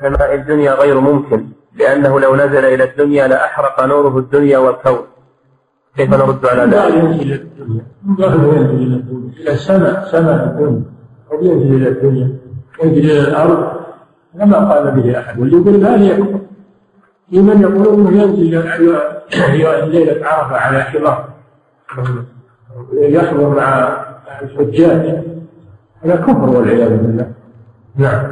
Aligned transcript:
سماء 0.00 0.34
الدنيا 0.34 0.72
غير 0.72 1.00
ممكن 1.00 1.46
لأنه 1.76 2.20
لو 2.20 2.36
نزل 2.36 2.64
إلى 2.64 2.84
الدنيا 2.84 3.28
لأحرق 3.28 3.84
نوره 3.84 4.18
الدنيا 4.18 4.58
والكون. 4.58 5.06
كيف 5.96 6.10
نرد 6.10 6.46
على 6.46 6.64
لا 6.70 6.86
ذلك؟ 6.86 6.94
ينزل 6.94 7.22
إلى 7.22 7.34
الدنيا. 7.34 7.82
لا 8.18 8.26
ينزل 8.26 8.76
إلى 8.76 8.96
الدنيا. 8.96 9.32
إلى 9.40 9.52
السماء 9.52 10.04
سماء 10.04 10.44
الدنيا 10.44 10.82
قد 11.30 11.42
ينزل 11.42 11.76
إلى 11.76 11.88
الدنيا. 11.88 12.38
ينزل 12.84 13.10
إلى 13.10 13.28
الأرض. 13.28 13.72
كما 14.38 14.74
قال 14.74 14.90
به 14.90 15.18
أحد. 15.18 15.40
واللي 15.40 15.56
يقول 15.56 15.86
هذا 15.86 16.04
يكفر. 16.04 16.40
في 17.30 17.42
من 17.42 17.60
يقول 17.60 17.94
إنه 17.94 18.22
ينزل 18.22 18.50
ليلة 19.90 20.26
عرفة 20.26 20.56
على 20.56 20.82
حمار. 20.82 21.28
يحضر 22.92 23.48
مع 23.48 23.96
الحجاج. 24.42 25.24
هذا 26.02 26.16
كفر 26.16 26.50
والعياذ 26.50 26.96
بالله. 26.96 27.32
نعم. 27.96 28.22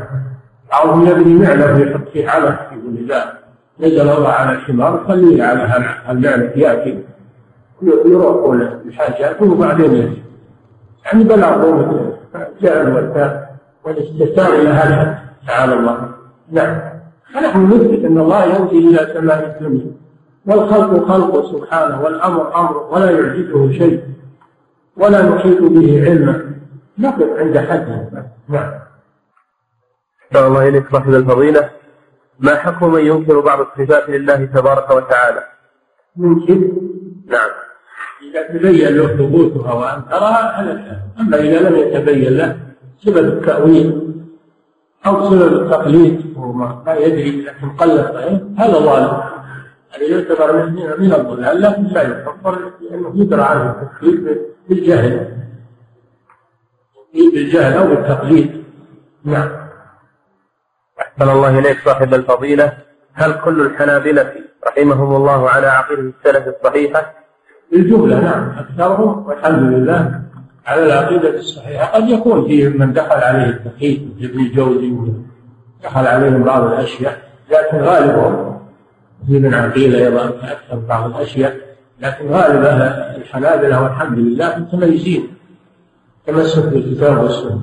أو 0.72 1.02
يبني 1.02 1.34
معلة 1.34 1.76
ويحط 1.76 2.08
فيه 2.12 2.28
علف 2.28 2.58
يقول 2.72 2.96
إذا 3.04 3.32
نزل 3.80 4.08
الله 4.10 4.28
على 4.28 4.52
الحمار 4.52 5.04
خليه 5.08 5.42
على 5.42 5.64
المعلة 6.08 6.52
يأكل 6.56 6.98
يروح 7.82 8.60
الحاجات 8.86 9.42
وبعدين 9.42 9.94
ينزل 9.94 10.22
يعني 11.04 11.24
بلغ 11.24 11.82
جعل 12.62 12.94
والتاء 12.94 13.52
والاستثار 13.84 14.52
إلى 14.54 14.68
هذا. 14.68 15.18
تعالى 15.48 15.74
الله. 15.74 16.08
نعم. 16.50 16.80
فنحن 17.34 17.66
نثبت 17.66 18.04
أن 18.04 18.18
الله 18.18 18.44
ينزل 18.44 18.88
إلى 18.88 19.14
سماء 19.14 19.56
الدنيا. 19.60 19.92
والخلق 20.46 21.08
خلقه 21.08 21.52
سبحانه 21.52 22.02
والأمر 22.02 22.56
أمره 22.60 22.88
ولا 22.92 23.10
يعجزه 23.10 23.72
شيء. 23.72 24.02
ولا 24.96 25.22
نحيط 25.28 25.62
به 25.62 26.04
علما. 26.04 26.40
نقف 26.98 27.28
عند 27.38 27.58
حد. 27.58 28.08
نعم. 28.48 28.81
أحسن 30.32 30.46
الله 30.46 30.68
إليك 30.68 30.92
صاحب 30.92 31.14
الفضيلة. 31.14 31.70
ما 32.38 32.54
حكم 32.54 32.92
من 32.92 33.06
ينكر 33.06 33.40
بعض 33.40 33.60
الصفات 33.60 34.10
لله 34.10 34.44
تبارك 34.44 34.90
وتعالى؟ 34.90 35.44
ممكن 36.16 36.72
نعم. 37.26 37.50
إذا 38.22 38.48
تبين 38.48 38.96
له 38.96 39.06
ثبوتها 39.06 39.72
وأنكرها 39.72 40.60
هلك 40.60 41.00
أما 41.20 41.36
إذا 41.36 41.68
لم 41.68 41.76
يتبين 41.76 42.36
له 42.36 42.56
سبب 43.04 43.28
التأويل 43.28 44.14
أو 45.06 45.30
سبب 45.30 45.62
التقليد 45.62 46.34
وما 46.36 46.84
يدري 46.88 47.42
لكن 47.42 47.76
فهم 47.76 48.54
هذا 48.58 48.72
ظالم. 48.72 49.22
هذا 49.90 50.04
يعتبر 50.04 50.66
من 50.66 50.74
من 50.98 51.12
الضلال 51.12 51.60
لكن 51.60 51.82
لا 51.82 52.02
يكفر 52.02 52.58
لأنه 52.80 53.12
يدرى 53.14 53.42
عنه 53.42 53.70
التكليف 53.70 54.38
بالجهل. 54.68 55.28
بالجهل 57.14 57.72
أو 57.72 57.86
بالتقليد. 57.86 58.64
نعم. 59.24 59.61
أحسن 61.02 61.30
الله 61.30 61.58
إليك 61.58 61.78
صاحب 61.84 62.14
الفضيلة. 62.14 62.72
هل 63.14 63.32
كل 63.44 63.60
الحنابلة 63.60 64.32
رحمهم 64.66 65.16
الله 65.16 65.50
على 65.50 65.66
عقيدة 65.66 66.02
السلف 66.02 66.48
الصحيحة؟ 66.48 67.12
بالجملة 67.72 68.20
نعم 68.20 68.52
أكثرهم 68.58 69.26
والحمد 69.26 69.62
لله 69.72 70.20
على 70.66 70.86
العقيدة 70.86 71.28
الصحيحة. 71.38 71.84
قد 71.86 72.08
يكون 72.08 72.48
فيه 72.48 72.68
من 72.68 72.92
دخل 72.92 73.20
عليه 73.20 73.48
التقييد 73.48 74.16
ابن 74.20 74.40
الجوزي 74.40 74.92
دخل 75.84 76.06
عليهم 76.06 76.42
بعض 76.42 76.62
الأشياء 76.64 77.18
لكن 77.50 77.78
غالبهم 77.78 78.58
ابن 79.28 79.54
عقيل 79.54 79.94
أيضا 79.94 80.24
أكثر 80.28 80.76
بعض 80.88 81.10
الأشياء 81.10 81.56
لكن 82.00 82.28
غالب 82.30 82.64
الحنابلة 83.16 83.82
والحمد 83.82 84.18
لله 84.18 84.58
متميزين. 84.58 85.28
تمسك 86.26 86.64
بالكتاب 86.64 87.18
والسنة 87.18 87.60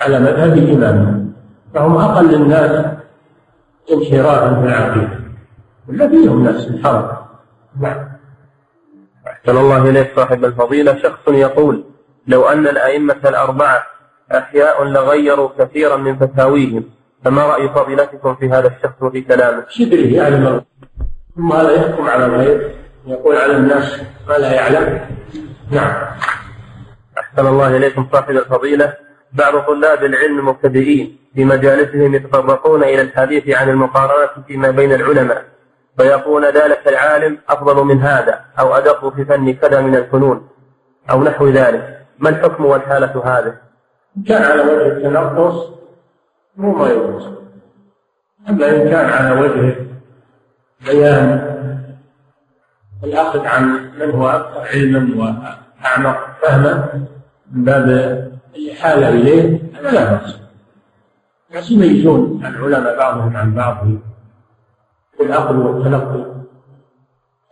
على 0.00 0.20
مذهب 0.20 0.58
إمامهم 0.68 1.19
فهم 1.74 1.96
أقل 1.96 2.34
الناس 2.34 2.86
انحرافا 3.92 4.60
في 4.60 4.66
العقيدة. 4.66 5.20
ولا 5.88 6.08
فيهم 6.08 6.44
نفس 6.44 6.66
الحركة 6.66 7.26
نعم 7.80 8.08
أحسن 9.26 9.56
الله 9.58 9.90
إليك 9.90 10.12
صاحب 10.16 10.44
الفضيلة. 10.44 10.98
شخص 11.02 11.28
يقول 11.28 11.84
لو 12.26 12.48
أن 12.48 12.66
الأئمة 12.66 13.20
الأربعة 13.24 13.82
أحياء 14.32 14.84
لغيروا 14.84 15.48
كثيرا 15.58 15.96
من 15.96 16.16
فتاويهم 16.16 16.84
فما 17.24 17.42
رأي 17.46 17.68
فضيلتكم 17.68 18.34
في 18.34 18.50
هذا 18.50 18.68
الشخص 18.68 19.02
وفي 19.02 19.20
كلامه؟ 19.20 19.64
شدري 19.68 20.14
يعلم 20.14 20.62
ثم 21.36 21.52
لا 21.52 21.70
يحكم 21.70 22.08
على 22.08 22.26
الغير 22.26 22.74
يقول 23.06 23.36
على 23.36 23.56
الناس 23.56 24.00
ما 24.28 24.34
لا 24.34 24.52
يعلم. 24.52 25.00
نعم. 25.70 25.92
أحسن 27.18 27.46
الله 27.46 27.76
إليكم 27.76 28.08
صاحب 28.12 28.30
الفضيلة. 28.30 28.94
بعض 29.32 29.66
طلاب 29.66 30.04
العلم 30.04 30.38
المبتدئين 30.38 31.16
في 31.34 31.44
مجالسهم 31.44 32.14
يتطرقون 32.14 32.82
إلى 32.82 33.00
الحديث 33.02 33.48
عن 33.48 33.68
المقارنة 33.68 34.44
فيما 34.46 34.70
بين 34.70 34.92
العلماء 34.92 35.44
فيقول 35.98 36.44
ذلك 36.44 36.88
العالم 36.88 37.38
أفضل 37.48 37.84
من 37.84 38.00
هذا 38.00 38.40
أو 38.58 38.74
أدق 38.76 39.14
في 39.14 39.24
فن 39.24 39.52
كذا 39.52 39.80
من 39.80 39.96
الفنون 39.96 40.48
أو 41.10 41.22
نحو 41.22 41.48
ذلك 41.48 42.06
ما 42.18 42.28
الحكم 42.28 42.64
والحالة 42.64 43.22
هذه؟ 43.24 43.54
كان 44.28 44.42
على 44.42 44.62
وجه 44.62 44.86
التنقص 44.86 45.68
مو 46.56 46.74
ما 46.74 46.88
يجوز 46.90 47.28
أما 48.48 48.70
إن 48.70 48.90
كان 48.90 49.10
على 49.10 49.40
وجه 49.40 49.76
بيان 50.86 51.50
الأخذ 53.04 53.46
عن 53.46 53.90
من 53.98 54.10
هو 54.10 54.28
أكثر 54.28 54.60
علما 54.60 55.16
وأعمق 55.16 56.26
فهما 56.42 56.88
من 57.52 57.64
باب 57.64 58.30
الإحالة 58.56 59.08
إليه 59.08 59.62
هذا 59.74 59.90
لا 59.90 60.12
بأس. 60.12 60.36
بس 61.56 61.70
يميزون 61.70 62.46
العلماء 62.46 62.98
بعضهم 62.98 63.36
عن 63.36 63.54
بعض 63.54 63.86
في 65.16 65.22
الأخذ 65.22 65.56
والتلقي 65.56 66.40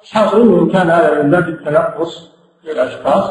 الحاصل 0.02 0.60
إن 0.60 0.70
كان 0.70 0.90
هذا 0.90 1.22
من 1.22 1.30
باب 1.30 1.48
التنقص 1.48 2.30
للأشخاص 2.64 3.30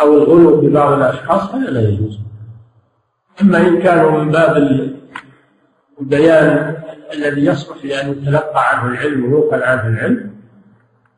أو 0.00 0.14
الغلو 0.14 0.60
في 0.60 0.68
بعض 0.68 0.92
الأشخاص 0.92 1.54
هذا 1.54 1.70
لا 1.70 1.80
يجوز. 1.80 2.20
أما 3.40 3.58
إن 3.58 3.82
كانوا 3.82 4.10
من 4.10 4.30
باب 4.30 4.56
البيان 6.00 6.76
الذي 7.12 7.44
يصلح 7.44 7.84
لأن 7.84 8.10
يتلقى 8.10 8.70
عنه 8.70 8.92
العلم 8.92 9.24
ويوكل 9.24 9.62
عنه 9.62 9.86
العلم 9.86 10.34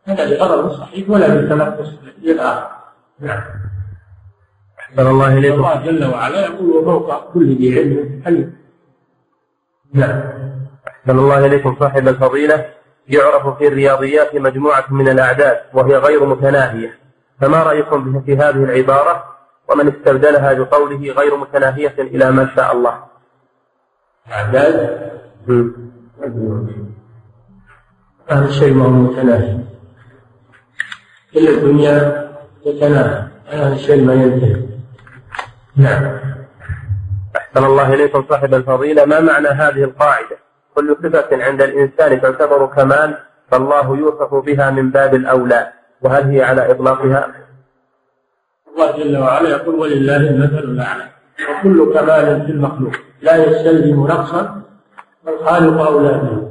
هذا 0.04 0.36
لغرض 0.36 0.72
صحيح 0.72 1.10
ولا 1.10 1.26
للتنقص 1.26 1.88
للآخر. 2.22 2.70
نعم. 3.20 3.59
أحسن 4.90 5.06
الله 5.06 5.38
إليكم. 5.38 5.54
الله 5.54 5.86
جل 5.86 6.04
وعلا 6.04 6.40
يقول 6.46 6.70
وفوق 6.70 7.32
كل 7.32 7.56
ذي 7.56 7.78
علم 7.78 8.22
عليم 8.26 8.56
نعم. 9.94 10.20
أحسن 10.88 11.18
الله 11.18 11.46
إليكم 11.46 11.76
صاحب 11.80 12.08
الفضيلة. 12.08 12.66
يعرف 13.08 13.58
في 13.58 13.68
الرياضيات 13.68 14.34
مجموعة 14.34 14.84
من 14.90 15.08
الأعداد 15.08 15.60
وهي 15.74 15.96
غير 15.96 16.26
متناهية. 16.26 16.98
فما 17.40 17.62
رأيكم 17.62 18.22
في 18.22 18.36
هذه 18.36 18.64
العبارة؟ 18.64 19.24
ومن 19.68 19.88
استبدلها 19.88 20.52
بقوله 20.52 21.12
غير 21.12 21.36
متناهية 21.36 21.94
إلى 21.98 22.30
ما 22.30 22.50
شاء 22.56 22.72
الله. 22.72 23.04
أعداد؟ 24.32 25.00
هذا 28.28 28.46
الشيء 28.46 28.74
ما 28.74 28.84
هو 28.84 28.90
متناهي. 28.90 29.58
كل 31.34 31.48
الدنيا 31.48 32.30
تتناهى 32.64 33.28
هذا 33.46 33.72
الشيء 33.74 34.04
ما 34.04 34.14
ينتهي. 34.14 34.69
نعم. 35.76 36.18
أحسن 37.36 37.64
الله 37.64 37.94
إليكم 37.94 38.24
صاحب 38.28 38.54
الفضيلة. 38.54 39.04
ما 39.04 39.20
معنى 39.20 39.48
هذه 39.48 39.84
القاعدة؟ 39.84 40.36
كل 40.74 40.96
صفة 41.02 41.44
عند 41.44 41.62
الإنسان 41.62 42.20
تعتبر 42.20 42.66
كمال 42.66 43.16
فالله 43.50 43.96
يوصف 43.96 44.34
بها 44.34 44.70
من 44.70 44.90
باب 44.90 45.14
الأولى. 45.14 45.72
وهل 46.02 46.24
هي 46.24 46.42
على 46.42 46.70
إطلاقها؟ 46.70 47.28
الله 48.74 48.96
جل 48.96 49.16
وعلا 49.16 49.48
يقول 49.48 49.74
ولله 49.74 50.16
المثل 50.16 50.58
الأعلى. 50.58 51.04
وكل 51.50 51.94
كمال 51.94 52.46
في 52.46 52.52
المخلوق. 52.52 52.92
لا 53.22 53.36
يستلزم 53.36 54.06
نقصا 54.06 54.62
فالخالق 55.26 55.80
أولى 55.86 56.08
به 56.08 56.50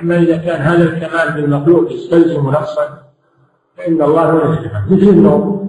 أما 0.00 0.16
إذا 0.16 0.36
كان 0.36 0.60
هذا 0.60 0.82
الكمال 0.82 1.32
في 1.32 1.38
المخلوق 1.38 1.92
يستلزم 1.92 2.50
نقصا 2.50 3.02
فإن 3.76 4.02
الله 4.02 4.44
ينزه 4.44 4.84
مثل 4.90 5.08
النوم. 5.08 5.59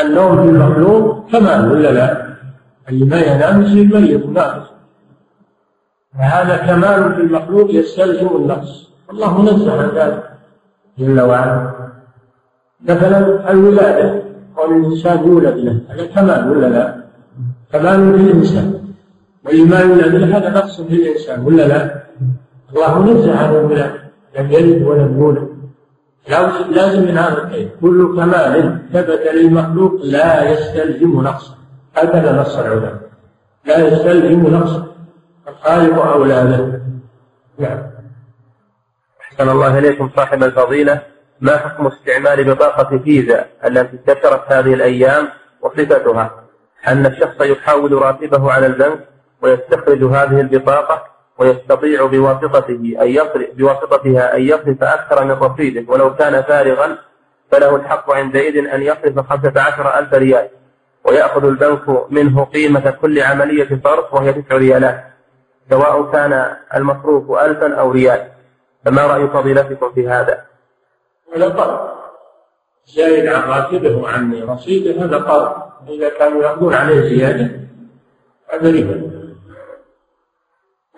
النوم 0.00 0.42
في 0.42 0.48
المخلوق 0.50 1.30
كمال 1.32 1.72
ولا 1.72 1.92
لا؟ 1.92 2.30
اللي 2.88 3.04
ما 3.04 3.20
ينام 3.20 3.62
يصير 3.62 4.00
ميت 4.00 4.26
ناقص. 4.26 4.70
فهذا 6.18 6.56
كمال 6.56 7.14
في 7.14 7.20
المخلوق 7.20 7.70
يستلزم 7.70 8.26
النقص. 8.36 8.90
الله 9.10 9.42
منزه 9.42 9.82
عن 9.82 9.88
ذلك. 9.88 10.30
جل 10.98 11.20
وعلا. 11.20 11.70
مثلا 12.88 13.50
الولادة. 13.50 14.22
قول 14.56 14.76
الإنسان 14.76 15.26
يولد 15.26 15.56
له. 15.56 15.80
هذا 15.88 16.06
كمال 16.06 16.50
ولا 16.50 16.66
لا؟ 16.66 17.04
كمال 17.72 18.18
في 18.18 18.30
الإنسان 18.30 18.80
واللي 19.44 19.64
ما 19.64 19.80
يولد 19.80 20.14
له 20.14 20.36
هذا 20.36 20.50
نقص 20.50 20.80
في 20.80 20.94
الإنسان 20.94 21.44
ولا 21.44 21.68
لا؟ 21.68 22.02
الله 22.70 22.98
منزه 22.98 23.38
عن 23.38 23.50
الولادة. 23.54 24.00
لم 24.38 24.50
يلد 24.50 24.82
ولم 24.82 25.18
يولد. 25.18 25.49
لازم 26.28 27.02
من 27.02 27.18
هذا 27.18 27.32
القيد 27.32 27.70
كل 27.80 28.16
كمال 28.16 28.82
ثبت 28.92 29.26
للمخلوق 29.34 30.00
لا 30.02 30.50
يستلزم 30.50 31.20
نقصا 31.20 31.54
هكذا 31.96 32.40
نص 32.40 32.56
العلماء. 32.56 33.00
لا 33.64 33.78
يستلزم 33.78 34.46
نقصا 34.46 34.86
الخالق 35.48 36.04
أولى 36.04 36.44
به 36.44 36.80
نعم. 37.58 37.82
أحسن 39.20 39.48
الله 39.48 39.78
إليكم 39.78 40.10
صاحب 40.16 40.42
الفضيلة. 40.42 41.02
ما 41.40 41.56
حكم 41.56 41.86
استعمال 41.86 42.54
بطاقة 42.54 42.98
فيزا 42.98 43.46
التي 43.64 43.96
انتشرت 43.96 44.52
هذه 44.52 44.74
الأيام 44.74 45.28
وصفتها؟ 45.60 46.30
أن 46.88 47.06
الشخص 47.06 47.40
يحول 47.40 47.92
راتبه 47.92 48.52
على 48.52 48.66
البنك 48.66 49.08
ويستخرج 49.42 50.04
هذه 50.04 50.40
البطاقة 50.40 51.09
ويستطيع 51.40 52.06
بواسطته 52.06 52.96
أن 53.02 53.08
يصرف 53.08 53.48
بواسطتها 53.54 54.36
أن 54.36 54.42
يصرف 54.42 54.82
أكثر 54.82 55.24
من 55.24 55.30
رصيده 55.30 55.92
ولو 55.92 56.14
كان 56.14 56.42
فارغا 56.42 56.98
فله 57.50 57.76
الحق 57.76 58.10
عندئذ 58.10 58.66
أن 58.68 58.82
يصرف 58.82 59.18
خمسة 59.18 59.60
عشر 59.60 59.98
ألف 59.98 60.14
ريال. 60.14 60.48
ويأخذ 61.04 61.44
البنك 61.44 62.12
منه 62.12 62.44
قيمة 62.44 62.90
كل 62.90 63.20
عملية 63.22 63.80
صرف 63.84 64.14
وهي 64.14 64.32
تسع 64.32 64.56
ريالات. 64.56 65.04
سواء 65.70 66.12
كان 66.12 66.56
المصروف 66.76 67.30
ألفا 67.30 67.74
أو 67.74 67.90
ريال. 67.90 68.28
فما 68.84 69.06
رأي 69.06 69.28
فضيلتكم 69.28 69.92
في 69.92 70.08
هذا؟ 70.08 70.44
هذا 71.36 71.48
قرض 71.48 71.90
زايد 72.86 73.26
عن 73.26 73.48
راتبه 73.48 73.96
وعن 73.96 74.42
رصيده 74.42 75.04
هذا 75.04 75.18
قرض 75.18 75.52
إذا 75.88 76.08
كانوا 76.08 76.42
يأخذون 76.42 76.74
عليه 76.74 77.00
زيادة 77.00 77.50
هذا 78.52 78.70
ربا. 78.70 79.09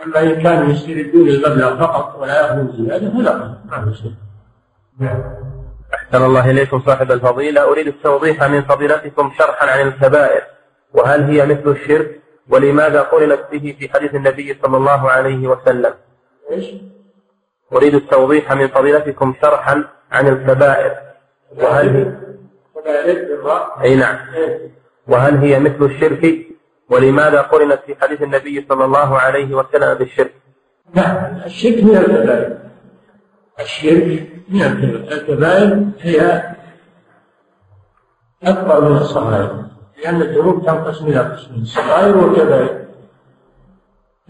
أما 0.02 0.22
إن 0.22 0.42
كانوا 0.42 0.72
يستردون 0.72 1.28
المبلغ 1.28 1.80
فقط 1.80 2.18
ولا 2.20 2.40
يأخذون 2.40 2.72
زيادة 2.76 3.10
فلا 3.10 3.36
ما 3.70 3.92
في 3.92 4.14
نعم. 4.98 5.22
أحسن 5.94 6.24
الله 6.24 6.50
إليكم 6.50 6.80
صاحب 6.86 7.12
الفضيلة. 7.12 7.64
أريد 7.64 7.86
التوضيح 7.86 8.42
من 8.42 8.62
فضيلتكم 8.62 9.32
شرحا 9.38 9.70
عن 9.70 9.88
الكبائر 9.88 10.42
وهل 10.94 11.22
هي 11.22 11.46
مثل 11.46 11.70
الشرك؟ 11.70 12.20
ولماذا 12.48 13.02
قرنت 13.02 13.40
به 13.52 13.76
في 13.78 13.88
حديث 13.88 14.14
النبي 14.14 14.58
صلى 14.62 14.76
الله 14.76 15.10
عليه 15.10 15.48
وسلم؟ 15.48 15.94
إيش؟ 16.50 16.66
أريد 17.72 17.94
التوضيح 17.94 18.52
من 18.52 18.68
فضيلتكم 18.68 19.34
شرحا 19.42 19.84
عن 20.12 20.28
الكبائر. 20.28 20.96
وهل 21.56 21.88
هي 21.88 22.12
أي 23.82 23.96
نعم. 23.96 24.16
إيه. 24.34 24.70
وهل 25.08 25.36
هي 25.36 25.58
مثل 25.58 25.84
الشرك؟ 25.84 26.51
ولماذا 26.92 27.40
قرنت 27.40 27.80
في 27.86 27.94
حديث 28.00 28.22
النبي 28.22 28.66
صلى 28.68 28.84
الله 28.84 29.18
عليه 29.18 29.54
وسلم 29.54 29.94
بالشرك؟ 29.94 30.34
نعم 30.94 31.36
الشرك 31.46 31.84
من 31.84 31.96
الكبائر 31.96 32.58
الشرك 33.60 34.28
من 34.48 34.62
الكبائر 35.12 35.86
هي 36.00 36.42
أكبر 38.42 38.90
من 38.90 38.96
الصغائر 38.96 39.64
لأن 40.04 40.22
الذنوب 40.22 40.66
تنقسم 40.66 41.06
إلى 41.06 41.18
قسمين 41.18 41.64
صغائر 41.64 42.18
وكبائر 42.18 42.84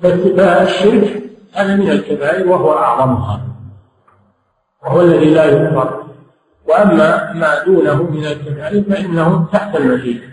فالشرك 0.03 1.23
هذا 1.55 1.77
من 1.77 1.91
الكبائر 1.91 2.49
وهو 2.49 2.73
أعظمها 2.73 3.41
وهو 4.83 5.01
الذي 5.01 5.35
لا 5.35 5.45
يغفر 5.45 6.05
وأما 6.69 7.33
ما 7.33 7.65
دونه 7.65 8.03
من 8.03 8.25
الكبائر 8.25 8.83
فإنه 8.83 9.49
تحت 9.53 9.77
المشيئة 9.77 10.33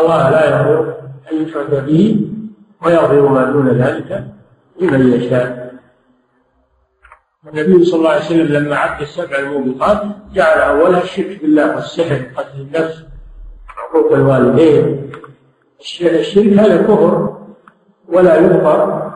الله 0.00 0.30
لا 0.30 0.46
يغفر 0.46 0.94
أن 1.32 1.42
يشرك 1.42 1.70
به 1.70 2.30
ويغفر 2.82 3.28
ما 3.28 3.44
دون 3.44 3.68
ذلك 3.68 4.24
لمن 4.80 5.12
يشاء. 5.12 5.74
النبي 7.48 7.84
صلى 7.84 7.98
الله 7.98 8.10
عليه 8.10 8.24
وسلم 8.24 8.46
لما 8.46 8.76
عد 8.76 9.00
السبع 9.00 9.38
الموبقات 9.38 10.02
جعل 10.34 10.58
أولها 10.58 11.02
الشرك 11.02 11.42
بالله 11.42 11.74
والسحر 11.74 12.22
قتل 12.36 12.60
النفس 12.60 13.04
حقوق 13.66 14.12
الوالدين. 14.12 15.10
الشرك 15.80 16.58
هذا 16.58 16.82
كفر 16.82 17.38
ولا 18.08 18.36
يغفر 18.36 19.12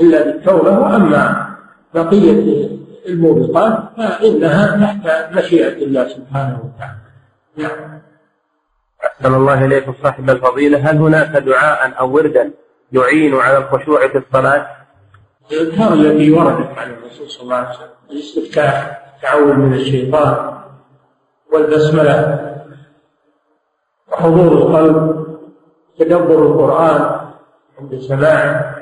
إلا 0.00 0.24
بالتوبة 0.24 0.78
وأما 0.78 1.54
بقية 1.94 2.68
الموبقات 3.06 3.78
فإنها 3.96 4.94
تحت 5.04 5.36
مشيئة 5.36 5.84
الله 5.84 6.08
سبحانه 6.08 6.58
وتعالى. 6.64 6.98
نعم. 7.56 8.02
أحسن 9.04 9.34
الله 9.34 9.64
إليكم 9.64 9.94
صاحب 10.02 10.30
الفضيلة 10.30 10.90
هل 10.90 10.96
هناك 10.96 11.28
دعاء 11.28 12.00
أو 12.00 12.14
وردا 12.14 12.50
يعين 12.92 13.34
على 13.34 13.58
الخشوع 13.58 14.08
في 14.08 14.18
الصلاة؟ 14.18 14.66
الأذكار 15.52 15.92
التي 15.92 16.32
وردت 16.32 16.78
عن 16.78 16.90
الرسول 16.90 17.30
صلى 17.30 17.42
الله 17.42 17.56
عليه 17.56 17.68
وسلم 17.70 17.88
الاستفتاح 18.10 19.02
التعوذ 19.16 19.52
من 19.54 19.74
الشيطان 19.74 20.58
والبسملة 21.52 22.48
وحضور 24.12 24.52
القلب 24.52 25.26
تدبر 25.98 26.46
القرآن 26.46 27.20
عند 27.78 28.00
سماعه 28.00 28.76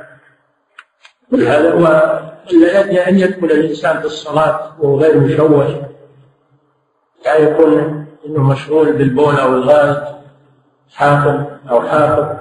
كل 1.31 1.43
هذا 1.43 1.75
ولا 1.75 2.21
أن 3.09 3.19
يدخل 3.19 3.47
الإنسان 3.47 4.01
في 4.01 4.07
الصلاة 4.07 4.73
وهو 4.81 5.01
غير 5.01 5.19
مشوش 5.21 5.71
لا 7.25 7.37
يكون 7.37 8.00
إنه 8.27 8.43
مشغول 8.43 8.93
بالبول 8.93 9.37
أو 9.37 9.55
الغاز 9.55 9.97
حافظ 10.95 11.41
أو 11.71 11.83
حافظ 11.83 12.37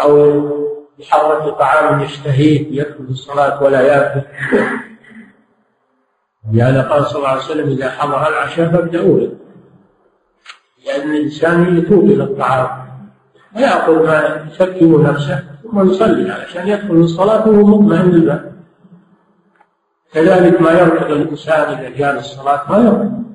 أو 0.00 0.42
يحرك 0.98 1.54
طعام 1.58 2.00
يشتهيه 2.00 2.80
يدخل 2.80 3.04
الصلاة 3.10 3.62
ولا 3.62 3.80
يأكل. 3.80 4.20
لهذا 6.52 6.82
قال 6.82 7.06
صلى 7.06 7.18
الله 7.18 7.28
عليه 7.28 7.40
وسلم 7.40 7.68
إذا 7.68 7.90
حضر 7.90 8.28
العشاء 8.28 8.70
فابدأوا 8.70 9.18
به 9.18 9.30
لأن 10.86 11.10
الإنسان 11.10 11.78
يتوب 11.78 12.04
إلى 12.04 12.24
الطعام. 12.24 12.88
ويأكل 13.56 13.92
ما 13.92 14.46
يسكن 14.50 15.02
نفسه 15.02 15.44
ثم 15.62 15.90
يصلي 15.90 16.32
علشان 16.32 16.68
يدخل 16.68 16.94
الصلاة 16.94 17.48
وهو 17.48 17.66
مطمئن 17.66 18.10
البال 18.10 18.52
كذلك 20.12 20.60
ما 20.62 20.70
يركض 20.70 21.10
الإنسان 21.10 21.78
إذا 21.78 21.88
جاء 21.88 22.18
الصلاة 22.18 22.72
ما 22.72 22.78
يركض. 22.78 23.27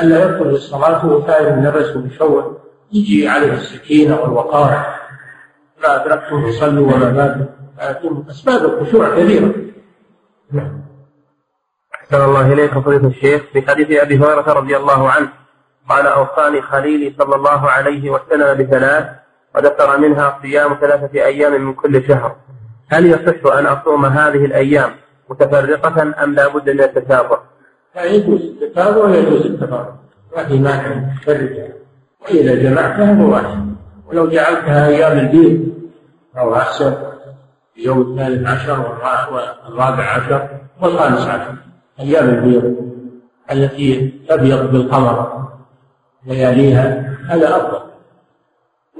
يدخل 0.00 0.50
الصلاة 0.50 1.06
وهو 1.06 1.26
ثائر 1.26 1.48
النفس 1.48 1.96
ومشوه 1.96 2.60
يجي 2.92 3.28
عليه 3.28 3.52
السكينة 3.52 4.20
والوقار. 4.20 4.86
ما 5.82 6.04
أدركتم 6.04 6.46
فصلوا 6.46 6.92
وما 6.92 7.48
لكن 7.80 8.24
أسباب 8.30 8.64
الخشوع 8.64 9.10
كثيرة. 9.10 9.54
نعم. 10.52 10.82
أحسن 11.94 12.24
الله 12.24 12.52
إليك 12.52 12.70
فضيلة 12.70 13.06
الشيخ. 13.06 13.42
في 13.52 13.62
حديث 13.62 13.90
أبي 13.90 14.18
هريرة 14.18 14.52
رضي 14.52 14.76
الله 14.76 15.10
عنه 15.10 15.28
قال 15.88 16.06
أوصاني 16.06 16.62
خليلي 16.62 17.14
صلى 17.18 17.36
الله 17.36 17.70
عليه 17.70 18.10
وسلم 18.10 18.64
بثلاث 18.64 19.06
وذكر 19.54 19.98
منها 19.98 20.38
صيام 20.42 20.78
ثلاثة 20.80 21.24
أيام 21.24 21.62
من 21.62 21.74
كل 21.74 22.08
شهر. 22.08 22.36
هل 22.88 23.06
يصح 23.06 23.52
أن 23.52 23.66
أصوم 23.66 24.04
هذه 24.04 24.44
الأيام 24.44 24.90
متفرقة 25.30 26.02
أم 26.24 26.34
لا 26.34 26.48
بد 26.48 26.70
من 26.70 26.80
التتابع؟ 26.80 27.38
لا 27.96 28.04
يجوز 28.04 28.40
التتابع 28.40 29.04
ويجوز 29.04 29.46
التفرق 29.46 29.94
ما 30.36 30.44
في 30.44 30.58
مانع 30.58 31.14
تفرق 31.22 31.68
وإذا 32.22 32.54
جمعتها 32.54 33.14
فهو 33.14 33.36
أحسن 33.36 33.74
ولو 34.08 34.28
جعلتها 34.28 34.86
أيام 34.86 35.18
البيض 35.18 35.68
فهو 36.34 36.54
أحسن 36.54 36.94
يوم 37.76 38.00
الثالث 38.00 38.46
عشر 38.46 38.80
والرابع 39.32 40.04
عشر 40.04 40.48
والخامس 40.80 41.26
عشر 41.26 41.54
أيام 42.00 42.28
البيض 42.28 42.92
التي 43.52 44.12
تبيض 44.28 44.72
بالقمر 44.72 45.48
لياليها 46.26 47.16
هذا 47.28 47.56
أفضل. 47.56 47.80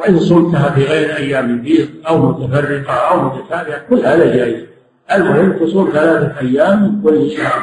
وإن 0.01 0.19
صمتها 0.19 0.71
في 0.71 0.85
غير 0.85 1.17
أيام 1.17 1.51
البيض 1.51 1.89
أو 2.09 2.19
متفرقة 2.19 2.93
أو 2.93 3.21
متتابعة 3.21 3.81
كل 3.91 4.07
هذا 4.07 4.37
جائز 4.37 4.67
المهم 5.13 5.53
تصوم 5.53 5.91
ثلاثة 5.93 6.41
أيام 6.41 7.03
كل 7.05 7.31
شهر. 7.31 7.63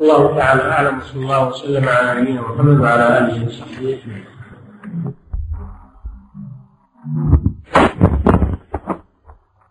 الله 0.00 0.36
تعالى 0.36 0.62
أعلم 0.62 0.98
وصلى 0.98 1.22
الله 1.22 1.48
وسلم 1.48 1.88
على 1.88 2.20
نبينا 2.20 2.40
محمد 2.40 2.80
وعلى 2.80 3.04
آله 3.18 3.36
وصحبه 3.46 3.86
أجمعين. 4.00 4.24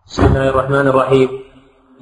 بسم 0.06 0.24
الله 0.26 0.48
الرحمن 0.48 0.86
الرحيم. 0.88 1.28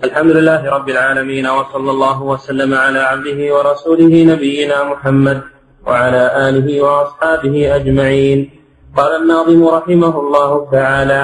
الحمد 0.04 0.30
لله 0.30 0.60
رب 0.70 0.88
العالمين 0.88 1.46
وصلى 1.46 1.90
الله 1.90 2.22
وسلم 2.22 2.74
على 2.74 3.00
عبده 3.00 3.38
ورسوله 3.54 4.12
نبينا 4.32 4.84
محمد 4.84 5.38
وعلى 5.86 6.22
آله 6.48 6.68
وأصحابه 6.84 7.76
أجمعين. 7.76 8.50
قال 8.96 9.12
الناظم 9.22 9.60
رحمه 9.68 10.14
الله 10.20 10.70
تعالى 10.72 11.22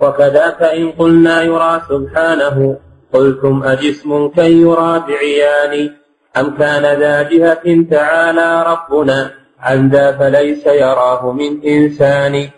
وكذاك 0.00 0.60
إن 0.62 0.90
قلنا 0.90 1.42
يرى 1.42 1.82
سبحانه 1.88 2.76
قلتم 3.14 3.62
أجسم 3.62 4.28
كي 4.28 4.52
يرى 4.66 4.92
بعيان 5.06 6.01
أم 6.40 6.56
كان 6.56 6.82
ذا 7.00 7.22
جهة 7.22 7.84
تعالى 7.90 8.64
ربنا 8.72 9.30
عن 9.60 9.88
ذا 9.88 10.18
فليس 10.18 10.66
يراه 10.66 11.32
من 11.32 11.62
إنسان. 11.64 12.48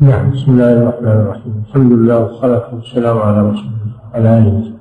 نعم 0.00 0.30
بسم 0.30 0.50
الله 0.52 0.72
الرحمن 0.72 1.20
الرحيم. 1.20 1.64
الحمد 1.68 1.92
لله 1.92 2.18
والصلاة 2.18 2.74
والسلام 2.74 3.18
على 3.18 3.38
رسول 3.38 3.72
الله 3.82 3.94
وعلى 4.12 4.38
آله 4.38 4.74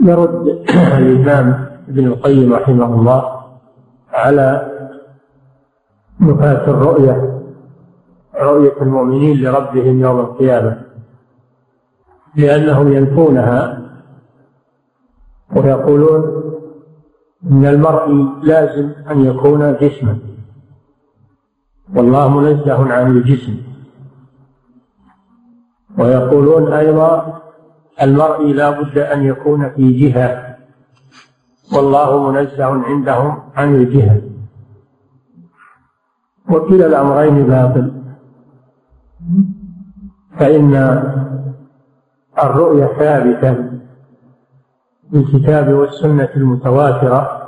يرد 0.00 0.46
الإمام 0.98 1.66
ابن 1.88 2.06
القيم 2.06 2.52
رحمه 2.52 2.94
الله 2.94 3.40
على 4.12 4.66
نفاة 6.20 6.70
الرؤية 6.70 7.40
رؤية 8.36 8.82
المؤمنين 8.82 9.42
لربهم 9.42 10.00
يوم 10.00 10.20
القيامة 10.20 10.82
لأنهم 12.36 12.92
ينفونها 12.92 13.80
ويقولون 15.56 16.49
إن 17.46 17.66
المرء 17.66 18.08
لازم 18.42 18.90
أن 19.10 19.24
يكون 19.24 19.76
جسما. 19.80 20.18
والله 21.94 22.28
منزه 22.28 22.92
عن 22.92 23.16
الجسم. 23.16 23.56
ويقولون 25.98 26.72
أيضا 26.72 27.40
المرء 28.02 28.52
لا 28.52 28.70
بد 28.70 28.98
أن 28.98 29.22
يكون 29.24 29.70
في 29.70 29.92
جهة. 29.92 30.56
والله 31.74 32.30
منزه 32.30 32.84
عندهم 32.84 33.42
عن 33.56 33.74
الجهة. 33.74 34.22
وكلا 36.50 36.86
الأمرين 36.86 37.46
باطل. 37.46 37.92
فإن 40.38 40.74
الرؤية 42.42 42.86
ثابتة. 42.86 43.79
بالكتاب 45.12 45.72
والسنة 45.72 46.28
المتواترة. 46.36 47.40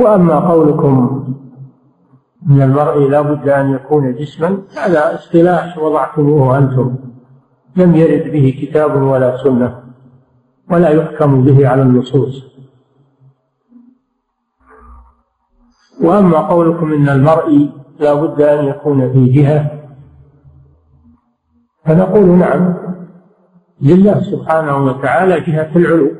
وأما 0.00 0.50
قولكم 0.50 1.24
من 2.46 2.62
المرء 2.62 3.08
لا 3.08 3.20
بد 3.20 3.48
أن 3.48 3.70
يكون 3.70 4.14
جسما 4.14 4.58
هذا 4.76 5.14
اصطلاح 5.14 5.78
وضعتموه 5.78 6.58
أنتم. 6.58 6.96
لم 7.76 7.94
يرد 7.94 8.32
به 8.32 8.58
كتاب 8.62 9.02
ولا 9.02 9.36
سنة 9.44 9.82
ولا 10.70 10.88
يحكم 10.88 11.44
به 11.44 11.68
على 11.68 11.82
النصوص. 11.82 12.56
وأما 16.02 16.38
قولكم 16.38 16.92
إن 16.92 17.08
المرء 17.08 17.68
لا 18.00 18.14
بد 18.14 18.42
أن 18.42 18.64
يكون 18.64 19.12
في 19.12 19.26
جهة 19.26 19.70
فنقول 21.84 22.38
نعم. 22.38 22.74
لله 23.80 24.20
سبحانه 24.20 24.76
وتعالى 24.76 25.40
جهة 25.40 25.70
العلو. 25.76 26.10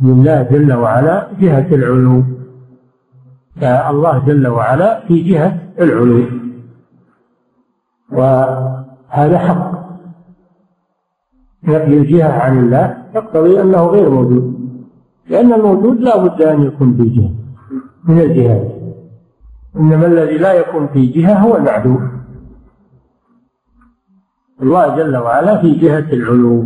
لله 0.00 0.42
جل 0.42 0.72
وعلا 0.72 1.28
جهة 1.40 1.74
العلو. 1.74 2.22
فالله 3.60 4.18
جل 4.26 4.46
وعلا 4.46 5.00
في 5.08 5.22
جهة 5.22 5.58
العلو. 5.80 6.24
وهذا 8.12 9.38
حق. 9.38 9.72
نفي 11.64 11.98
الجهة 11.98 12.32
عن 12.32 12.58
الله 12.58 13.04
يقتضي 13.14 13.60
أنه 13.62 13.86
غير 13.86 14.10
موجود. 14.10 14.56
لأن 15.28 15.52
الموجود 15.52 16.00
لا 16.00 16.16
بد 16.16 16.42
أن 16.42 16.62
يكون 16.62 16.96
في 16.96 17.04
جهة. 17.04 17.32
من 18.04 18.20
الجهات 18.20 18.72
إنما 19.76 20.06
الذي 20.06 20.38
لا 20.38 20.52
يكون 20.52 20.86
في 20.86 21.06
جهة 21.06 21.38
هو 21.38 21.56
المعدوم. 21.56 22.15
الله 24.62 24.96
جل 24.96 25.16
وعلا 25.16 25.58
في 25.58 25.70
جهة 25.70 26.12
العلو 26.12 26.64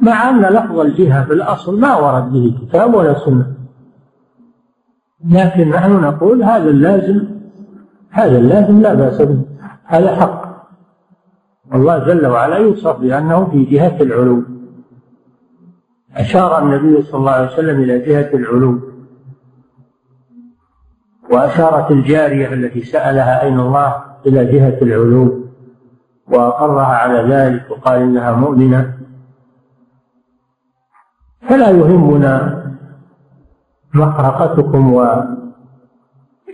مع 0.00 0.30
أن 0.30 0.40
لفظ 0.40 0.78
الجهة 0.78 1.24
في 1.24 1.32
الأصل 1.32 1.80
ما 1.80 1.96
ورد 1.96 2.32
به 2.32 2.58
كتاب 2.62 2.94
ولا 2.94 3.14
سنة. 3.14 3.54
لكن 5.30 5.68
نحن 5.68 5.92
نقول 5.92 6.42
هذا 6.42 6.70
اللازم 6.70 7.24
هذا 8.10 8.38
اللازم 8.38 8.80
لا 8.80 8.94
بأس 8.94 9.22
به. 9.22 9.42
هذا 9.84 10.16
حق. 10.16 10.50
والله 11.72 11.98
جل 11.98 12.26
وعلا 12.26 12.56
يوصف 12.56 12.96
بأنه 12.96 13.44
في 13.50 13.64
جهة 13.64 14.02
العلو 14.02 14.42
أشار 16.16 16.62
النبي 16.62 17.02
صلى 17.02 17.18
الله 17.20 17.32
عليه 17.32 17.52
وسلم 17.52 17.80
إلى 17.82 17.98
جهة 17.98 18.30
العلو 18.34 18.78
وأشارت 21.30 21.90
الجارية 21.90 22.52
التي 22.52 22.80
سألها 22.84 23.42
أين 23.42 23.60
الله 23.60 23.96
إلى 24.26 24.44
جهة 24.44 24.78
العلو 24.82 25.39
وأقرها 26.30 26.86
على 26.86 27.34
ذلك 27.34 27.70
وقال 27.70 28.02
إنها 28.02 28.32
مؤمنة 28.32 28.94
فلا 31.48 31.70
يهمنا 31.70 32.60
مخرقتكم 33.94 34.94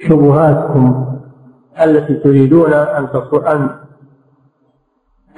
وشبهاتكم 0.00 1.06
التي 1.80 2.14
تريدون 2.14 2.73
أن 2.73 3.09
أن 3.35 3.71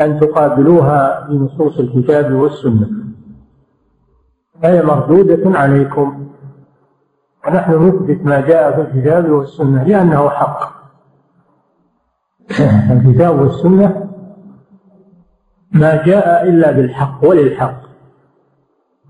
أن 0.00 0.20
تقابلوها 0.20 1.26
بنصوص 1.28 1.78
الكتاب 1.78 2.32
والسنة. 2.32 2.90
فهي 4.62 4.82
مردودة 4.82 5.58
عليكم. 5.58 6.28
ونحن 7.46 7.88
نثبت 7.88 8.24
ما 8.24 8.40
جاء 8.40 8.72
في 8.76 8.80
الكتاب 8.80 9.30
والسنة 9.30 9.84
لأنه 9.84 10.28
حق. 10.28 10.72
الكتاب 12.92 13.40
والسنة 13.40 14.07
ما 15.72 16.02
جاء 16.06 16.48
إلا 16.48 16.70
بالحق 16.70 17.24
وللحق. 17.24 17.80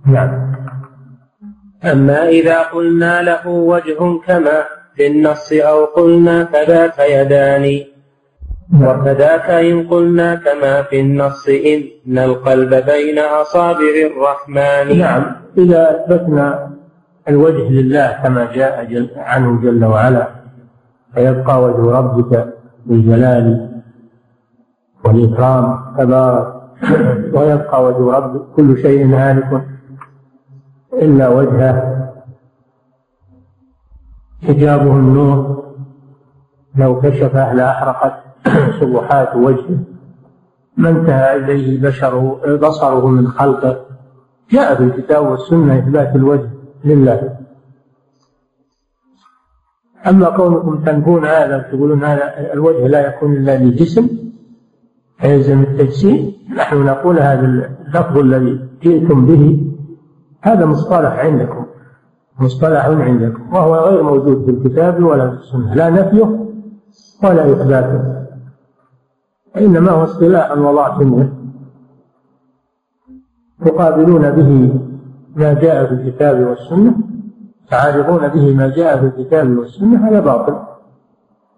نعم. 0.07 0.55
أما 1.85 2.29
إذا 2.29 2.63
قلنا 2.63 3.23
له 3.23 3.49
وجه 3.49 4.19
كما 4.27 4.65
في 4.97 5.07
النص 5.07 5.53
أو 5.53 5.85
قلنا 5.85 6.45
كذاك 6.45 6.99
يدان. 6.99 7.85
وكذاك 8.83 9.51
إن 9.51 9.89
قلنا 9.89 10.35
كما 10.35 10.83
في 10.83 11.01
النص 11.01 11.49
إن 11.49 12.19
القلب 12.19 12.75
بين 12.75 13.19
أصابع 13.19 13.95
الرحمن. 14.07 14.99
نعم. 14.99 15.37
إذا 15.59 15.91
أثبتنا 15.91 16.79
الوجه 17.29 17.71
لله 17.71 18.19
كما 18.23 18.53
جاء 18.55 18.85
جل 18.85 19.11
عنه 19.17 19.61
جل 19.63 19.85
وعلا 19.85 20.29
فيبقى 21.15 21.63
وجه 21.63 21.91
ربك 21.99 22.55
بالجلال 22.87 23.68
والإكرام 25.05 25.95
تبارك 25.99 26.55
ويبقى 27.35 27.85
وجه 27.85 28.17
ربك 28.17 28.43
كل 28.57 28.83
شيء 28.83 29.15
هالك 29.15 29.65
إلا 30.93 31.29
وجهه. 31.29 31.99
حجابه 34.43 34.93
النور 34.93 35.65
لو 36.77 37.01
كشفه 37.01 37.53
لأحرقت 37.53 38.15
سبحات 38.81 39.37
وجهه. 39.37 39.79
ما 40.77 40.89
انتهى 40.89 41.37
إليه 41.37 41.83
بشره 41.83 42.57
بصره 42.57 43.07
من 43.07 43.29
خلقه 43.29 43.81
جاء 44.51 44.75
في 44.75 44.83
الكتاب 44.83 45.27
والسنة 45.27 45.79
إثبات 45.79 46.17
الوجه 46.17 46.51
لله. 46.85 47.39
أما 50.07 50.31
كونكم 50.31 50.85
تنفون 50.85 51.25
هذا 51.25 51.59
تقولون 51.59 52.05
هذا 52.05 52.53
الوجه 52.53 52.87
لا 52.87 53.07
يكون 53.09 53.33
إلا 53.33 53.59
لجسم 53.59 54.28
فيلزم 55.19 55.63
التجسيم 55.63 56.33
نحن 56.57 56.85
نقول 56.85 57.19
هذا 57.19 57.41
اللفظ 57.87 58.19
الذي 58.19 58.61
جئتم 58.83 59.27
به 59.27 59.73
هذا 60.41 60.67
مصطلح 60.67 61.19
عندكم 61.25 61.67
مصطلح 62.41 62.87
عندكم 62.87 63.55
وهو 63.55 63.75
غير 63.75 64.03
موجود 64.03 64.45
في 64.45 64.51
الكتاب 64.51 65.05
ولا 65.05 65.31
في 65.31 65.37
السنة 65.37 65.75
لا 65.75 65.91
نفيه 65.91 66.47
ولا 67.25 67.53
إثباته 67.53 68.19
إنما 69.57 69.91
هو 69.91 70.05
اصطلاح 70.05 70.59
وضعتموه 70.59 71.29
تقابلون 73.65 74.31
به 74.31 74.81
ما 75.37 75.53
جاء 75.55 75.87
في 75.87 75.93
الكتاب 75.95 76.47
والسنة 76.47 76.95
تعارضون 77.71 78.29
به 78.29 78.55
ما 78.55 78.69
جاء 78.69 78.99
في 79.01 79.07
الكتاب 79.07 79.59
والسنة 79.59 80.09
هذا 80.09 80.21
باطل. 80.21 80.57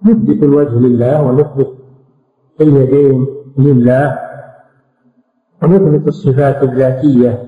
نثبت 0.04 0.42
الوجه 0.42 0.78
لله 0.78 1.22
ونثبت 1.22 1.74
اليدين 2.60 3.26
لله 3.58 4.18
ونثبت 5.62 6.08
الصفات 6.08 6.62
الذاتية 6.62 7.46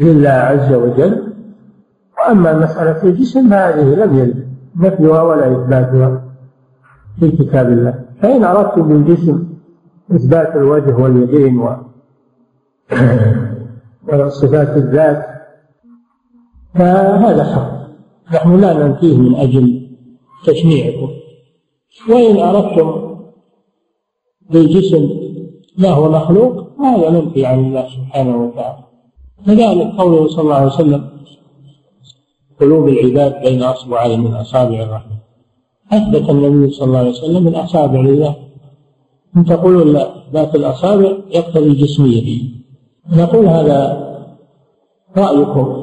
لله 0.00 0.30
عز 0.30 0.72
وجل. 0.72 1.32
وأما 2.18 2.58
مسألة 2.58 3.02
الجسم 3.02 3.50
فهذه 3.50 3.94
لم 3.94 4.18
يرد 4.18 4.46
نفيها 4.76 5.22
ولا 5.22 5.52
إثباتها 5.52 6.22
في 7.20 7.30
كتاب 7.30 7.68
الله. 7.72 8.04
فإن 8.22 8.44
أردتم 8.44 8.88
بالجسم 8.88 9.44
إثبات 10.12 10.56
الوجه 10.56 10.96
واليدين 10.96 11.58
وصفات 14.08 14.68
الذات 14.82 15.26
فهذا 16.74 17.44
حق. 17.44 17.76
نحن 18.34 18.60
لا 18.60 18.86
ننفيه 18.86 19.18
من 19.18 19.34
أجل 19.34 19.90
تشنيعكم. 20.46 21.08
وإن 22.10 22.38
أردتم 22.38 23.05
بالجسم 24.50 25.10
ما 25.78 25.90
هو 25.90 26.10
مخلوق 26.10 26.80
هذا 26.80 27.10
ننفي 27.10 27.46
عن 27.46 27.58
الله 27.64 27.88
سبحانه 27.88 28.36
وتعالى. 28.36 28.84
كذلك 29.46 29.94
قوله 29.98 30.28
صلى 30.28 30.42
الله 30.42 30.54
عليه 30.54 30.66
وسلم 30.66 31.08
قلوب 32.60 32.88
العباد 32.88 33.42
بين 33.42 33.62
أصبعين 33.62 34.20
من 34.20 34.34
أصابع 34.34 34.82
الرحمن 34.82 35.16
أثبت 35.92 36.30
النبي 36.30 36.70
صلى 36.70 36.86
الله 36.86 36.98
عليه 36.98 37.10
وسلم 37.10 37.48
الأصابع 37.48 38.00
لله. 38.00 38.36
أن 39.36 39.44
تقولون 39.44 39.92
لا 39.92 40.10
ذات 40.32 40.54
الأصابع 40.54 41.12
يقتضي 41.30 41.64
الجسمية 41.64 42.42
نقول 43.12 43.46
هذا 43.46 44.06
رأيكم 45.16 45.82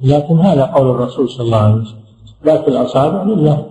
لكن 0.00 0.38
هذا 0.38 0.64
قول 0.64 0.90
الرسول 0.90 1.28
صلى 1.28 1.46
الله 1.46 1.56
عليه 1.56 1.82
وسلم. 1.82 1.98
ذات 2.44 2.68
الأصابع 2.68 3.22
لله 3.22 3.66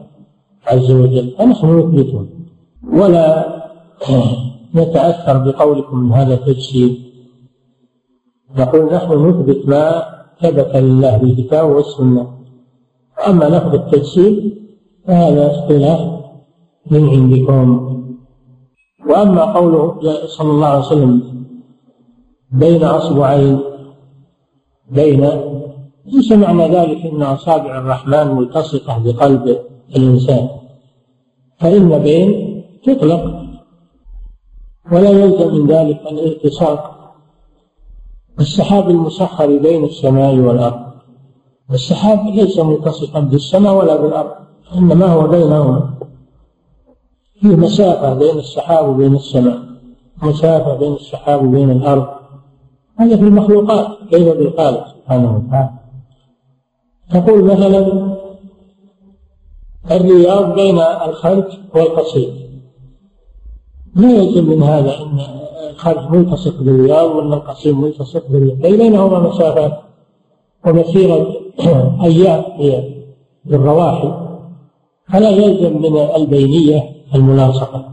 عز 0.67 0.91
وجل 0.91 1.35
فنحن 1.37 1.79
نثبته 1.79 2.25
ولا 2.93 3.56
نتأثر 4.75 5.37
بقولكم 5.37 5.97
من 5.97 6.11
هذا 6.11 6.33
التجسيد 6.33 7.07
نقول 8.57 8.93
نحن 8.93 9.29
نثبت 9.29 9.67
ما 9.67 10.03
ثبت 10.41 10.75
لله 10.75 11.17
بالكتاب 11.17 11.69
والسنة. 11.69 12.27
أما 13.27 13.45
لفظ 13.45 13.73
التجسيد 13.75 14.57
فهذا 15.07 15.51
اختلاف 15.51 16.01
من 16.91 17.09
عندكم. 17.09 17.67
وأما 19.09 19.43
قوله 19.53 19.99
صلى 20.25 20.51
الله 20.51 20.67
عليه 20.67 20.85
وسلم 20.85 21.21
بين 22.51 22.83
أصبعين 22.83 23.59
بين 24.91 25.29
ليس 26.05 26.31
معنى 26.31 26.67
ذلك 26.67 27.05
أن 27.05 27.21
أصابع 27.21 27.77
الرحمن 27.77 28.35
ملتصقة 28.35 28.97
بقلب 28.97 29.57
الإنسان. 29.95 30.47
فإن 31.59 31.99
بين 31.99 32.63
تطلق 32.83 33.46
ولا 34.91 35.09
يلزم 35.09 35.55
من 35.55 35.67
ذلك 35.67 36.01
الالتصاق. 36.11 37.13
السحاب 38.39 38.89
المسخر 38.89 39.57
بين 39.57 39.83
السماء 39.83 40.35
والأرض. 40.35 40.87
السحاب 41.71 42.27
ليس 42.27 42.59
ملتصقا 42.59 43.19
بالسماء 43.19 43.75
ولا 43.75 43.95
بالأرض 43.95 44.31
إنما 44.75 45.05
هو 45.05 45.27
بينهما. 45.27 45.93
في 47.41 47.47
مسافة 47.47 48.13
بين 48.13 48.37
السحاب 48.37 48.89
وبين 48.89 49.15
السماء. 49.15 49.59
مسافة 50.23 50.75
بين 50.75 50.93
السحاب 50.93 51.45
وبين 51.45 51.71
الأرض. 51.71 52.07
هذا 52.99 53.15
في 53.17 53.23
المخلوقات 53.23 53.87
كيف 54.09 54.27
بالخالق 54.37 54.87
سبحانه 54.87 55.37
وتعالى. 55.37 55.69
تقول 57.11 57.43
مثلا 57.43 58.07
الرياض 59.91 60.53
بين 60.53 60.79
الخلف 60.79 61.45
والقصير. 61.75 62.46
يلزم 64.03 64.49
من 64.49 64.63
هذا 64.63 64.97
إن 64.97 65.19
الخلف 65.69 66.11
ملتصق 66.11 66.61
بالرياض 66.61 67.15
وان 67.15 67.33
القصير 67.33 67.75
ملتصق 67.75 68.27
بالرياض 68.29 68.57
بينهما 68.57 69.19
مسافات 69.19 69.79
ومسيرة 70.65 71.27
أيام 72.03 72.43
بالرواحل. 73.45 74.13
فلا 75.13 75.29
يلزم 75.29 75.81
من 75.81 75.97
البينية 75.97 76.83
الملاصقة 77.15 77.91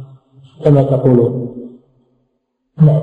كما 0.65 0.83
تقولون. 0.83 1.55
نعم. 2.83 3.01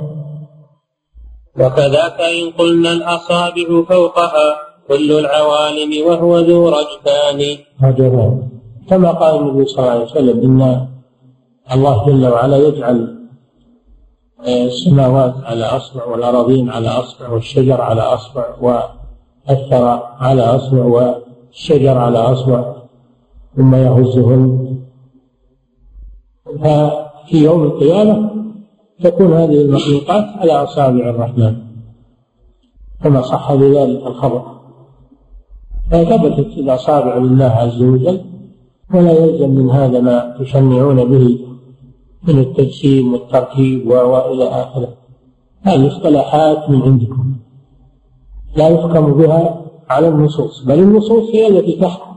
وكذاك 1.60 2.22
إن 2.22 2.52
قلنا 2.58 2.92
الأصابع 2.92 3.84
فوقها 3.90 4.58
كل 4.88 5.12
العوالم 5.12 6.08
وهو 6.08 6.40
ذو 6.40 6.70
رجفان. 6.70 7.58
رجفان. 7.84 8.50
كما 8.90 9.12
قال 9.12 9.40
النبي 9.40 9.66
صلى 9.66 9.80
الله 9.80 9.92
عليه 9.92 10.06
وسلم 10.06 10.40
إن 10.40 10.88
الله 11.74 12.06
جل 12.06 12.28
وعلا 12.28 12.58
يجعل 12.58 13.22
آه، 14.48 14.66
السماوات 14.66 15.36
على 15.44 15.66
أصبع 15.66 16.06
والأراضين 16.06 16.70
على 16.70 16.88
أصبع 16.88 17.30
والشجر 17.30 17.82
على 17.82 18.02
أصبع 18.02 18.46
والثرى 18.62 20.16
على 20.20 20.42
أصبع 20.42 20.84
والشجر 20.84 21.98
على 21.98 22.18
أصبع 22.18 22.74
ثم 23.56 23.76
يهزهن. 23.76 24.78
ففي 26.46 27.44
يوم 27.44 27.64
القيامة 27.64 28.32
تكون 29.04 29.34
هذه 29.34 29.62
المخلوقات 29.62 30.26
على 30.38 30.52
أصابع 30.52 31.10
الرحمن 31.10 31.56
كما 33.04 33.22
صح 33.22 33.54
بذلك 33.54 34.08
الخبر. 34.08 34.44
فثبتت 35.92 36.58
الأصابع 36.58 37.18
لله 37.18 37.46
عز 37.46 37.82
وجل 37.84 38.22
ولا 38.94 39.12
يلزم 39.12 39.50
من 39.50 39.70
هذا 39.70 40.00
ما 40.00 40.38
تشنعون 40.40 41.06
به. 41.06 41.51
من 42.28 42.40
التجسيم 42.40 43.14
والتركيب 43.14 43.88
وإلى 43.88 44.44
آخره. 44.44 44.94
هذه 45.62 45.88
اصطلاحات 45.88 46.70
من 46.70 46.82
عندكم. 46.82 47.36
لا 48.56 48.70
يحكم 48.70 49.14
بها 49.14 49.62
على 49.90 50.08
النصوص 50.08 50.64
بل 50.64 50.80
النصوص 50.80 51.30
هي 51.30 51.48
التي 51.48 51.72
تحكم 51.72 52.16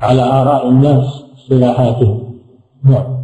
على 0.00 0.22
آراء 0.22 0.68
الناس 0.68 1.24
اصطلاحاتهم. 1.38 2.38
نعم. 2.84 3.22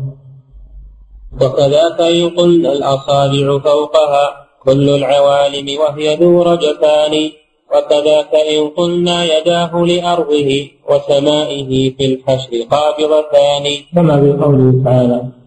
وكذاك 1.43 2.01
إن 2.01 2.29
قلنا 2.31 2.73
الأصابع 2.73 3.59
فوقها 3.59 4.47
كل 4.65 4.89
العوالم 4.89 5.67
وهي 5.81 6.17
ذو 6.17 6.43
رجفان 6.43 7.31
وكذاك 7.75 8.35
إن 8.35 8.69
قلنا 8.69 9.25
يداه 9.39 9.85
لأرضه 9.85 10.69
وسمائه 10.91 11.91
في 11.97 12.05
الحشر 12.07 12.51
قابضتان. 12.71 13.65
كما 13.95 14.21
في 14.21 14.45
قوله 14.45 14.85
تعالى 14.85 15.38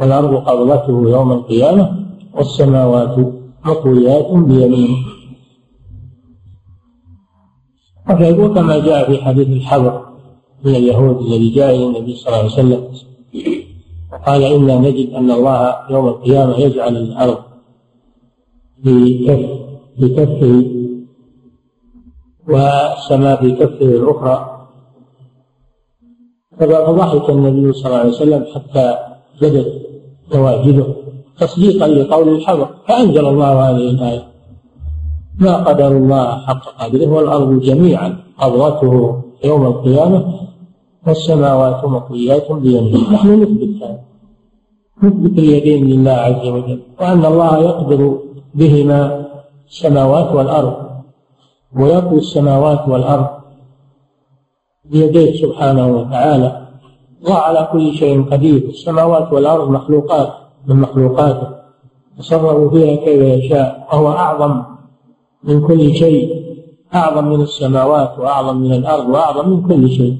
والأرض 0.00 0.34
قبضته 0.34 1.10
يوم 1.10 1.32
القيامة 1.32 2.06
والسماوات 2.34 3.16
مطويات 3.64 4.30
بيمينه 4.32 4.96
وكما 8.10 8.78
جاء 8.78 9.12
في 9.12 9.24
حديث 9.24 9.48
الحبر 9.48 10.04
من 10.64 10.74
اليهود 10.74 11.26
الذي 11.26 11.50
جاء 11.50 11.76
إلى 11.76 11.86
النبي 11.86 12.14
صلى 12.14 12.28
الله 12.28 12.38
عليه 12.38 12.52
وسلم 12.52 12.88
قال 14.26 14.42
إنا 14.42 14.78
نجد 14.78 15.12
أن 15.14 15.30
الله 15.30 15.76
يوم 15.90 16.08
القيامة 16.08 16.56
يجعل 16.56 16.96
الأرض 16.96 17.38
في 18.84 19.26
كف 19.26 19.50
في 20.00 20.08
كفه 20.08 20.64
والسماء 22.48 23.40
في 23.40 23.50
كفه 23.52 23.86
الأخرى. 23.86 24.68
فضحك 26.60 27.30
النبي 27.30 27.72
صلى 27.72 27.86
الله 27.86 27.98
عليه 27.98 28.10
وسلم 28.10 28.46
حتى 28.54 28.98
بدت 29.42 29.83
تواجده 30.30 30.86
تصديقا 31.38 31.86
لقول 31.88 32.28
الحبر 32.28 32.68
فأنزل 32.88 33.26
الله 33.26 33.70
هذه 33.70 33.90
الآية 33.90 34.24
ما 35.38 35.56
قدر 35.56 35.86
الله 35.96 36.38
حق 36.46 36.84
قدره 36.84 37.06
والأرض 37.12 37.60
جميعا 37.60 38.16
قبضته 38.38 39.22
يوم 39.44 39.66
القيامة 39.66 40.40
والسماوات 41.06 41.84
مطويات 41.84 42.52
بيمينه 42.52 43.12
نحن 43.12 43.42
نثبت 43.42 43.82
هذا 43.82 44.00
نثبت 45.02 45.38
اليدين 45.38 45.84
لله 45.86 46.10
عز 46.10 46.48
وجل 46.48 46.80
وأن 47.00 47.24
الله 47.24 47.58
يقدر 47.58 48.18
بهما 48.54 49.26
السماوات 49.68 50.32
والأرض 50.32 50.76
ويطوي 51.76 52.18
السماوات 52.18 52.88
والأرض 52.88 53.26
بيديه 54.84 55.42
سبحانه 55.42 55.86
وتعالى. 55.88 56.63
وعلى 57.28 57.68
كل 57.72 57.94
شيء 57.94 58.30
قدير. 58.30 58.62
السماوات 58.68 59.32
والأرض 59.32 59.70
مخلوقات 59.70 60.32
من 60.66 60.76
مخلوقاته. 60.76 61.48
تصرف 62.18 62.74
فيها 62.74 62.96
كيف 62.96 63.44
يشاء. 63.44 63.88
وهو 63.92 64.08
أعظم 64.08 64.62
من 65.44 65.66
كل 65.66 65.94
شيء. 65.94 66.44
أعظم 66.94 67.24
من 67.24 67.40
السماوات 67.40 68.18
وأعظم 68.18 68.56
من 68.56 68.72
الأرض 68.72 69.08
وأعظم 69.08 69.48
من 69.48 69.68
كل 69.68 69.90
شيء. 69.90 70.16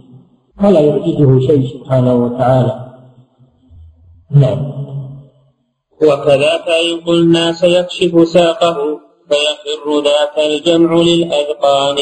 فلا 0.62 0.81
يعجزه 0.81 1.40
شيء 1.40 1.67
سبحانه 1.67 2.14
وتعالى. 2.14 2.85
نعم. 4.31 4.73
وكذاك 6.03 6.69
إن 6.69 7.01
قلنا 7.07 7.53
سيكشف 7.53 8.29
ساقه 8.29 8.77
فيخر 9.29 10.05
ذاك 10.05 10.47
الجمع 10.47 10.95
للأذقان. 10.95 11.97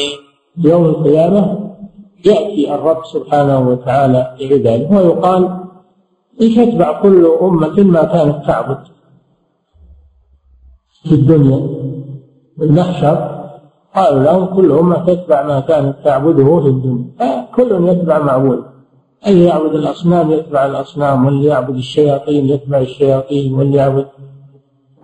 يوم 0.57 0.85
القيامة 0.85 1.62
يأتي 2.25 2.75
الرب 2.75 3.05
سبحانه 3.05 3.69
وتعالى 3.69 4.35
لعباده 4.39 4.97
ويقال 4.97 5.63
إيش 6.41 6.55
تتبع 6.55 7.01
كل 7.01 7.25
أمة 7.41 7.83
ما 7.83 8.03
كانت 8.03 8.45
تعبد 8.45 8.77
في 11.03 11.15
الدنيا؟ 11.15 11.69
المحشر 12.61 13.43
قالوا 13.95 14.23
لهم 14.23 14.45
كل 14.45 14.71
أمة 14.71 15.05
تتبع 15.05 15.43
ما 15.43 15.59
كانت 15.59 15.95
تعبده 16.03 16.61
في 16.61 16.67
الدنيا. 16.67 17.47
كل 17.55 17.87
يتبع 17.89 18.19
معبود. 18.19 18.63
اللي 19.27 19.45
يعبد 19.45 19.75
الأصنام 19.75 20.31
يتبع 20.31 20.65
الأصنام 20.65 21.25
واللي 21.25 21.47
يعبد 21.47 21.75
الشياطين 21.75 22.45
يتبع 22.45 22.77
الشياطين 22.77 23.53
واللي 23.53 23.77
يعبد 23.77 24.07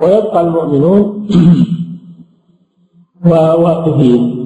ويبقى 0.01 0.41
المؤمنون 0.41 1.27
واقفين. 3.63 4.38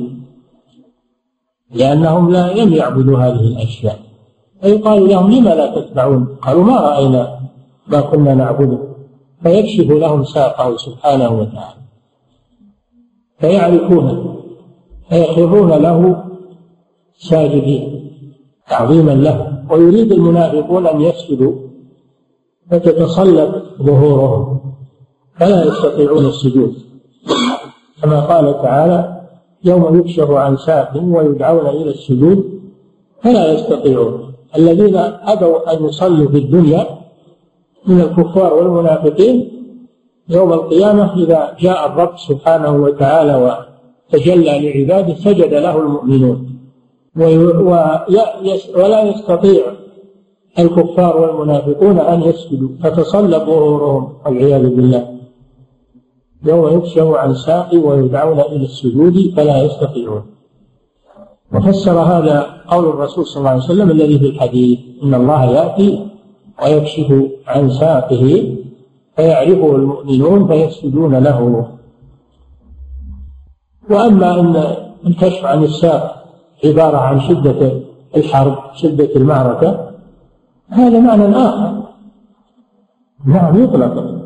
لأنهم 1.74 2.32
لا 2.32 2.54
لم 2.54 2.74
يعبدوا 2.74 3.18
هذه 3.18 3.40
الأشياء. 3.40 4.00
فيقال 4.62 5.10
لهم 5.10 5.32
لما 5.32 5.50
لا 5.50 5.82
تتبعون؟ 5.82 6.38
قالوا 6.42 6.64
ما 6.64 6.80
رأينا 6.80 7.40
ما 7.88 8.02
كنا 8.02 8.34
نعبده. 8.34 8.80
فيكشف 9.44 9.92
لهم 9.92 10.24
ساقه 10.24 10.78
سبحانه 10.78 11.30
وتعالى. 11.30 11.84
فيعرفونه 13.40 14.36
فيخرون 15.10 15.72
له 15.74 16.24
ساجدين 17.18 18.12
تعظيما 18.70 19.12
له. 19.12 19.64
ويريد 19.70 20.12
المنافقون 20.12 20.88
أن 20.88 21.02
يسجدوا 21.02 21.54
فتتصلب 22.72 23.64
ظهورهم. 23.82 24.62
فلا 25.40 25.66
يستطيعون 25.66 26.26
السجود. 26.26 26.74
كما 28.02 28.20
قال 28.20 28.62
تعالى 28.62 29.23
يوم 29.66 30.00
يكشف 30.00 30.32
عن 30.32 30.58
ساق 30.58 30.92
ويدعون 31.04 31.68
إلى 31.68 31.90
السجود 31.90 32.62
فلا 33.22 33.54
يستطيعون. 33.54 34.34
الذين 34.58 34.96
أبوا 35.34 35.74
أن 35.74 35.86
يصلوا 35.86 36.28
في 36.30 36.38
الدنيا 36.38 36.88
من 37.88 38.02
الكفار 38.02 38.54
والمنافقين 38.54 39.50
يوم 40.30 40.54
القيامة 40.54 41.24
إذا 41.24 41.56
جاء 41.60 41.86
الرب 41.86 42.18
سبحانه 42.18 42.76
وتعالى 42.76 43.36
وتجلى 44.14 44.60
لعباده 44.60 45.16
سجد 45.16 45.54
له 45.54 45.78
المؤمنون. 45.78 46.50
ولا 48.76 49.04
يستطيع 49.04 49.64
الكفار 50.60 51.18
والمنافقون 51.18 52.00
أن 52.00 52.22
يسجدوا 52.22 52.70
فتصلب 52.84 53.44
ظهورهم 53.46 54.14
والعياذ 54.26 54.70
بالله. 54.76 55.13
يوم 56.46 56.78
يكشف 56.78 57.08
عن 57.08 57.34
ساق 57.34 57.70
ويدعون 57.74 58.40
إلى 58.40 58.66
السجود 58.66 59.34
فلا 59.36 59.64
يستطيعون. 59.64 60.24
وفسر 61.54 62.00
هذا 62.00 62.48
قول 62.68 62.86
الرسول 62.86 63.26
صلى 63.26 63.40
الله 63.40 63.50
عليه 63.50 63.64
وسلم 63.64 63.92
الذي 63.92 64.20
في 64.20 64.26
الحديث 64.26 64.80
إن 65.04 65.14
الله 65.14 65.46
يأتي 65.46 66.08
ويكشف 66.64 67.14
عن 67.48 67.70
ساقه 67.70 68.56
فيعرفه 69.16 69.76
المؤمنون 69.76 70.48
فيسجدون 70.48 71.16
له. 71.16 71.68
وأما 73.90 74.40
أن 74.40 74.76
الكشف 75.08 75.46
عن 75.46 75.64
الساق 75.64 76.26
عبارة 76.66 76.98
عن 76.98 77.22
شدة 77.22 77.80
الحرب 78.16 78.56
شدة 78.76 79.16
المعركة 79.16 79.90
هذا 80.70 81.00
معنى 81.00 81.36
آخر. 81.36 81.84
نعم 83.26 83.64
يطلق. 83.64 84.24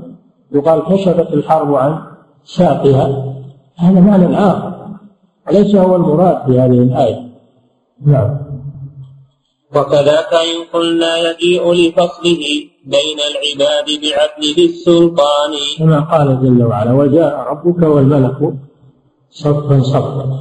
يقال 0.51 0.79
كشفت 0.79 1.33
الحرب 1.33 1.75
عن 1.75 2.06
ساقها 2.47 3.33
هذا 3.75 3.99
معنى 3.99 4.37
آخر 4.37 4.73
وليس 5.47 5.75
هو 5.75 5.95
المراد 5.95 6.45
في 6.45 6.59
هذه 6.59 6.79
الآية. 6.87 7.27
نعم. 8.05 8.37
وكذاك 9.75 10.33
إن 10.33 10.57
قلنا 10.73 11.17
يجيء 11.17 11.73
لفصله 11.73 12.43
بين 12.85 13.19
العباد 13.31 13.85
بعدل 13.85 14.53
ذي 14.55 14.65
السلطان. 14.65 15.51
كما 15.77 15.99
قال 15.99 16.43
جل 16.43 16.63
وعلا 16.63 16.93
وجاء 16.93 17.47
ربك 17.51 17.83
والملك 17.83 18.53
صفا 19.31 19.81
صفا. 19.81 20.39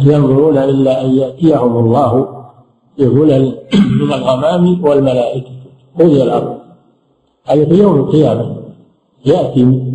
ينظرون 0.00 0.58
إلا 0.58 1.04
أن 1.04 1.10
يأتيهم 1.10 1.76
الله 1.76 2.44
بظلل 2.98 3.58
من 4.00 4.12
الغمام 4.12 4.84
والملائكة. 4.84 5.50
قضي 6.00 6.22
الأمر 6.22 6.56
هذا 7.44 7.64
في 7.64 7.74
يوم 7.74 8.00
القيامة. 8.00 8.56
يأتي 9.26 9.93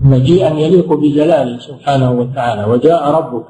مجيئا 0.00 0.50
يليق 0.50 0.92
بجلاله 0.92 1.58
سبحانه 1.58 2.12
وتعالى 2.12 2.64
وجاء 2.64 3.10
ربك 3.10 3.44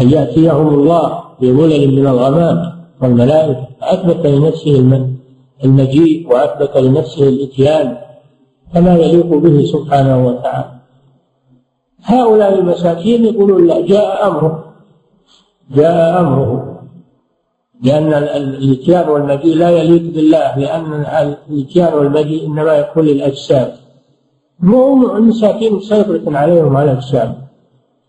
أن 0.00 0.10
يأتيهم 0.10 0.68
الله 0.68 1.22
بظلل 1.40 2.00
من 2.00 2.06
الغمام 2.06 2.72
والملائكة 3.02 3.66
فأثبت 3.80 4.26
لنفسه 4.26 5.02
المجيء 5.64 6.32
وأثبت 6.32 6.76
لنفسه 6.76 7.28
الإتيان 7.28 7.96
كما 8.74 8.96
يليق 8.96 9.26
به 9.26 9.64
سبحانه 9.64 10.26
وتعالى. 10.26 10.70
هؤلاء 12.02 12.58
المساكين 12.58 13.24
يقولون 13.24 13.66
لا 13.66 13.86
جاء 13.86 14.26
أمره 14.28 14.64
جاء 15.70 16.20
أمره 16.20 16.80
لأن 17.82 18.12
الإتيان 18.12 19.08
والمجيء 19.08 19.56
لا 19.56 19.70
يليق 19.70 20.02
بالله 20.14 20.58
لأن 20.58 20.92
الإتيان 21.48 21.94
والمجيء 21.94 22.46
إنما 22.46 22.74
يكون 22.74 23.04
للأجساد. 23.04 23.72
مو 24.62 25.16
المساكين 25.16 25.80
سيطرة 25.80 26.36
عليهم 26.38 26.76
على 26.76 26.92
الأجساد 26.92 27.34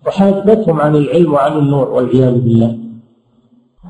وحاجبتهم 0.08 0.82
عن 0.82 0.96
العلم 0.96 1.34
وعن 1.34 1.58
النور 1.58 1.90
والعياذ 1.90 2.36
بالله. 2.40 2.78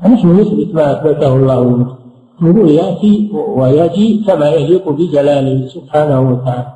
ونحن 0.04 0.40
نثبت 0.40 0.74
ما 0.74 0.92
أثبته 0.92 1.36
الله 1.36 1.64
لنا. 1.64 1.96
نقول 2.42 2.70
يأتي 2.70 3.30
ويجي 3.32 4.24
كما 4.26 4.50
يليق 4.50 4.88
بجلاله 4.88 5.66
سبحانه 5.66 6.20
وتعالى. 6.30 6.72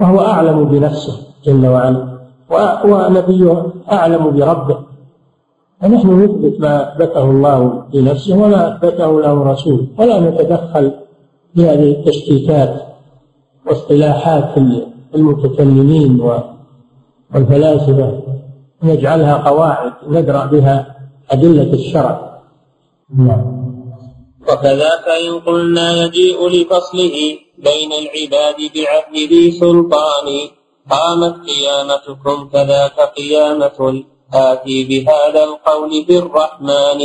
وهو 0.00 0.20
أعلم 0.20 0.64
بنفسه 0.64 1.16
جل 1.44 1.66
وعلا. 1.66 2.18
ونبيه 2.84 3.66
أعلم 3.92 4.30
بربه. 4.30 4.78
فنحن 5.80 6.22
نثبت 6.22 6.60
ما 6.60 6.74
أثبته 6.82 7.24
الله 7.30 7.82
لنفسه 7.94 8.42
وما 8.42 8.76
أثبته 8.76 9.20
له 9.20 9.52
رسوله. 9.52 9.86
ولا 9.98 10.20
نتدخل 10.20 10.92
في 11.54 11.66
هذه 11.66 11.90
التشتيتات. 11.90 12.87
واصطلاحات 13.68 14.58
المتكلمين 15.14 16.20
والفلاسفة 17.34 18.22
نجعلها 18.82 19.34
قواعد 19.34 19.92
ندرأ 20.08 20.46
بها 20.46 20.96
أدلة 21.30 21.72
الشرع. 21.72 22.40
نعم. 23.18 23.68
وكذاك 24.42 25.06
إن 25.08 25.40
قلنا 25.40 26.04
يجيء 26.04 26.48
لفصله 26.48 27.16
بين 27.58 27.90
العباد 27.92 28.56
بعهد 28.74 29.14
ذي 29.30 29.50
سلطان 29.50 30.26
قامت 30.90 31.34
قيامتكم 31.48 32.48
كذاك 32.52 33.00
قيامة 33.16 34.04
آتي 34.34 34.84
بهذا 34.84 35.44
القول 35.44 36.04
بالرحمن. 36.08 37.00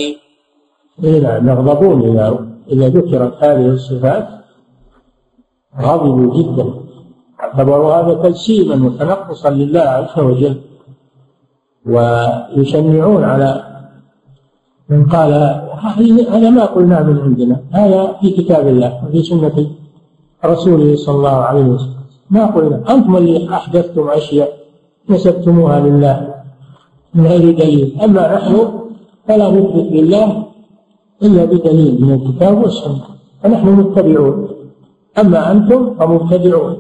إيه 1.04 1.20
نعم 1.20 1.50
يغضبون 1.50 2.10
إذا 2.10 2.46
إذا 2.72 2.88
ذكرت 2.88 3.44
هذه 3.44 3.66
الصفات. 3.66 4.43
غضبوا 5.82 6.34
جدا. 6.38 6.66
اعتبروا 7.44 7.94
هذا 7.94 8.14
تجسيما 8.14 8.86
وتنقصا 8.86 9.50
لله 9.50 9.80
عز 9.80 10.20
وجل. 10.20 10.56
ويشنعون 11.86 13.24
على 13.24 13.64
من 14.90 15.06
قال 15.06 15.34
هذا 16.30 16.50
ما 16.50 16.66
قلنا 16.66 17.04
من 17.04 17.20
عندنا. 17.20 17.62
هذا 17.72 18.14
في 18.22 18.30
كتاب 18.32 18.68
الله 18.68 19.06
وفي 19.06 19.24
سنة 19.24 19.68
رسوله 20.46 20.96
صلى 20.96 21.16
الله 21.16 21.30
عليه 21.30 21.64
وسلم. 21.64 22.04
ما 22.30 22.46
قلنا. 22.46 22.84
أنتم 22.90 23.16
اللي 23.18 23.50
أحدثتم 23.54 24.10
أشياء 24.10 24.50
نسبتموها 25.10 25.80
لله 25.80 26.36
من 27.14 27.28
غير 27.28 27.58
دليل. 27.58 27.98
أما 28.04 28.36
نحن 28.36 28.56
فلا 29.28 29.52
نثبت 29.52 29.92
لله 29.92 30.44
إلا 31.24 31.46
بدليل 31.46 32.02
من 32.02 32.14
الكتاب 32.14 32.58
والسنة. 32.62 33.04
فنحن 33.44 33.68
متبعون. 33.68 34.53
أما 35.20 35.52
أنتم 35.52 35.96
فمبتدعون. 35.96 36.78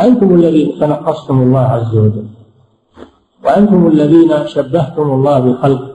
أنتم 0.00 0.34
الذين 0.34 0.78
تنقصتم 0.80 1.42
الله 1.42 1.60
عز 1.60 1.96
وجل. 1.96 2.26
وأنتم 3.44 3.86
الذين 3.86 4.46
شبهتم 4.46 5.10
الله 5.10 5.38
بخلقه 5.38 5.90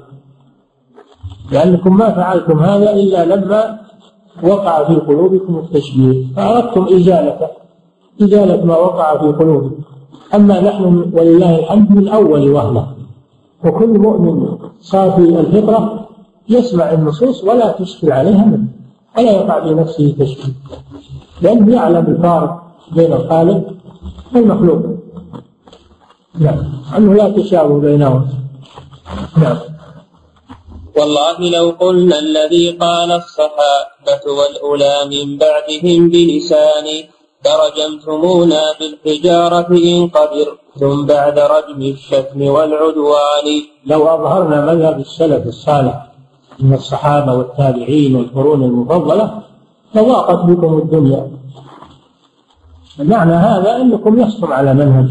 لأنكم 1.51 1.97
ما 1.97 2.09
فعلتم 2.11 2.59
هذا 2.59 2.93
إلا 2.93 3.35
لما 3.35 3.79
وقع 4.43 4.83
في 4.83 4.95
قلوبكم 4.95 5.57
التشبيه. 5.57 6.33
فأردتم 6.35 6.83
إزالته 6.95 7.47
إزالة 8.23 8.65
ما 8.65 8.77
وقع 8.77 9.17
في 9.17 9.27
قلوبكم. 9.27 9.81
أما 10.35 10.61
نحن 10.61 11.11
ولله 11.13 11.59
الحمد 11.59 11.91
من 11.91 12.07
أول 12.07 12.49
وهلة. 12.49 12.87
وكل 13.65 13.99
مؤمن 13.99 14.57
صافي 14.81 15.39
الفطرة 15.39 16.07
يسمع 16.49 16.91
النصوص 16.93 17.43
ولا 17.43 17.71
تشكل 17.71 18.11
عليها 18.11 18.45
منه. 18.45 18.67
ولا 19.17 19.31
يقع 19.31 19.63
في 19.63 19.73
نفسه 19.73 20.15
تشكيل. 20.19 20.53
لأنه 21.41 21.75
يعلم 21.75 22.05
الفارق 22.07 22.63
بين 22.91 23.13
الخالق 23.13 23.61
والمخلوق. 24.35 24.83
نعم. 26.39 26.59
أنه 26.97 27.13
لا 27.13 27.29
تشابه 27.29 27.79
بينهم 27.79 28.27
نعم. 29.37 29.57
والله 30.97 31.37
لو 31.49 31.69
قلنا 31.69 32.19
الذي 32.19 32.71
قال 32.71 33.11
الصحابة 33.11 34.23
والأولى 34.37 34.95
من 35.11 35.37
بعدهم 35.37 36.09
بلسان 36.09 36.87
لرجمتمونا 37.45 38.61
بالحجارة 38.79 39.67
إن 39.71 40.07
قدرتم 40.07 41.05
بعد 41.05 41.39
رجم 41.39 41.81
الشتم 41.81 42.41
والعدوان. 42.41 43.47
لو 43.85 44.01
أظهرنا 44.07 44.73
مذهب 44.73 44.99
السلف 44.99 45.47
الصالح 45.47 46.12
من 46.59 46.73
الصحابة 46.73 47.33
والتابعين 47.33 48.15
والقرون 48.15 48.63
المفضلة 48.63 49.41
لضاقت 49.95 50.45
بكم 50.45 50.77
الدنيا. 50.77 51.27
معنى 52.99 53.33
هذا 53.33 53.75
أنكم 53.75 54.21
لستم 54.21 54.53
على 54.53 54.73
منهج 54.73 55.09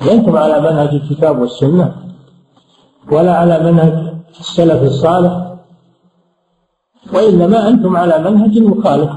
لأنتم 0.00 0.36
على 0.36 0.60
منهج 0.60 0.88
الكتاب 0.88 1.38
والسنة 1.38 1.96
ولا 3.12 3.36
على 3.36 3.72
منهج 3.72 4.14
السلف 4.40 4.82
الصالح 4.82 5.54
وإنما 7.12 7.68
أنتم 7.68 7.96
على 7.96 8.30
منهج 8.30 8.58
مخالف 8.58 9.10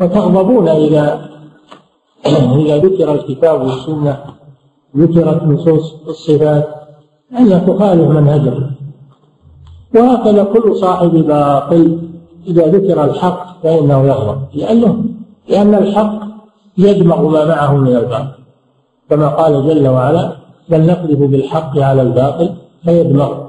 وتغضبون 0.00 0.68
إذا 0.68 1.30
إذا 2.26 2.76
ذكر 2.76 3.12
الكتاب 3.14 3.60
والسنة 3.62 4.24
ذكرت 4.96 5.42
نصوص 5.42 5.94
الصفات 6.08 6.68
أنها 7.38 7.58
تخالف 7.58 8.08
منهجه 8.08 8.70
وهكذا 9.94 10.44
كل 10.44 10.76
صاحب 10.76 11.10
باطل 11.10 11.98
إذا 12.46 12.66
ذكر 12.66 13.04
الحق 13.04 13.62
فإنه 13.62 14.06
يغضب. 14.06 14.38
لأنه 14.54 15.04
لأن 15.48 15.74
الحق 15.74 16.20
يدمغ 16.78 17.28
ما 17.28 17.44
معه 17.44 17.76
من 17.76 17.96
الباطل. 17.96 18.40
كما 19.10 19.28
قال 19.28 19.66
جل 19.68 19.88
وعلا 19.88 20.32
بل 20.68 20.86
نقذف 20.86 21.18
بالحق 21.18 21.78
على 21.78 22.02
الباطل 22.02 22.54
فيدمغ 22.84 23.40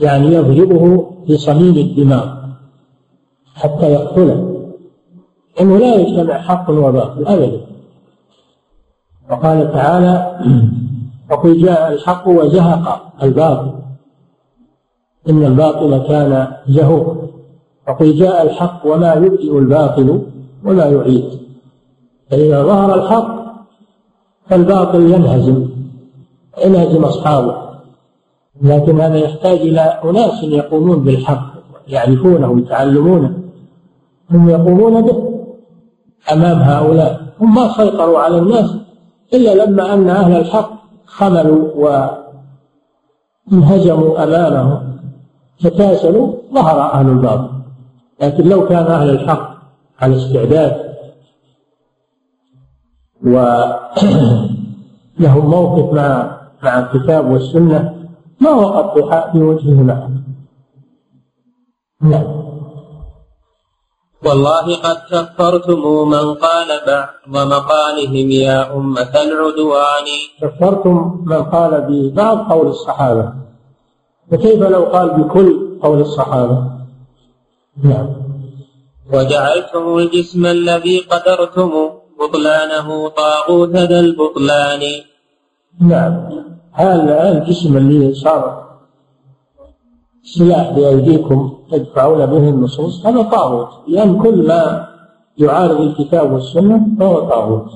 يعني 0.00 0.26
يضربه 0.26 1.10
في 1.26 1.36
صميم 1.36 1.76
الدماغ 1.76 2.26
حتى 3.54 3.92
يقتله. 3.92 4.56
إنه 5.60 5.78
لا 5.78 5.94
يجتمع 5.94 6.38
حق 6.38 6.70
وباطل 6.70 7.26
ابدا. 7.26 7.60
وقال 9.30 9.72
تعالى 9.72 10.40
وقل 11.30 11.62
جاء 11.62 11.92
الحق 11.92 12.28
وزهق 12.28 13.12
الباطل. 13.22 13.79
إن 15.28 15.44
الباطل 15.44 15.98
كان 16.08 16.48
زهوقا 16.68 17.16
وقل 17.88 18.16
جاء 18.16 18.42
الحق 18.42 18.86
وما 18.86 19.14
يبدئ 19.14 19.58
الباطل 19.58 20.22
وما 20.64 20.84
يعيد. 20.84 21.24
فإذا 22.30 22.62
ظهر 22.62 22.94
الحق 22.94 23.40
فالباطل 24.46 25.00
ينهزم 25.00 25.68
ينهزم 26.64 27.04
أصحابه. 27.04 27.70
لكن 28.62 29.00
هذا 29.00 29.16
يحتاج 29.16 29.58
إلى 29.58 29.80
أناس 29.80 30.42
يقومون 30.42 31.04
بالحق 31.04 31.52
يعرفونه 31.88 32.50
ويتعلمونه 32.50 33.38
هم 34.30 34.48
يقومون 34.48 35.00
به 35.00 35.30
أمام 36.32 36.58
هؤلاء. 36.58 37.20
هم 37.40 37.54
ما 37.54 37.72
سيطروا 37.76 38.18
على 38.18 38.38
الناس 38.38 38.76
إلا 39.34 39.64
لما 39.64 39.94
أن 39.94 40.08
أهل 40.08 40.36
الحق 40.36 40.70
خملوا 41.06 41.68
وانهزموا 43.50 44.24
أمامهم. 44.24 44.89
تكاسلوا 45.62 46.32
ظهر 46.54 46.80
أهل 46.80 47.08
الباطل. 47.08 47.50
لكن 48.20 48.48
لو 48.48 48.68
كان 48.68 48.86
أهل 48.86 49.10
الحق 49.10 49.50
على 50.00 50.16
استعداد 50.16 50.90
ولهم 53.24 54.56
موقف 55.54 55.94
مع 55.94 56.40
مع 56.62 56.78
الكتاب 56.78 57.30
والسنة 57.30 57.94
ما 58.40 58.50
وقف 58.50 59.14
في 59.32 59.38
وجهه 59.38 59.82
معه. 59.82 60.10
نعم. 62.02 62.40
والله 64.24 64.76
قد 64.76 64.96
كفرتم 65.10 66.08
من 66.08 66.34
قال 66.34 66.68
بعض 66.86 67.46
مقالهم 67.46 68.30
يا 68.30 68.76
أمة 68.76 69.14
العدوان. 69.22 70.06
كفرتم 70.40 71.24
من 71.26 71.42
قال 71.42 71.80
ببعض 71.80 72.52
قول 72.52 72.66
الصحابة. 72.66 73.49
فكيف 74.30 74.62
لو 74.62 74.84
قال 74.84 75.10
بكل 75.10 75.78
قول 75.82 76.00
الصحابة؟ 76.00 76.64
نعم. 77.84 78.08
وجعلتم 79.12 79.98
الجسم 79.98 80.46
الذي 80.46 80.98
قدرتم 80.98 81.70
بطلانه 82.20 83.08
طاغوت 83.08 83.68
ذا 83.68 84.00
البطلان. 84.00 84.80
نعم. 85.80 86.28
هذا 86.72 87.32
الجسم 87.32 87.76
اللي 87.76 88.14
صار 88.14 88.70
سلاح 90.22 90.70
بأيديكم 90.70 91.58
تدفعون 91.70 92.26
به 92.26 92.48
النصوص 92.48 93.06
هذا 93.06 93.22
طاغوت. 93.22 93.68
لأن 93.88 94.22
كل 94.22 94.46
ما 94.46 94.88
يعارض 95.38 95.80
الكتاب 95.80 96.32
والسنة 96.32 96.86
فهو 96.98 97.20
طاغوت. 97.20 97.70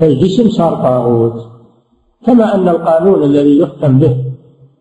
فالجسم 0.00 0.50
صار 0.50 0.74
طاغوت. 0.74 1.46
كما 2.26 2.54
أن 2.54 2.68
القانون 2.68 3.22
الذي 3.22 3.58
يحكم 3.58 3.98
به 3.98 4.16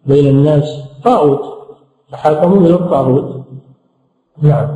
بين 0.06 0.28
الناس 0.28 0.86
طاغوت. 1.06 1.42
تحاكمون 2.12 2.66
إلى 2.66 2.74
الطاغوت. 2.74 3.46
نعم. 4.42 4.68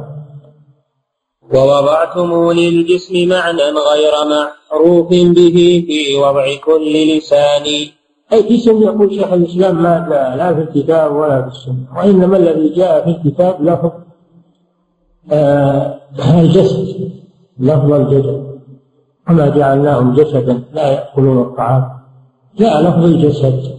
ووضعتم 1.53 2.51
للجسم 2.51 3.29
معنى 3.29 3.61
غير 3.61 4.13
معروف 4.31 5.09
به 5.09 5.83
في 5.87 6.15
وضع 6.15 6.45
كل 6.65 7.17
لسان. 7.17 7.65
أي 8.33 8.41
جسم 8.41 8.81
يقول 8.81 9.15
شيخ 9.15 9.33
الإسلام 9.33 9.83
ما 9.83 10.07
جاء 10.09 10.35
لا 10.35 10.53
في 10.53 10.61
الكتاب 10.61 11.15
ولا 11.15 11.41
في 11.41 11.47
السنة. 11.47 11.87
وإنما 11.97 12.37
الذي 12.37 12.69
جاء 12.69 13.03
في 13.03 13.09
الكتاب 13.09 13.63
لفظ 13.63 13.91
آه 15.31 15.99
الجسد. 16.39 17.11
لفظ 17.59 17.91
الجسد. 17.91 18.59
وما 19.29 19.49
جعلناهم 19.49 20.13
جسدا 20.13 20.63
لا 20.73 20.91
يأكلون 20.91 21.41
الطعام. 21.41 21.89
جاء 22.57 22.81
لفظ 22.81 23.03
الجسد. 23.03 23.78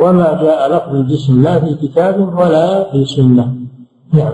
وما 0.00 0.42
جاء 0.42 0.68
لفظ 0.72 0.94
الجسم 0.94 1.42
لا 1.42 1.60
في 1.60 1.74
كتاب 1.74 2.38
ولا 2.38 2.92
في 2.92 3.04
سنة. 3.04 3.54
نعم. 4.12 4.32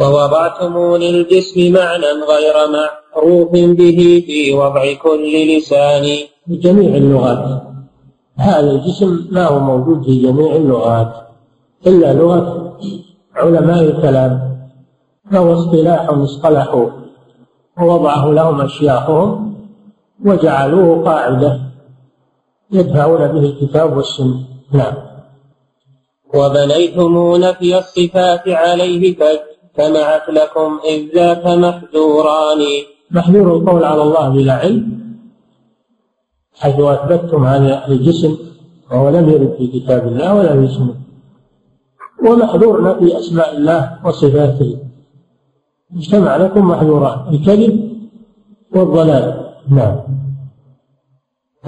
ووضعتم 0.00 0.96
للجسم 0.96 1.72
معنى 1.72 2.06
غير 2.32 2.56
معروف 2.72 3.52
به 3.52 4.24
في 4.26 4.54
وضع 4.54 4.94
كل 5.02 5.56
لسان. 5.56 6.04
بجميع 6.46 6.96
اللغات. 6.96 7.62
هذا 8.36 8.70
الجسم 8.70 9.28
ما 9.30 9.46
هو 9.46 9.58
موجود 9.58 10.04
في 10.04 10.22
جميع 10.22 10.56
اللغات. 10.56 11.12
إلا 11.86 12.12
لغة 12.14 12.72
علماء 13.34 13.82
الكلام. 13.84 14.58
فهو 15.32 15.52
اصطلاح 15.52 16.10
اصطلحوا 16.10 16.86
ووضعه 17.80 18.26
لهم 18.30 18.60
أشياخهم 18.60 19.54
وجعلوه 20.24 21.04
قاعدة 21.04 21.60
يدفعون 22.72 23.26
به 23.26 23.40
الكتاب 23.40 23.96
والسنة. 23.96 24.57
نعم. 24.72 24.94
وبنيتم 26.34 27.36
نفي 27.36 27.78
الصفات 27.78 28.48
عليه 28.48 29.16
فاجتمعت 29.16 30.28
لكم 30.28 30.78
إذ 30.84 31.14
ذاك 31.14 31.46
محذوران. 31.46 32.60
محذور 33.10 33.56
القول 33.56 33.84
على 33.84 34.02
الله 34.02 34.28
بلا 34.28 34.52
علم. 34.52 34.98
حيث 36.54 36.80
أثبتتم 36.80 37.44
هذا 37.44 37.88
الجسم 37.88 38.36
وهو 38.90 39.08
لم 39.08 39.30
يرد 39.30 39.54
في 39.58 39.66
كتاب 39.66 40.06
الله 40.06 40.34
ولا 40.34 40.52
في 40.60 40.74
سنة. 40.74 40.94
ومحذورنا 42.30 42.94
في 42.94 43.18
أسماء 43.18 43.56
الله 43.56 43.98
وصفاته. 44.04 44.78
اجتمع 45.96 46.36
لكم 46.36 46.68
محذوران 46.68 47.34
الكذب 47.34 47.92
والضلال. 48.74 49.54
نعم. 49.70 50.17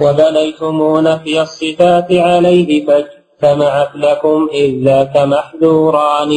وبنيتم 0.01 0.99
نفي 1.07 1.41
الصفات 1.41 2.11
عليه 2.11 2.85
فاجتمعت 2.85 3.95
لكم 3.95 4.49
إذ 4.53 4.83
ذاك 4.85 5.17
محذوران 5.17 6.31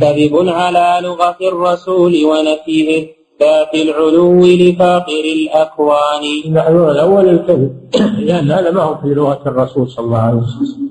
كذب 0.00 0.48
على 0.48 0.98
لغة 1.02 1.36
الرسول 1.42 2.12
ونفيه 2.24 2.88
إثبات 2.98 3.74
العلو 3.74 4.40
لفاقر 4.44 5.24
الأكوان. 5.38 6.22
المحذور 6.44 6.90
الأول 6.90 7.28
الكذب. 7.28 7.72
لأن 8.18 8.50
هذا 8.50 8.70
ما 8.70 8.82
هو 8.82 8.94
في 8.96 9.08
لغة 9.08 9.42
الرسول 9.46 9.90
صلى 9.90 10.04
الله 10.04 10.18
عليه 10.18 10.38
وسلم. 10.38 10.90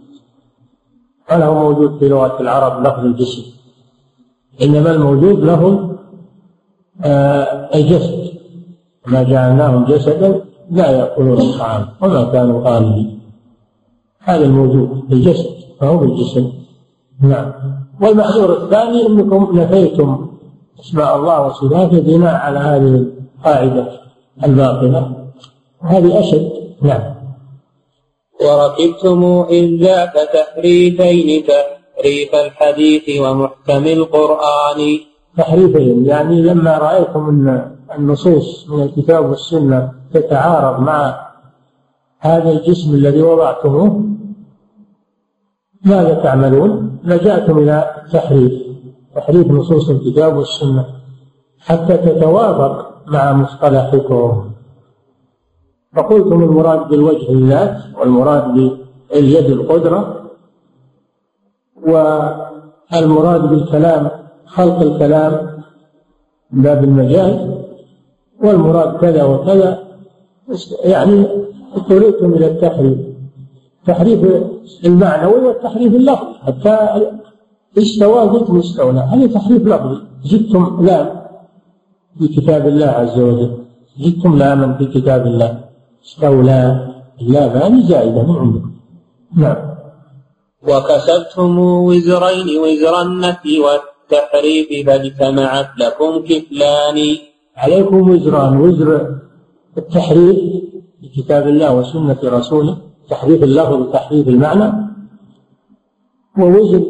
ولا 1.32 1.46
هو 1.46 1.54
موجود 1.54 2.00
في 2.00 2.10
لغة 2.10 2.42
العرب 2.42 2.88
لفظ 2.88 3.06
الجسم. 3.06 3.44
إنما 4.62 4.92
الموجود 4.92 5.44
لفظ 5.44 5.76
آه 7.04 7.70
الجسد. 7.76 8.28
ما 9.06 9.24
جعلناهم 9.24 9.86
جسدا 9.86 10.47
لا 10.72 10.92
يأكلون 10.92 11.42
الطعام 11.42 11.88
وما 12.02 12.24
كانوا 12.24 12.64
خالدين 12.64 13.20
هذا 14.20 14.46
الموجود 14.46 15.04
الجسد 15.12 15.50
فهو 15.80 15.98
بالجسم 15.98 16.52
نعم. 17.22 17.52
والمحذور 18.02 18.64
الثاني 18.64 19.08
أنكم 19.08 19.60
نفيتم 19.60 20.28
أسماء 20.80 21.16
الله 21.16 21.46
وصفاته 21.46 22.00
بناء 22.00 22.36
على 22.36 22.60
هذه 22.60 23.06
القاعدة 23.40 23.88
الباطله 24.44 25.28
هذه 25.82 26.20
أشد. 26.20 26.52
نعم. 26.82 27.16
وركبتم 28.42 29.46
إذ 29.50 29.84
ذاك 29.84 30.14
تحريفين 30.34 31.44
تحريف 31.44 32.36
الحديث 32.36 33.22
ومحكم 33.22 33.88
القرآن. 33.88 35.00
تحريفين 35.38 36.06
يعني 36.06 36.42
لما 36.42 36.78
رأيتم 36.78 37.30
أن 37.30 37.77
النصوص 37.96 38.70
من 38.70 38.84
الكتاب 38.84 39.30
والسنة 39.30 39.92
تتعارض 40.14 40.80
مع 40.80 41.28
هذا 42.20 42.52
الجسم 42.52 42.94
الذي 42.96 43.22
وضعتموه 43.22 44.04
ماذا 45.86 46.14
تعملون؟ 46.24 47.00
لجأتم 47.04 47.58
إلى 47.58 48.06
تحريف 48.14 48.52
تحريف 49.16 49.52
نصوص 49.52 49.90
الكتاب 49.90 50.38
والسنة 50.38 50.86
حتى 51.60 51.98
تتوافق 51.98 53.04
مع 53.08 53.34
مصطلحكم 53.34 54.52
فقلتم 55.96 56.44
المراد 56.44 56.90
بالوجه 56.90 57.30
الذات 57.30 57.78
والمراد 58.00 58.54
باليد 58.54 59.46
القدرة 59.46 60.24
والمراد 61.88 63.50
بالكلام 63.50 64.10
خلق 64.46 64.82
الكلام 64.82 65.62
باب 66.52 66.84
المجاز 66.84 67.57
والمراد 68.44 68.98
كذا 68.98 69.24
وكذا 69.24 69.84
يعني 70.84 71.28
اضطررتم 71.76 72.34
إلى 72.34 72.48
التحريف. 72.48 72.98
تحريف 73.88 74.20
المعنوي 74.86 75.40
والتحريف 75.40 75.94
اللفظي. 75.96 76.34
حتى 76.46 76.78
استوى 77.78 78.22
قلتم 78.22 78.58
استولى 78.60 79.00
هذا 79.00 79.28
تحريف 79.28 79.68
لفظي. 79.68 79.98
جبتم 80.26 80.86
لام 80.86 81.22
في 82.20 82.28
كتاب 82.28 82.68
الله 82.68 82.86
عز 82.88 83.20
وجل. 83.20 83.52
جبتم 84.00 84.38
لاما 84.38 84.74
في 84.78 84.86
كتاب 84.86 85.28
الله. 85.28 85.60
استولى 86.06 86.88
اللام 87.22 87.82
زائدة 87.82 88.24
من 88.24 88.36
عندكم 88.36 88.72
نعم. 89.38 89.58
وكسبتم 90.68 91.60
وزرين 91.60 92.60
وزر 92.64 93.02
النفي 93.02 93.60
والتحريف 93.60 94.88
فاجتمعت 94.88 95.70
لكم 95.80 96.12
كفلان. 96.30 97.18
عليكم 97.58 98.10
وزران 98.10 98.58
وزر 98.62 99.20
التحريف 99.78 100.38
لكتاب 101.04 101.48
الله 101.48 101.76
وسنة 101.76 102.18
رسوله 102.24 102.78
تحريف 103.10 103.44
اللفظ 103.44 103.74
وتحريف 103.74 104.28
المعنى 104.28 104.74
ووزر 106.40 106.82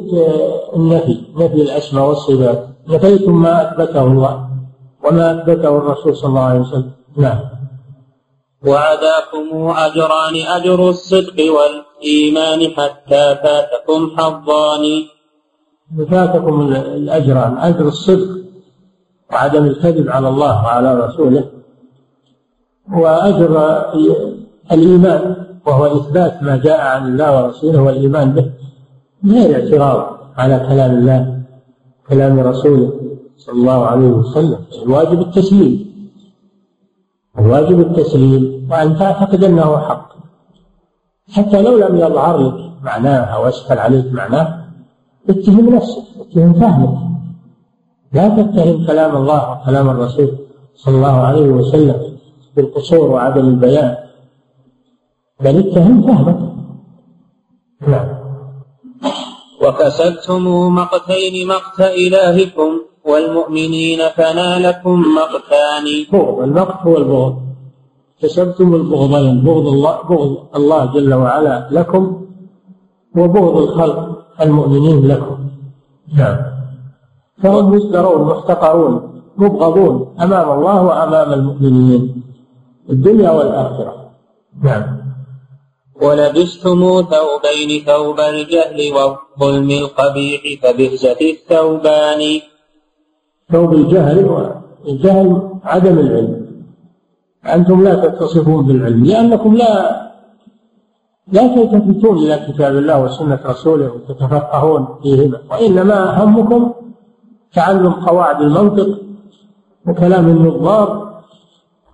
النفي 0.75 1.17
نفي 1.35 1.61
الأسماء 1.61 2.07
والصفات. 2.09 2.67
نفيتم 2.87 3.41
ما 3.41 3.61
أثبته 3.61 4.03
الله 4.03 4.49
وما 5.03 5.31
أثبته 5.31 5.77
الرسول 5.77 6.15
صلى 6.15 6.29
الله 6.29 6.41
عليه 6.41 6.59
وسلم. 6.59 6.91
نعم. 7.17 7.39
وعداكم 8.67 9.47
أجران 9.77 10.35
أجر 10.35 10.89
الصدق 10.89 11.37
والإيمان 11.55 12.71
حتى 12.71 13.35
فاتكم 13.43 14.09
حظان. 14.17 14.83
فاتكم 16.11 16.61
الأجران 16.71 17.57
أجر 17.57 17.87
الصدق 17.87 18.46
وعدم 19.31 19.65
الكذب 19.65 20.09
على 20.09 20.29
الله 20.29 20.63
وعلى 20.63 20.99
رسوله. 21.05 21.43
وأجر 22.93 23.53
الإيمان 24.71 25.35
وهو 25.65 25.85
إثبات 25.85 26.43
ما 26.43 26.57
جاء 26.57 26.81
عن 26.81 27.07
الله 27.11 27.43
ورسوله 27.43 27.81
والإيمان 27.81 28.31
به 28.31 28.51
غير 29.25 29.55
اعتراض 29.55 30.17
على 30.37 30.59
كلام 30.59 30.91
الله 30.91 31.41
كلام 32.09 32.39
رسوله 32.39 32.91
صلى 33.37 33.55
الله 33.55 33.85
عليه 33.85 34.07
وسلم. 34.07 34.59
الواجب 34.83 35.21
التسليم. 35.21 35.87
الواجب 37.39 37.79
التسليم 37.79 38.67
وأن 38.71 38.97
تعتقد 38.99 39.43
أنه 39.43 39.77
حق. 39.77 40.09
حتى 41.31 41.61
لو 41.61 41.77
لم 41.77 41.95
يظهر 41.95 42.37
لك 42.37 42.71
معناه 42.83 43.19
أو 43.19 43.47
أشكل 43.47 43.77
عليك 43.77 44.13
معناه 44.13 44.47
اتهم 45.29 45.75
نفسك 45.75 46.03
اتهم 46.19 46.53
فهمك. 46.53 47.16
لا 48.13 48.27
تتهم 48.27 48.85
كلام 48.87 49.15
الله 49.15 49.51
وكلام 49.51 49.89
الرسول 49.89 50.29
صلى 50.75 50.95
الله 50.95 51.17
عليه 51.17 51.47
وسلم 51.49 52.17
بالقصور 52.55 53.11
وعدم 53.11 53.45
البيان. 53.47 53.95
بل 55.39 55.55
اتهم 55.59 56.01
فهمك. 56.01 56.39
نعم. 57.87 58.07
وكسبتم 59.61 60.43
مقتين 60.75 61.47
مقت 61.47 61.79
إلهكم 61.81 62.71
والمؤمنين 63.05 63.99
فنالكم 64.17 65.03
مقتان. 65.15 65.85
بغض 66.11 66.39
المقت 66.39 66.81
هو 66.87 66.97
البغض. 66.97 67.35
كسبتم 68.21 68.75
البغضين 68.75 69.41
بغض 69.41 69.67
الله 69.67 70.01
بغض 70.09 70.37
الله 70.55 70.85
جل 70.85 71.13
وعلا 71.13 71.67
لكم 71.71 72.25
وبغض 73.17 73.57
الخلق 73.57 74.25
المؤمنين 74.41 75.07
لكم. 75.07 75.37
نعم. 76.17 76.56
فهم 77.43 77.71
مزدرون 77.71 78.21
محتقرون 78.27 79.21
مبغضون 79.37 80.15
أمام 80.21 80.47
الله 80.51 80.83
وأمام 80.83 81.33
المؤمنين. 81.33 82.23
الدنيا 82.89 83.31
والآخرة. 83.31 83.93
نعم. 84.63 84.97
ولبستم 86.01 86.79
ثوبين 87.01 87.85
ثوب 87.85 88.19
الجهل 88.19 88.79
والظلم 88.95 89.69
القبيح 89.71 90.41
فبئست 90.63 91.21
الثوبان. 91.21 92.21
ثوب 93.51 93.73
الجهل 93.73 94.17
والجهل 94.25 95.49
عدم 95.63 95.99
العلم. 95.99 96.47
أنتم 97.45 97.83
لا 97.83 97.95
تتصفون 97.95 98.65
بالعلم 98.65 99.05
لأنكم 99.05 99.55
لا 99.55 99.73
لا 101.31 101.47
تلتفتون 101.47 102.17
إلى 102.17 102.35
كتاب 102.47 102.75
الله 102.75 103.03
وسنة 103.03 103.39
رسوله 103.45 103.91
وتتفقهون 103.91 104.87
فيهما 105.03 105.39
وإنما 105.51 106.23
همكم 106.23 106.73
تعلم 107.53 107.93
قواعد 107.93 108.41
المنطق 108.41 108.99
وكلام 109.87 110.27
النظار 110.27 111.07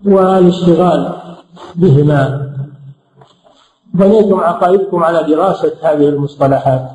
والاشتغال 0.06 1.14
بهما. 1.76 2.54
بنيتم 3.94 4.40
عقائدكم 4.40 5.04
على 5.04 5.24
دراسة 5.24 5.74
هذه 5.82 6.10
المصطلحات. 6.10 6.90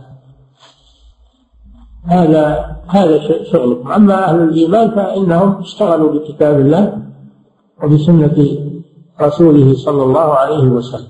هذا 2.04 2.76
هذا 2.86 3.44
شغلكم. 3.52 3.92
أما 3.92 4.24
أهل 4.24 4.40
الإيمان 4.40 4.90
فإنهم 4.90 5.60
اشتغلوا 5.60 6.12
بكتاب 6.12 6.60
الله 6.60 6.98
وبسنة 7.82 8.38
رسوله 9.20 9.74
صلى 9.74 10.02
الله 10.02 10.34
عليه 10.34 10.64
وسلم. 10.64 11.08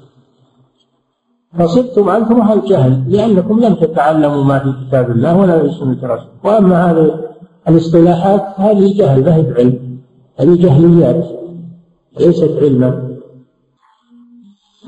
فصرتم 1.59 2.09
أنتم 2.09 2.41
أهل 2.41 2.59
الجهل 2.59 3.13
لأنكم 3.13 3.61
لم 3.61 3.75
تتعلموا 3.75 4.45
ما 4.45 4.59
في 4.59 4.73
كتاب 4.85 5.11
الله 5.11 5.37
ولا 5.37 5.63
في 5.63 5.75
سنة 5.75 5.99
رسوله. 6.03 6.29
وأما 6.45 6.91
هذه 6.91 7.29
الاصطلاحات 7.69 8.43
هذه 8.57 8.99
جهل 8.99 9.25
ما 9.25 9.37
هي 9.37 9.43
بعلم؟ 9.43 9.99
هذه 10.37 10.55
جهليات 10.55 11.27
ليست 12.21 12.59
علما. 12.63 13.19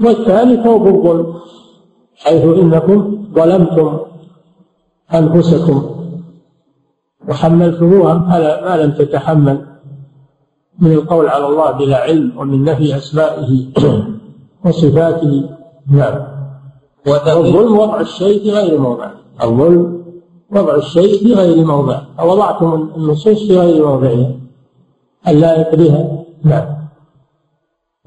والثاني 0.04 0.64
ثوب 0.64 0.86
الظلم 0.86 1.34
حيث 2.16 2.44
إنكم 2.44 3.26
ظلمتم 3.34 3.98
أنفسكم 5.14 5.90
وحملتموها 7.28 8.14
ما 8.64 8.76
لم 8.82 8.90
تتحمل. 8.90 9.66
من 10.78 10.92
القول 10.92 11.28
على 11.28 11.46
الله 11.46 11.70
بلا 11.70 11.96
علم 11.96 12.38
ومن 12.38 12.64
نفي 12.64 12.96
أسمائه 12.96 13.66
وصفاته. 14.64 15.50
نعم. 15.90 16.40
والظلم 17.06 17.78
وضع 17.78 18.00
الشيء 18.00 18.42
في 18.42 18.50
غير 18.50 18.80
موضعه 18.80 19.14
الظلم 19.42 19.99
وضع 20.52 20.74
الشيء 20.76 21.18
في 21.18 21.34
غير 21.34 21.64
موضعه 21.64 22.06
ووضعتم 22.18 22.90
النصوص 22.96 23.46
في 23.46 23.58
غير 23.58 23.86
موضعها 23.86 24.30
اللائق 25.28 25.74
بها؟ 25.74 26.24
نعم. 26.44 26.66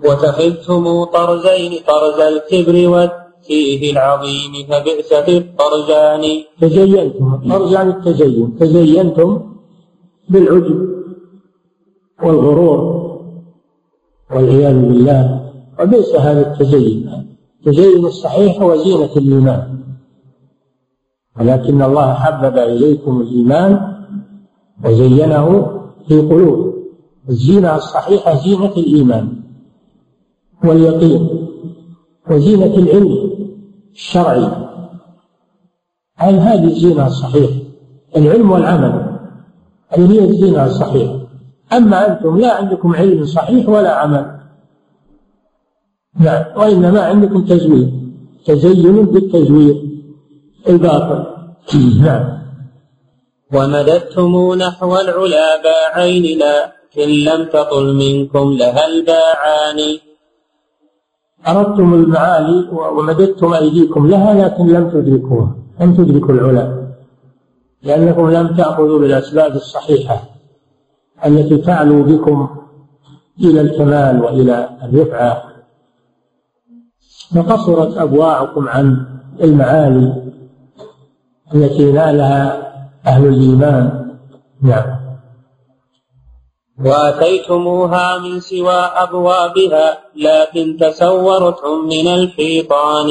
وتخذتم 0.06 1.04
طرزين 1.04 1.72
طرز 1.88 2.20
الكبر 2.20 2.88
والتيه 2.88 3.92
العظيم 3.92 4.52
فبئس 4.70 5.14
في 5.14 5.38
الطرزان. 5.38 6.44
تزينتم. 6.62 7.34
الطرزان 7.34 7.90
التزين. 7.90 8.58
تزينتم 8.60 9.42
بالعجب 10.30 10.90
والغرور 12.24 12.80
والعياذ 14.32 14.76
بالله. 14.76 15.52
وبئس 15.80 16.16
هذا 16.16 16.52
التزين. 16.52 17.26
التزين 17.60 18.06
الصحيح 18.06 18.62
هو 18.62 18.76
زينة 18.76 19.10
الإيمان. 19.18 19.83
ولكن 21.40 21.82
الله 21.82 22.14
حبب 22.14 22.58
إليكم 22.58 23.22
الإيمان 23.22 23.94
وزينه 24.86 25.72
في 26.08 26.22
قلوبكم 26.22 26.74
الزينة 27.30 27.76
الصحيحة 27.76 28.36
زينة 28.36 28.72
الإيمان 28.78 29.34
واليقين 30.64 31.48
وزينة 32.30 32.76
العلم 32.76 33.32
الشرعي. 33.94 34.48
هل 36.16 36.36
هذه 36.36 36.64
الزينة 36.64 37.08
الصحيحة 37.08 37.60
العلم 38.18 38.52
والعمل. 38.52 39.20
هذه 39.90 40.12
هي 40.12 40.30
الزينة 40.30 40.66
الصحيحة 40.66 41.20
أما 41.74 42.12
أنتم 42.12 42.38
لا 42.38 42.54
عندكم 42.54 42.96
علم 42.96 43.26
صحيح 43.26 43.70
ولا 43.70 43.96
عمل. 43.96 44.40
نعم 46.20 46.44
وإنما 46.58 47.02
عندكم 47.02 47.46
تزوير. 47.46 47.92
تزين 48.46 49.06
بالتزوير. 49.06 49.93
الباطل. 50.68 51.24
نعم. 52.02 52.44
ومددتم 53.54 54.54
نحو 54.54 54.96
العلا 54.96 55.48
باعين 55.64 56.40
لكن 56.40 57.10
لم 57.10 57.46
تطل 57.46 57.94
منكم 57.94 58.54
لها 58.54 58.88
الباعان. 58.88 59.80
أردتم 61.48 61.94
المعالي 61.94 62.70
ومددتم 62.72 63.54
أيديكم 63.54 64.08
لها 64.08 64.34
لكن 64.34 64.68
لم 64.68 64.90
تدركوها. 64.90 65.56
لم 65.82 65.96
تدركوا 65.96 66.34
العلا. 66.34 66.88
لأنكم 67.84 68.30
لم 68.30 68.48
تأخذوا 68.48 69.00
بالأسباب 69.00 69.56
الصحيحة 69.56 70.24
التي 71.26 71.58
تعلو 71.58 72.04
بكم 72.04 72.50
إلى 73.40 73.62
الكمال 73.62 74.24
وإلى 74.24 74.70
الرفعة. 74.84 75.44
فقصرت 77.36 77.98
أبواعكم 77.98 78.70
عن 78.70 79.06
المعالي 79.44 80.33
التي 81.56 81.92
نالها 81.92 82.74
أهل 83.08 83.28
الإيمان. 83.28 84.10
نعم. 84.62 85.04
وأتيتموها 86.86 88.18
من 88.18 88.40
سوى 88.40 88.80
أبوابها 88.96 89.98
لكن 90.16 90.78
تسورتم 90.78 91.86
من 91.90 92.08
الحيطان. 92.08 93.08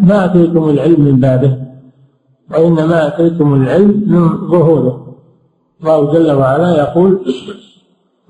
ما 0.00 0.24
أتيتم 0.24 0.68
العلم 0.70 1.00
من 1.00 1.16
بابه 1.20 1.58
وإنما 2.50 3.06
أتيتم 3.06 3.54
العلم 3.54 4.04
من 4.06 4.50
ظهوره. 4.50 5.04
الله 5.80 6.12
جل 6.12 6.32
وعلا 6.32 6.78
يقول 6.78 7.20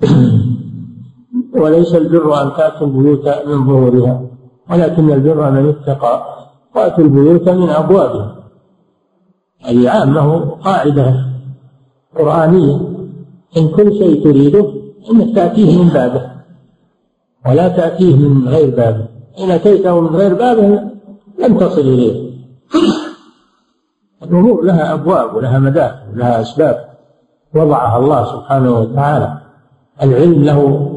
وليس 1.62 1.94
البر 1.94 2.42
أن 2.42 2.52
تأتوا 2.56 2.86
البيوت 2.86 3.28
من 3.46 3.66
ظهورها 3.66 4.22
ولكن 4.70 5.12
البر 5.12 5.50
من 5.50 5.68
اتقى 5.68 6.26
وأتوا 6.76 7.04
البيوت 7.04 7.48
من 7.48 7.68
أبوابها. 7.70 8.33
هذه 9.64 9.90
عامة 9.90 10.38
قاعدة 10.40 11.26
قرآنية. 12.18 12.80
إن 13.56 13.68
كل 13.68 13.92
شيء 13.98 14.24
تريده 14.24 14.72
إنك 15.10 15.34
تأتيه 15.34 15.82
من 15.82 15.88
بابه 15.88 16.30
ولا 17.46 17.68
تأتيه 17.68 18.16
من 18.16 18.48
غير 18.48 18.76
بابه. 18.76 19.06
إن 19.40 19.50
أتيته 19.50 20.00
من 20.00 20.16
غير 20.16 20.34
بابه 20.34 20.80
لم 21.38 21.58
تصل 21.58 21.80
إليه. 21.80 22.30
الأمور 24.22 24.64
لها 24.64 24.94
أبواب 24.94 25.36
ولها 25.36 25.58
مداخل 25.58 26.12
ولها 26.14 26.40
أسباب. 26.40 26.88
وضعها 27.54 27.98
الله 27.98 28.24
سبحانه 28.24 28.80
وتعالى. 28.80 29.38
العلم 30.02 30.44
له 30.44 30.90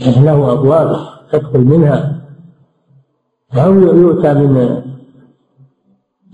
له 0.00 0.52
أبواب 0.52 0.96
تدخل 1.32 1.60
منها. 1.60 2.20
أو 3.54 3.72
يؤتى 3.72 4.34
من 4.34 4.82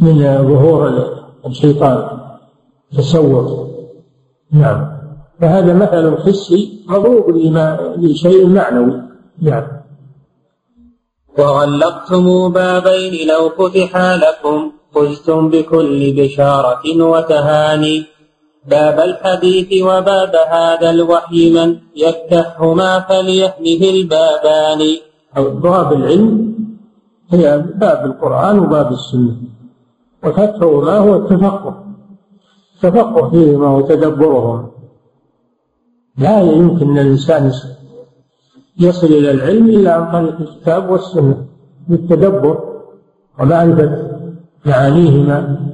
من 0.01 0.19
ظهور 0.49 1.20
الشيطان. 1.47 1.99
تصور 2.97 3.69
نعم. 4.53 4.81
فهذا 5.41 5.75
مثل 5.75 6.23
حسي 6.23 6.85
مضروب 6.89 7.27
لشيء 7.99 8.47
معنوي. 8.47 9.03
نعم. 9.43 9.67
وغلقتم 11.39 12.49
بابين 12.53 13.29
لو 13.29 13.49
فتحا 13.49 14.17
لكم 14.17 14.73
فزتم 14.95 15.49
بكل 15.49 16.13
بشارة 16.17 16.85
وتهاني. 17.03 18.05
باب 18.69 19.01
الحديث 19.01 19.83
وباب 19.83 20.35
هذا 20.37 20.91
الوحي 20.91 21.51
من 21.51 21.79
يفتحهما 21.97 23.01
فليهمه 23.01 23.83
البابان. 23.95 24.81
باب 25.37 25.93
العلم 25.93 26.55
هي 27.31 27.65
باب 27.75 28.05
القرآن 28.05 28.59
وباب 28.59 28.93
السنة. 28.93 29.37
وفتحهما 30.25 30.97
هو 30.99 31.17
التفقه. 31.17 31.85
التفقه 32.75 33.31
فيهما 33.31 33.77
وتدبرهم 33.77 34.71
لا 36.19 36.41
يمكن 36.41 36.99
الإنسان 36.99 37.53
يصل 38.81 39.07
إلى 39.07 39.31
العلم 39.31 39.67
إلا 39.69 39.95
عن 39.95 40.13
طريق 40.13 40.41
الكتاب 40.41 40.91
والسنة 40.91 41.47
بالتدبر 41.89 42.81
ومعرفة 43.41 44.11
معانيهما. 44.67 45.67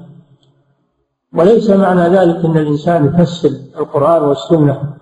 وليس 1.34 1.70
معنى 1.70 2.00
ذلك 2.00 2.44
أن 2.44 2.56
الإنسان 2.56 3.06
يفسر 3.06 3.50
القرآن 3.80 4.22
والسنة 4.22 4.94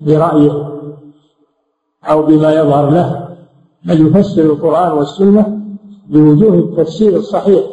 برأيه 0.00 0.80
أو 2.04 2.22
بما 2.22 2.52
يظهر 2.52 2.90
له 2.90 3.28
بل 3.84 4.06
يفسر 4.06 4.42
القرآن 4.42 4.92
والسنة 4.92 5.60
بوجوه 6.08 6.54
التفسير 6.54 7.16
الصحيح. 7.16 7.64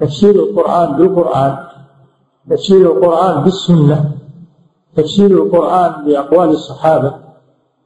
تفسير 0.00 0.34
القرآن 0.34 0.96
بالقرآن 0.96 1.58
تفسير 2.50 2.92
القرآن 2.92 3.44
بالسنة 3.44 4.10
تفسير 4.96 5.30
القرآن 5.30 6.04
بأقوال 6.04 6.48
الصحابة 6.48 7.14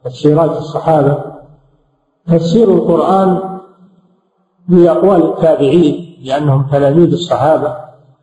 تفسيرات 0.05 0.57
الصحابة 0.57 1.17
تفسير 2.27 2.73
القرآن 2.73 3.59
بأقوال 4.67 5.23
التابعين 5.23 6.17
لأنهم 6.25 6.65
تلاميذ 6.71 7.11
الصحابة 7.11 7.75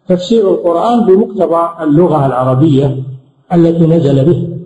تفسير 0.09 0.51
القرآن 0.51 1.05
بمقتضى 1.05 1.85
اللغة 1.85 2.27
العربية 2.27 3.03
التي 3.53 3.87
نزل 3.87 4.25
به. 4.25 4.59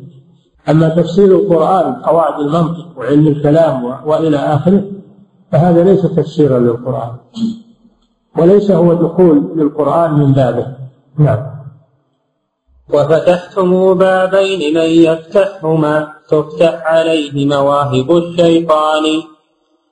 أما 0.71 0.89
تفسير 0.89 1.37
القرآن 1.37 1.95
قواعد 1.95 2.41
المنطق 2.41 2.87
وعلم 2.97 3.27
الكلام 3.29 3.85
وإلى 3.85 4.37
آخره 4.37 4.83
فهذا 5.53 5.85
ليس 5.85 6.03
تفسيرا 6.03 6.59
للقرآن. 6.59 7.11
وليس 8.39 8.71
هو 8.71 8.95
دخول 8.95 9.53
للقرآن 9.57 10.13
من 10.13 10.33
بابه. 10.33 10.67
نعم. 11.19 11.53
وفتحتم 12.95 13.95
بابين 13.95 14.75
من 14.75 14.91
يفتحهما 14.91 16.09
تفتح 16.29 16.83
عليه 16.87 17.47
مواهب 17.47 18.17
الشيطان. 18.17 19.05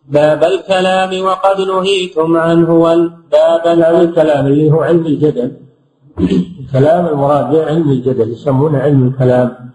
باب 0.08 0.44
الكلام 0.44 1.24
وقد 1.24 1.60
نهيتم 1.60 2.36
عنه 2.36 2.72
والباب 2.72 3.62
باب 3.64 3.94
الكلام. 3.94 4.46
اللي 4.46 4.72
هو 4.72 4.80
علم 4.80 5.06
الجدل. 5.06 5.52
الكلام 6.60 7.06
المراد 7.06 7.56
علم 7.56 7.90
الجدل 7.90 8.32
يسمونه 8.32 8.78
علم 8.78 9.08
الكلام 9.08 9.70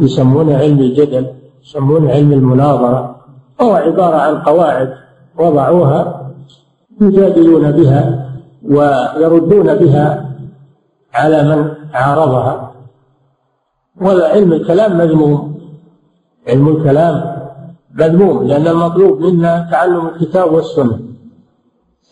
يسمونه 0.00 0.58
علم 0.58 0.78
الجدل 0.78 1.26
يسمونه 1.62 2.10
علم 2.12 2.32
المناظرة. 2.32 3.16
هو 3.60 3.72
عبارة 3.72 4.16
عن 4.16 4.38
قواعد 4.42 4.94
وضعوها 5.38 6.25
يجادلون 7.00 7.72
بها 7.72 8.30
ويردون 8.64 9.74
بها 9.74 10.30
على 11.14 11.42
من 11.42 11.74
عارضها. 11.94 12.72
وعلم 14.02 14.52
الكلام 14.52 14.98
مذموم. 14.98 15.60
علم 16.48 16.68
الكلام 16.68 17.36
مذموم 17.94 18.42
لأن 18.42 18.66
المطلوب 18.66 19.20
منا 19.20 19.68
تعلم 19.70 20.06
الكتاب 20.06 20.52
والسنة. 20.52 20.98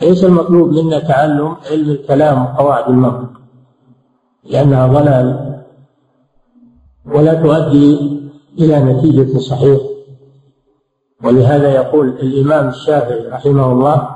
ليس 0.03 0.25
المطلوب 0.25 0.73
منا 0.73 0.99
تعلم 0.99 1.57
علم 1.71 1.91
الكلام 1.91 2.43
وقواعد 2.43 2.89
المنطق. 2.89 3.31
لأنها 4.45 4.87
ضلال 4.87 5.55
ولا 7.07 7.35
تؤدي 7.35 8.21
إلى 8.59 8.85
نتيجة 8.85 9.39
صحيحة. 9.39 9.95
ولهذا 11.25 11.71
يقول 11.71 12.09
الإمام 12.09 12.69
الشافعي 12.69 13.29
رحمه 13.29 13.73
الله 13.73 14.14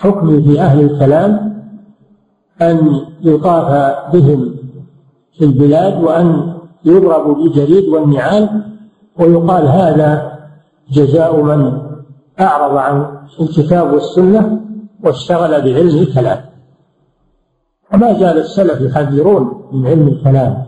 حكمي 0.00 0.42
في 0.42 0.60
أهل 0.60 0.80
الكلام 0.80 1.62
أن 2.62 3.00
يطاف 3.22 3.96
بهم 4.12 4.54
في 5.38 5.44
البلاد 5.44 6.02
وأن 6.04 6.54
يضرب 6.84 7.36
بالجريد 7.36 7.88
والنعال 7.88 8.62
ويقال 9.18 9.66
هذا 9.66 10.38
جزاء 10.90 11.42
من 11.42 11.82
أعرض 12.40 12.76
عن 12.76 13.06
الكتاب 13.40 13.92
والسنة 13.92 14.60
واشتغل 15.04 15.50
بعلم 15.50 15.98
الكلام. 15.98 16.40
وما 17.94 18.12
زال 18.12 18.38
السلف 18.38 18.80
يحذرون 18.80 19.64
من 19.72 19.86
علم 19.86 20.08
الكلام 20.08 20.62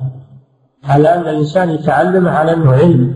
على 0.85 1.15
أن 1.15 1.21
الإنسان 1.21 1.71
يتعلم 1.71 2.29
على 2.29 2.53
أنه 2.53 2.73
علم 2.73 3.15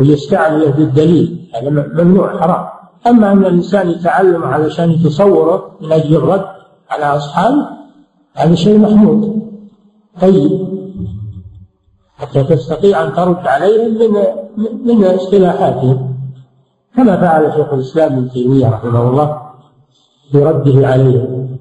ويستعمله 0.00 0.70
بالدليل 0.70 1.48
هذا 1.54 1.70
ممنوع 1.70 2.40
حرام. 2.40 2.73
أما 3.06 3.32
أن 3.32 3.38
الإنسان 3.38 3.90
يتعلم 3.90 4.44
علشان 4.44 4.90
يتصوره 4.90 5.76
من 5.80 5.92
أجل 5.92 6.16
الرد 6.16 6.44
على 6.90 7.04
أصحابه 7.04 7.68
هذا 8.34 8.54
شيء 8.54 8.78
محمود. 8.78 9.42
طيب. 10.20 10.68
حتى 12.16 12.44
تستطيع 12.44 13.02
أن 13.02 13.12
ترد 13.12 13.46
عليهم 13.46 13.98
من 13.98 14.10
من 14.84 15.04
اصطلاحاتهم. 15.04 16.14
كما 16.96 17.16
فعل 17.20 17.52
شيخ 17.52 17.72
الإسلام 17.72 18.12
ابن 18.12 18.30
تيمية 18.30 18.68
رحمه 18.68 19.10
الله 19.10 19.40
في 20.32 20.44
رده 20.44 20.88
عليهم. 20.88 21.56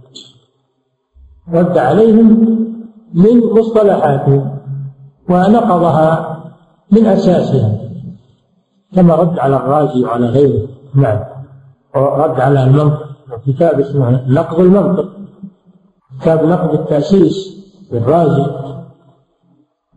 رد 1.54 1.78
عليهم 1.78 2.28
من 3.14 3.40
مصطلحاتهم 3.40 4.58
ونقضها 5.30 6.44
من 6.92 7.06
أساسها. 7.06 7.80
كما 8.96 9.16
رد 9.16 9.40
على 9.40 9.56
الرازي 9.56 10.04
وعلى 10.04 10.26
غيره. 10.26 10.68
نعم. 10.96 11.33
ورد 11.96 12.40
على 12.40 12.64
المنطق. 12.64 13.10
كتاب 13.48 13.80
اسمه 13.80 14.26
نقض 14.28 14.60
المنطق. 14.60 15.10
كتاب 16.22 16.46
نقض 16.46 16.74
التأسيس 16.74 17.58
للرازي 17.92 18.46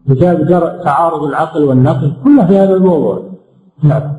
كتاب 0.09 0.47
درء 0.47 0.85
تعارض 0.85 1.23
العقل 1.23 1.65
والنقل. 1.65 2.13
كله 2.25 2.47
في 2.47 2.59
هذا 2.59 2.75
الموضوع. 2.75 3.23
نعم. 3.83 4.17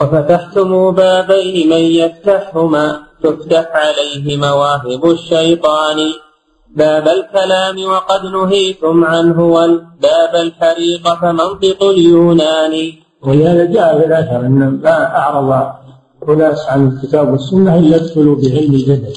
وفتحتم 0.00 0.90
بابين 0.90 1.68
من 1.68 1.84
يفتحهما. 2.00 3.00
تفتح 3.22 3.66
عليه 3.74 4.36
مواهب 4.36 5.04
الشيطان. 5.04 5.96
باب 6.76 7.08
الكلام 7.08 7.76
وقد 7.90 8.26
نهيتم 8.26 9.04
عنه 9.04 9.44
والباب 9.44 10.34
الحريق 10.34 11.14
فمنطق 11.14 11.84
اليونان. 11.84 12.92
ولهذا 13.22 13.64
جاء 13.64 13.98
في 13.98 14.06
الآثر 14.06 14.40
أن 14.40 14.80
ما 14.84 15.16
أعرض 15.16 15.76
أناس 16.28 16.68
عن 16.68 16.86
الكتاب 16.88 17.32
والسنة 17.32 17.78
إلا 17.78 17.96
ادخلوا 17.96 18.36
بعلم 18.36 18.74
الجدل 18.74 19.14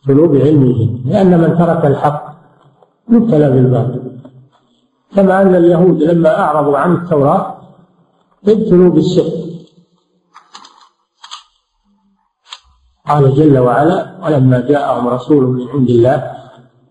ادخلوا 0.00 0.28
بعلم 0.28 0.62
الجدل 0.62 1.10
لأن 1.10 1.40
من 1.40 1.58
ترك 1.58 1.84
الحق 1.84 2.34
يبتلى 3.10 3.50
بالباطل. 3.50 4.02
كما 5.16 5.42
أن 5.42 5.54
اليهود 5.54 6.02
لما 6.02 6.38
أعرضوا 6.40 6.78
عن 6.78 6.94
التوراة 6.94 7.56
ابتلوا 8.48 8.90
بالسحر 8.90 9.32
قال 13.08 13.34
جل 13.34 13.58
وعلا 13.58 14.14
ولما 14.24 14.60
جاءهم 14.60 15.08
رسول 15.08 15.44
من 15.46 15.68
عند 15.68 15.90
الله 15.90 16.32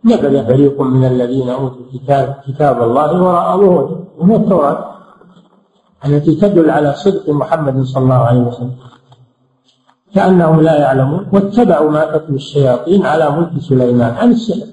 نبذ 0.05 0.45
فريق 0.47 0.81
من 0.81 1.05
الذين 1.05 1.49
أوتوا 1.49 1.81
الكتاب 1.85 2.35
كتاب 2.47 2.83
الله 2.83 3.23
وراء 3.23 3.57
ظهورهم 3.57 4.05
وهو 4.17 4.35
التوراة. 4.35 4.92
التي 6.05 6.35
تدل 6.35 6.69
على 6.69 6.93
صدق 6.93 7.29
محمد 7.29 7.81
صلى 7.83 8.03
الله 8.03 8.15
عليه 8.15 8.39
وسلم. 8.39 8.75
كأنهم 10.15 10.61
لا 10.61 10.79
يعلمون 10.79 11.27
واتبعوا 11.33 11.91
ما 11.91 12.05
تتلو 12.05 12.35
الشياطين 12.35 13.05
على 13.05 13.29
ملك 13.31 13.51
سليمان 13.59 14.13
عن 14.13 14.31
السحر. 14.31 14.67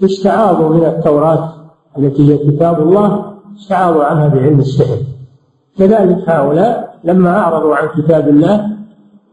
فاستعاضوا 0.00 0.68
من 0.68 0.84
التوراة 0.84 1.54
التي 1.98 2.32
هي 2.32 2.38
كتاب 2.38 2.80
الله 2.80 3.34
استعاضوا 3.58 4.04
عنها 4.04 4.28
بعلم 4.28 4.58
السحر. 4.60 4.98
كذلك 5.78 6.28
هؤلاء 6.28 6.98
لما 7.04 7.38
أعرضوا 7.38 7.76
عن 7.76 7.88
كتاب 7.88 8.28
الله 8.28 8.70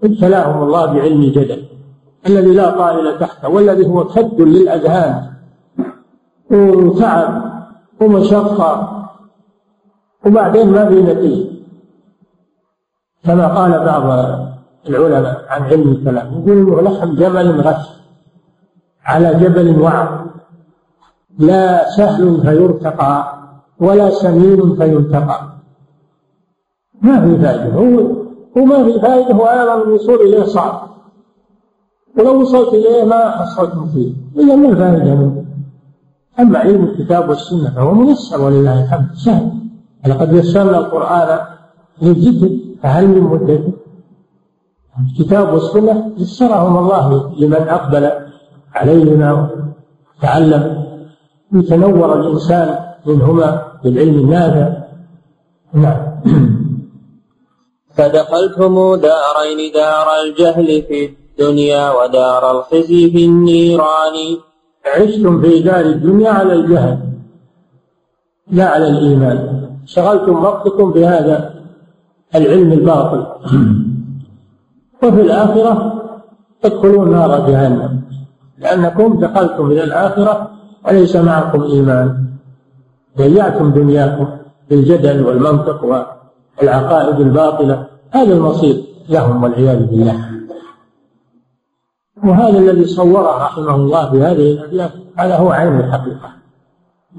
ابتلاهم 0.03 0.63
الله 0.63 0.85
بعلم 0.85 1.21
الجدل 1.21 1.63
الذي 2.27 2.51
لا 2.51 2.69
طائل 2.69 3.19
تحته 3.19 3.49
والذي 3.49 3.85
هو 3.87 4.03
كد 4.03 4.41
للأذهان. 4.41 5.13
وتعب 6.51 7.31
ومشقة 8.01 8.71
وبعدين 10.27 10.71
ما 10.71 10.89
في 10.89 11.01
نتيجة. 11.01 11.49
كما 13.23 13.47
قال 13.47 13.71
بعض 13.71 14.03
العلماء 14.89 15.45
عن 15.49 15.61
علم 15.63 15.91
الكلام 15.91 16.43
يقول 16.47 16.85
لحم 16.85 17.15
جمل 17.15 17.61
غش 17.61 17.87
على 19.05 19.33
جبل 19.33 19.81
وعر 19.81 20.25
لا 21.39 21.89
سهل 21.89 22.41
فيرتقى 22.41 23.33
ولا 23.79 24.09
سمين 24.09 24.75
فينتقى. 24.75 25.41
ما 27.01 27.21
في 27.21 27.41
فائدة. 27.41 27.73
هو 27.73 28.11
وما 28.55 28.83
في 28.83 28.99
فائدة 28.99 29.33
هو 29.33 29.45
أيضا 29.45 29.75
الوصول 29.83 30.21
إليه 30.21 30.43
صعب. 30.43 30.87
ولو 32.17 32.41
وصلت 32.41 32.73
إليه 32.73 33.03
ما 33.03 33.29
حصلت 33.29 33.73
فيه 33.93 34.13
إذا 34.37 34.55
ما 34.55 34.69
الفائدة 34.69 35.15
منه. 35.15 35.45
أما 36.39 36.59
علم 36.59 36.83
الكتاب 36.83 37.29
والسنة 37.29 37.69
فهو 37.69 37.93
ميسر 37.93 38.41
ولله 38.41 38.83
الحمد 38.83 39.09
سهل. 39.13 39.66
لقد 40.05 40.33
يسرنا 40.33 40.77
القرآن 40.77 41.39
للذكر 42.01 42.49
فهل 42.83 43.07
من 43.07 43.21
مدة؟ 43.21 43.59
الكتاب 45.09 45.53
والسنة 45.53 46.11
يسرهم 46.17 46.77
الله 46.77 47.35
لمن 47.39 47.67
أقبل 47.67 48.11
عليهما 48.73 49.49
وتعلم. 50.19 50.83
يتنور 51.53 52.19
الإنسان 52.19 52.79
منهما 53.05 53.61
بالعلم 53.83 54.19
النافع. 54.19 54.67
نعم. 55.73 56.21
فدخلتم 57.95 58.95
دارين 58.95 59.73
دار 59.73 60.07
الجهل 60.25 60.81
في 60.81 61.05
الدنيا 61.05 61.91
ودار 61.91 62.51
الخزي 62.51 63.11
في 63.11 63.25
النيران. 63.25 64.37
عشتم 64.85 65.41
في 65.41 65.59
دار 65.59 65.85
الدنيا 65.85 66.31
على 66.31 66.53
الجهل 66.53 66.99
لا 68.51 68.69
على 68.69 68.87
الإيمان. 68.87 69.56
شغلتم 69.87 70.43
وقتكم 70.43 70.91
بهذا 70.91 71.53
العلم 72.35 72.71
الباطل. 72.71 73.25
وفي 75.03 75.21
الآخرة 75.21 75.73
تدخلون 76.61 77.11
نار 77.11 77.47
جهنم. 77.47 78.01
لأنكم 78.57 79.19
دخلتم 79.19 79.65
إلى 79.71 79.83
الآخرة 79.83 80.51
وليس 80.87 81.15
معكم 81.15 81.61
إيمان. 81.61 82.27
ضيعتم 83.17 83.71
دنياكم 83.71 84.27
بالجدل 84.69 85.25
والمنطق 85.25 85.79
والعقائد 86.61 87.19
الباطلة. 87.19 87.87
هذا 88.11 88.33
المصير 88.33 88.83
لهم 89.09 89.43
والعياذ 89.43 89.85
بالله. 89.85 90.17
وهذا 92.23 92.59
الذي 92.59 92.85
صوره 92.85 93.45
رحمه 93.45 93.75
الله 93.75 94.09
بهذه 94.11 94.51
الأبيات 94.51 94.91
هذا 95.15 95.35
هو 95.37 95.49
عين 95.51 95.79
الحقيقة 95.79 96.29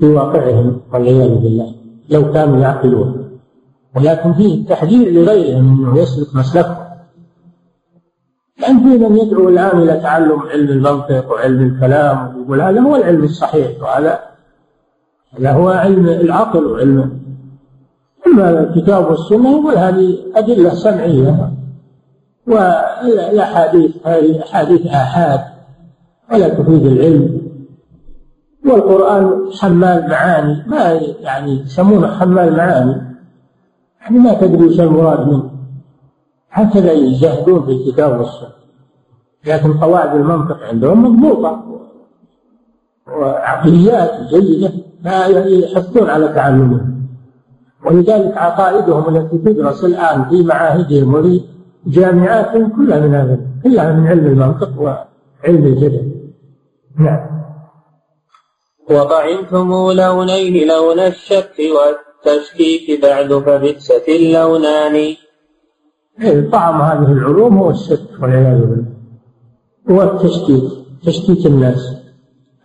في 0.00 0.06
واقعهم 0.06 0.80
والعياذ 0.92 1.34
بالله. 1.34 1.77
لو 2.10 2.32
كانوا 2.32 2.58
يعقلون. 2.58 3.38
ولكن 3.96 4.32
فيه 4.32 4.66
تحذير 4.66 5.12
لغيرهم 5.12 5.84
إنه 5.84 5.98
يسلك 5.98 6.36
مسلكه. 6.36 6.88
لأن 8.60 8.78
في 8.78 8.98
من 8.98 9.16
يدعو 9.16 9.48
الآن 9.48 9.78
إلى 9.82 10.00
تعلم 10.00 10.40
علم 10.40 10.68
المنطق 10.68 11.30
وعلم 11.30 11.62
الكلام 11.62 12.36
ويقول 12.36 12.60
هذا 12.60 12.80
هو 12.80 12.96
العلم 12.96 13.24
الصحيح 13.24 13.82
وهذا 13.82 14.18
هذا 15.38 15.52
هو 15.52 15.68
علم 15.68 16.08
العقل 16.08 16.66
وعلم 16.66 17.20
أما 18.26 18.60
الكتاب 18.60 19.10
والسنة. 19.10 19.50
يقول 19.50 19.76
هذه 19.76 20.18
أدلة 20.34 20.70
سمعية 20.70 21.52
والأحاديث 22.46 23.90
هذه 24.04 24.42
أحاديث 24.42 24.86
آحاد 24.86 25.40
ولا 26.32 26.48
تفيد 26.48 26.86
العلم. 26.86 27.37
والقرآن 28.70 29.50
حمال 29.60 30.08
معاني 30.10 30.64
ما 30.66 30.92
يعني 31.20 31.60
يسمونه 31.60 32.06
حمال 32.06 32.56
معاني. 32.56 33.02
يعني 34.00 34.18
ما 34.18 34.34
تدري 34.34 34.66
وش 34.66 34.80
المراد 34.80 35.28
منه. 35.28 35.50
هكذا 36.50 36.92
يجاهدون 36.92 37.66
في 37.66 37.72
الكتاب 37.72 38.20
والسنة. 38.20 38.58
لكن 39.46 39.72
قواعد 39.72 40.16
المنطق 40.16 40.62
عندهم 40.62 41.04
مضبوطة. 41.04 41.64
وعقليات 43.06 44.10
جيدة 44.34 44.72
لا 45.02 45.26
يحثون 45.26 46.10
على 46.10 46.28
تعلمه 46.28 46.80
ولذلك 47.86 48.36
عقائدهم 48.36 49.16
التي 49.16 49.38
تدرس 49.38 49.84
الآن 49.84 50.24
في 50.24 50.42
معاهدهم 50.42 51.14
وفي 51.14 51.40
جامعاتهم 51.86 52.68
كلها 52.68 53.00
من 53.00 53.14
هذا 53.14 53.38
كلها 53.64 53.92
من 53.92 54.06
علم 54.06 54.26
المنطق 54.26 54.80
وعلم 54.80 55.64
الجدل. 55.64 56.12
نعم. 56.96 57.37
وطعمتم 58.90 59.92
لونين 59.92 60.68
لون 60.68 60.98
الشك 60.98 61.56
والتشكيك 61.58 63.02
بعد 63.02 63.32
فبئست 63.32 64.04
اللونان. 64.08 64.94
إيه، 66.20 66.50
طعم 66.50 66.82
هذه 66.82 67.12
العلوم 67.12 67.58
هو 67.58 67.70
الشك 67.70 68.22
والعياذ 68.22 68.60
بالله. 68.60 68.84
هو 69.90 70.02
التشكيك 70.02 70.64
تشكيك 71.06 71.46
الناس. 71.46 71.96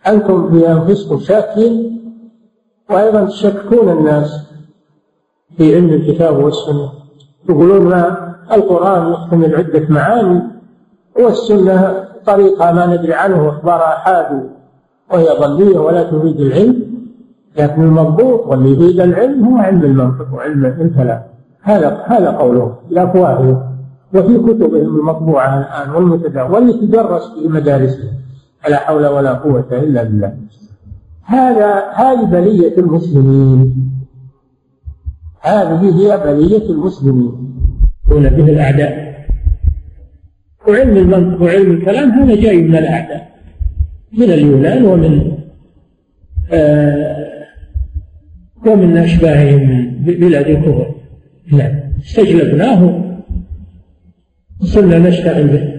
أنتم 0.06 0.50
في 0.50 0.68
أنفسكم 0.68 1.20
شاكين 1.20 2.00
وأيضا 2.90 3.24
تشككون 3.24 3.88
الناس 3.88 4.40
في 5.56 5.74
علم 5.74 5.88
الكتاب 5.88 6.44
والسنة. 6.44 6.92
يقولون 7.48 7.86
ما 7.86 8.34
القرآن 8.52 9.12
يحتمل 9.12 9.56
عدة 9.56 9.86
معاني 9.88 10.42
والسنة 11.16 12.08
طريقة 12.26 12.72
ما 12.72 12.86
ندري 12.86 13.14
عنه 13.14 13.48
أخبار 13.48 13.82
آحاد 13.82 14.53
وهي 15.12 15.26
ظنية 15.40 15.78
ولا 15.78 16.02
تفيد 16.02 16.40
العلم 16.40 16.84
لكن 17.58 17.82
المضبوط 17.82 18.46
واللي 18.46 18.70
يفيد 18.72 19.00
العلم 19.00 19.44
هو 19.44 19.56
علم 19.58 19.82
المنطق 19.84 20.34
وعلم 20.34 20.64
الكلام. 20.64 21.22
هذا 21.62 22.02
هذا 22.06 22.30
قوله 22.30 22.76
بأفواههم 22.90 23.62
وفي 24.14 24.38
كتبهم 24.38 24.96
المطبوعة 24.96 25.58
الآن 25.58 25.94
والمتداولة 25.94 26.54
واللي 26.54 26.72
تدرس 26.72 27.30
في 27.34 27.48
مدارسهم 27.48 28.12
لا 28.68 28.76
حول 28.76 29.06
ولا 29.06 29.32
قوة 29.32 29.66
إلا 29.72 30.02
بالله. 30.02 30.36
هذا 31.24 31.84
هذه 31.94 32.24
بلية 32.24 32.78
المسلمين. 32.78 33.90
هذه 35.40 35.96
هي 35.96 36.16
بلية 36.24 36.70
المسلمين. 36.70 37.32
يكون 38.06 38.28
به 38.28 38.52
الأعداء. 38.52 39.14
وعلم 40.68 40.96
المنطق 40.96 41.42
وعلم 41.42 41.70
الكلام 41.70 42.10
هذا 42.10 42.34
جاي 42.34 42.62
من 42.62 42.76
الأعداء. 42.76 43.33
من 44.18 44.30
اليونان 44.30 44.84
ومن 44.84 45.38
آه 46.52 47.24
ومن 48.66 48.96
أشباههم 48.96 49.68
من 50.06 50.14
بلاد 50.14 50.48
الكفر. 50.48 50.94
نعم. 51.52 51.74
استجلبناه 52.04 53.04
وصرنا 54.60 54.98
نشتغل 54.98 55.46
به. 55.46 55.74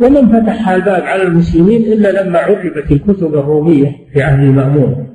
ومن 0.00 0.28
فتح 0.28 0.68
الباب 0.68 1.02
على 1.02 1.22
المسلمين 1.22 1.92
إلا 1.92 2.22
لما 2.22 2.38
عربت 2.38 2.92
الكتب 2.92 3.34
الرومية 3.34 3.92
في 4.12 4.22
عهد 4.22 4.40
المأمون. 4.40 5.08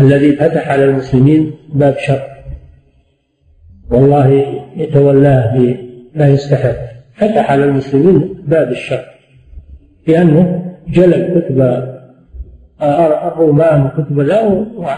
الذي 0.00 0.32
فتح 0.32 0.68
على 0.68 0.84
المسلمين 0.84 1.50
باب 1.74 1.96
شر. 1.98 2.22
والله 3.90 4.28
يتولاه 4.76 5.56
بما 6.14 6.28
يستحق. 6.28 6.76
فتح 7.14 7.50
على 7.50 7.64
المسلمين 7.64 8.34
باب 8.46 8.72
الشر. 8.72 9.13
لأنه 10.06 10.64
جلب 10.88 11.38
كتب 11.38 11.84
الرومان 12.82 13.86
وكتب 13.86 14.20
ذا 14.20 14.42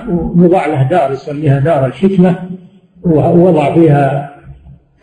ووضع 0.09 0.67
له 0.67 0.83
دار 0.83 1.13
يسميها 1.13 1.59
دار 1.59 1.87
الحكمة 1.87 2.37
ووضع 3.05 3.75
فيها 3.75 4.37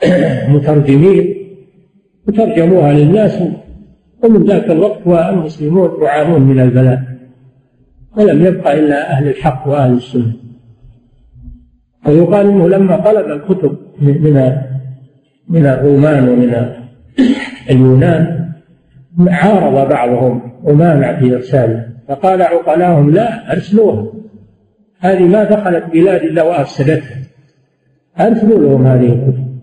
مترجمين 0.54 1.36
وترجموها 2.28 2.94
للناس 2.94 3.40
ومن 4.24 4.44
ذاك 4.44 4.72
الوقت 4.72 5.00
والمسلمون 5.06 6.04
يعانون 6.04 6.42
من 6.42 6.60
البلاء 6.60 7.02
ولم 8.18 8.46
يبقى 8.46 8.80
إلا 8.80 9.12
أهل 9.12 9.28
الحق 9.28 9.68
وأهل 9.68 9.94
السنة. 9.94 10.34
ويقال 12.08 12.48
أنه 12.50 12.70
لما 12.70 12.98
طلب 12.98 13.26
الكتب 13.32 13.78
من 14.02 14.58
من 15.50 15.66
الرومان 15.66 16.30
ومن 16.30 16.74
اليونان 17.70 18.43
عارض 19.28 19.90
بعضهم 19.90 20.52
ومانع 20.64 21.20
في 21.20 21.36
إرساله. 21.36 21.88
فقال 22.08 22.42
عقلاهم 22.42 23.12
لا 23.12 23.52
أرسلوها 23.54 24.06
هذه 25.00 25.24
ما 25.24 25.44
دخلت 25.44 25.84
بلاد 25.94 26.22
إلا 26.22 26.44
وأفسدتها 26.44 27.18
أرسلوا 28.20 28.60
لهم 28.60 28.86
هذه 28.86 29.06
الكتب. 29.06 29.54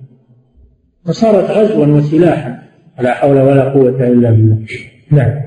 فصارت 1.06 1.50
غزوا 1.50 1.86
وسلاحا. 1.86 2.58
لا 3.00 3.14
حول 3.14 3.40
ولا 3.40 3.64
قوة 3.64 4.08
إلا 4.08 4.30
بالله. 4.30 4.58
نعم. 5.10 5.40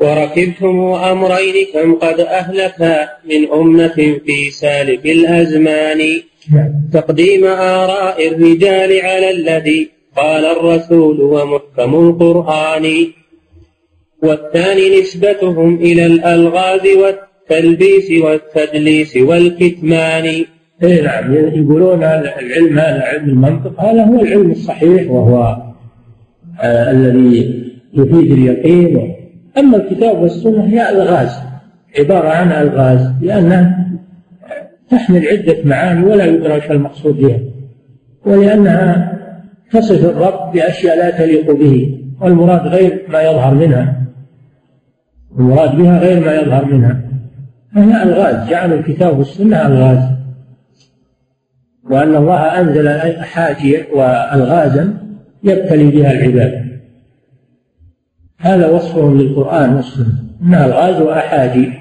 وركبتم 0.00 0.80
أمرين 0.80 1.66
كم 1.74 1.94
قد 1.94 2.20
أهلكا 2.20 3.08
من 3.30 3.52
أمة 3.60 4.18
في 4.26 4.50
سالف 4.50 5.04
الأزمان. 5.04 5.98
نعم. 6.52 6.72
تقديم 6.92 7.44
آراء 7.44 8.28
الرجال 8.28 9.00
على 9.00 9.30
الذي 9.30 9.90
قال 10.16 10.44
الرسول 10.44 11.20
ومحكم 11.20 11.94
القرآن. 11.94 12.86
والثاني 14.22 15.00
نسبتهم 15.00 15.74
إلى 15.74 16.06
الألغاز 16.06 16.80
والتلبيس 16.86 18.22
والتدليس 18.24 19.16
والكتمان. 19.16 20.44
إيه 20.82 21.02
نعم 21.02 21.34
يقولون 21.34 22.02
العلم 22.02 22.78
هذا 22.78 23.02
علم 23.02 23.28
المنطق 23.28 23.80
هذا 23.80 24.04
هو 24.04 24.20
العلم 24.20 24.50
الصحيح 24.50 25.10
وهو 25.10 25.56
آه 26.60 26.90
الذي 26.90 27.62
يفيد 27.94 28.32
اليقين. 28.32 29.14
أما 29.58 29.76
الكتاب 29.76 30.22
والسنة 30.22 30.64
هي 30.64 30.90
ألغاز 30.90 31.30
عبارة 31.98 32.28
عن 32.28 32.52
ألغاز 32.52 33.12
لأنها 33.20 33.88
تحمل 34.90 35.28
عدة 35.28 35.56
معاني 35.64 36.04
ولا 36.04 36.24
يدرك 36.24 36.70
المقصود 36.70 37.16
بها 37.16 37.38
ولأنها 38.26 39.18
تصف 39.72 40.04
الرب 40.04 40.52
بأشياء 40.52 40.96
لا 40.96 41.10
تليق 41.10 41.50
به 41.50 41.98
والمراد 42.20 42.66
غير 42.66 43.06
ما 43.08 43.22
يظهر 43.22 43.54
منها. 43.54 44.02
المراد 45.38 45.76
بها 45.76 45.98
غير 45.98 46.20
ما 46.24 46.34
يظهر 46.34 46.64
منها. 46.64 47.00
فهي 47.74 48.02
ألغاز 48.02 48.50
جعل 48.50 48.72
الكتاب 48.72 49.18
والسنة 49.18 49.66
ألغاز. 49.66 49.98
وأن 51.90 52.16
الله 52.16 52.60
أنزل 52.60 52.88
أحاجي 52.88 53.82
وألغازا 53.94 54.94
يبتلي 55.44 55.90
بها 55.90 56.12
العباد. 56.12 56.62
هذا 58.38 58.68
وصفهم 58.68 59.18
للقرآن 59.20 59.74
والسنة 59.74 60.12
إنها 60.42 60.66
ألغاز 60.66 61.02
وأحاجي. 61.02 61.72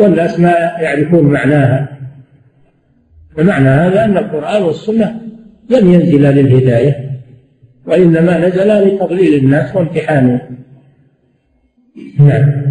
والناس 0.00 0.40
ما 0.40 0.50
يعرفون 0.80 1.24
معناها. 1.24 1.88
ومعنى 3.38 3.68
هذا 3.68 4.04
أن 4.04 4.16
القرآن 4.16 4.62
والسنة 4.62 5.20
لم 5.70 5.92
ينزلا 5.92 6.32
للهداية. 6.32 7.15
وإنما 7.86 8.48
نزلا 8.48 8.84
لتضليل 8.84 9.34
الناس 9.34 9.76
وامتحانهم 9.76 10.40
نعم. 12.18 12.66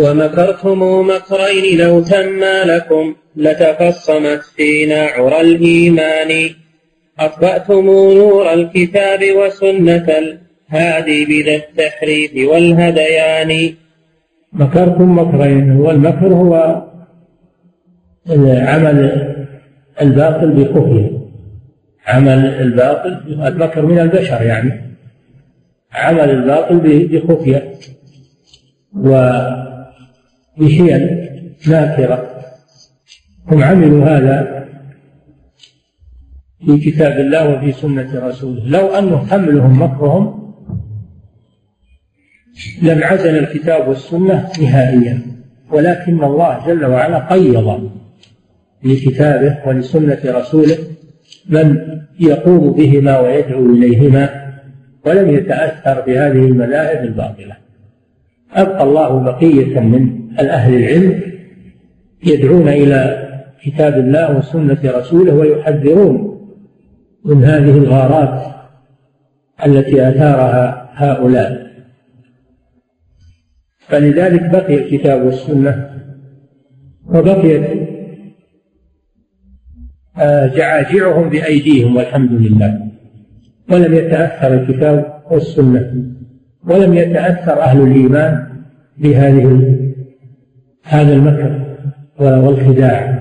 ومكرتم 0.00 1.08
مكرين 1.10 1.78
لو 1.78 2.00
تما 2.00 2.64
لكم 2.64 3.14
لتفصمت 3.36 4.40
فينا 4.56 5.02
عرى 5.06 5.40
الإيمان. 5.40 6.50
أطفأتم 7.18 7.86
نور 7.86 8.52
الكتاب 8.52 9.20
وسنة 9.36 10.06
الهادي 10.18 11.24
بذا 11.24 11.54
التحريف 11.54 12.48
والهديان. 12.50 13.74
مكرتم 14.52 15.18
مكرين 15.18 15.70
والمكر 15.70 16.26
هو 16.26 16.82
عمل 18.70 18.98
الباطل 20.00 20.50
بخفية. 20.50 21.27
عمل 22.08 22.44
الباطل 22.44 23.42
المكر 23.46 23.86
من 23.86 23.98
البشر 23.98 24.42
يعني. 24.42 24.80
عمل 25.92 26.30
الباطل 26.30 27.08
بخفية 27.08 27.74
وبحيل 28.96 29.68
ماكرة 31.66 32.30
هم 33.48 33.62
عملوا 33.62 34.06
هذا 34.06 34.68
في 36.66 36.78
كتاب 36.78 37.20
الله 37.20 37.48
وفي 37.48 37.72
سنة 37.72 38.28
رسوله. 38.28 38.64
لو 38.66 38.86
أنه 38.86 39.26
حملهم 39.26 39.82
مكرهم 39.82 40.54
لم 42.82 43.04
عزل 43.04 43.38
الكتاب 43.38 43.88
والسنة 43.88 44.48
نهائيا. 44.60 45.22
ولكن 45.70 46.24
الله 46.24 46.66
جل 46.66 46.84
وعلا 46.84 47.18
قيض 47.18 47.90
لكتابه 48.84 49.58
ولسنة 49.66 50.18
رسوله 50.24 50.78
من 51.48 51.98
يقوم 52.20 52.72
بهما 52.72 53.18
ويدعو 53.18 53.66
إليهما 53.66 54.52
ولم 55.06 55.30
يتأثر 55.30 56.00
بهذه 56.00 56.46
المذاهب 56.46 57.04
الباطلة. 57.04 57.56
أبقى 58.52 58.82
الله 58.82 59.18
بقية 59.18 59.80
من 59.80 60.30
الأهل 60.40 60.74
العلم 60.74 61.20
يدعون 62.24 62.68
إلى 62.68 63.28
كتاب 63.62 63.94
الله 63.98 64.38
وسنة 64.38 64.78
رسوله 64.84 65.34
ويحذرون 65.34 66.38
من 67.24 67.44
هذه 67.44 67.78
الغارات 67.78 68.54
التي 69.66 70.08
أثارها 70.08 70.90
هؤلاء. 70.94 71.68
فلذلك 73.78 74.50
بقي 74.50 74.74
الكتاب 74.74 75.24
والسنة 75.24 75.90
وبقيت 77.06 77.87
جعاجعهم 80.56 81.28
بأيديهم 81.28 81.96
والحمد 81.96 82.32
لله. 82.32 82.80
ولم 83.70 83.94
يتأثر 83.94 84.54
الكتاب 84.54 85.22
والسنة 85.30 85.92
ولم 86.64 86.94
يتأثر 86.94 87.60
أهل 87.60 87.80
الإيمان 87.80 88.46
بهذه 88.98 89.76
هذا 90.84 91.12
المكر 91.12 91.76
والخداع. 92.18 93.18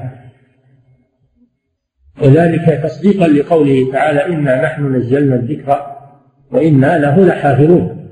وذلك 2.23 2.81
تصديقا 2.83 3.27
لقوله 3.27 3.91
تعالى 3.91 4.25
إنا 4.25 4.63
نحن 4.63 4.95
نزلنا 4.95 5.35
الذكر 5.35 5.81
وإنا 6.51 6.97
له 6.97 7.25
لحافظون 7.25 8.09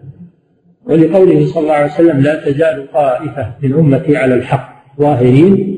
ولقوله 0.86 1.46
صلى 1.46 1.64
الله 1.64 1.74
عليه 1.74 1.94
وسلم 1.94 2.22
لا 2.22 2.46
تزال 2.46 2.92
طائفة 2.94 3.54
من 3.64 3.74
أمتي 3.74 4.18
على 4.18 4.34
الحق 4.34 4.76
ظاهرين 5.00 5.75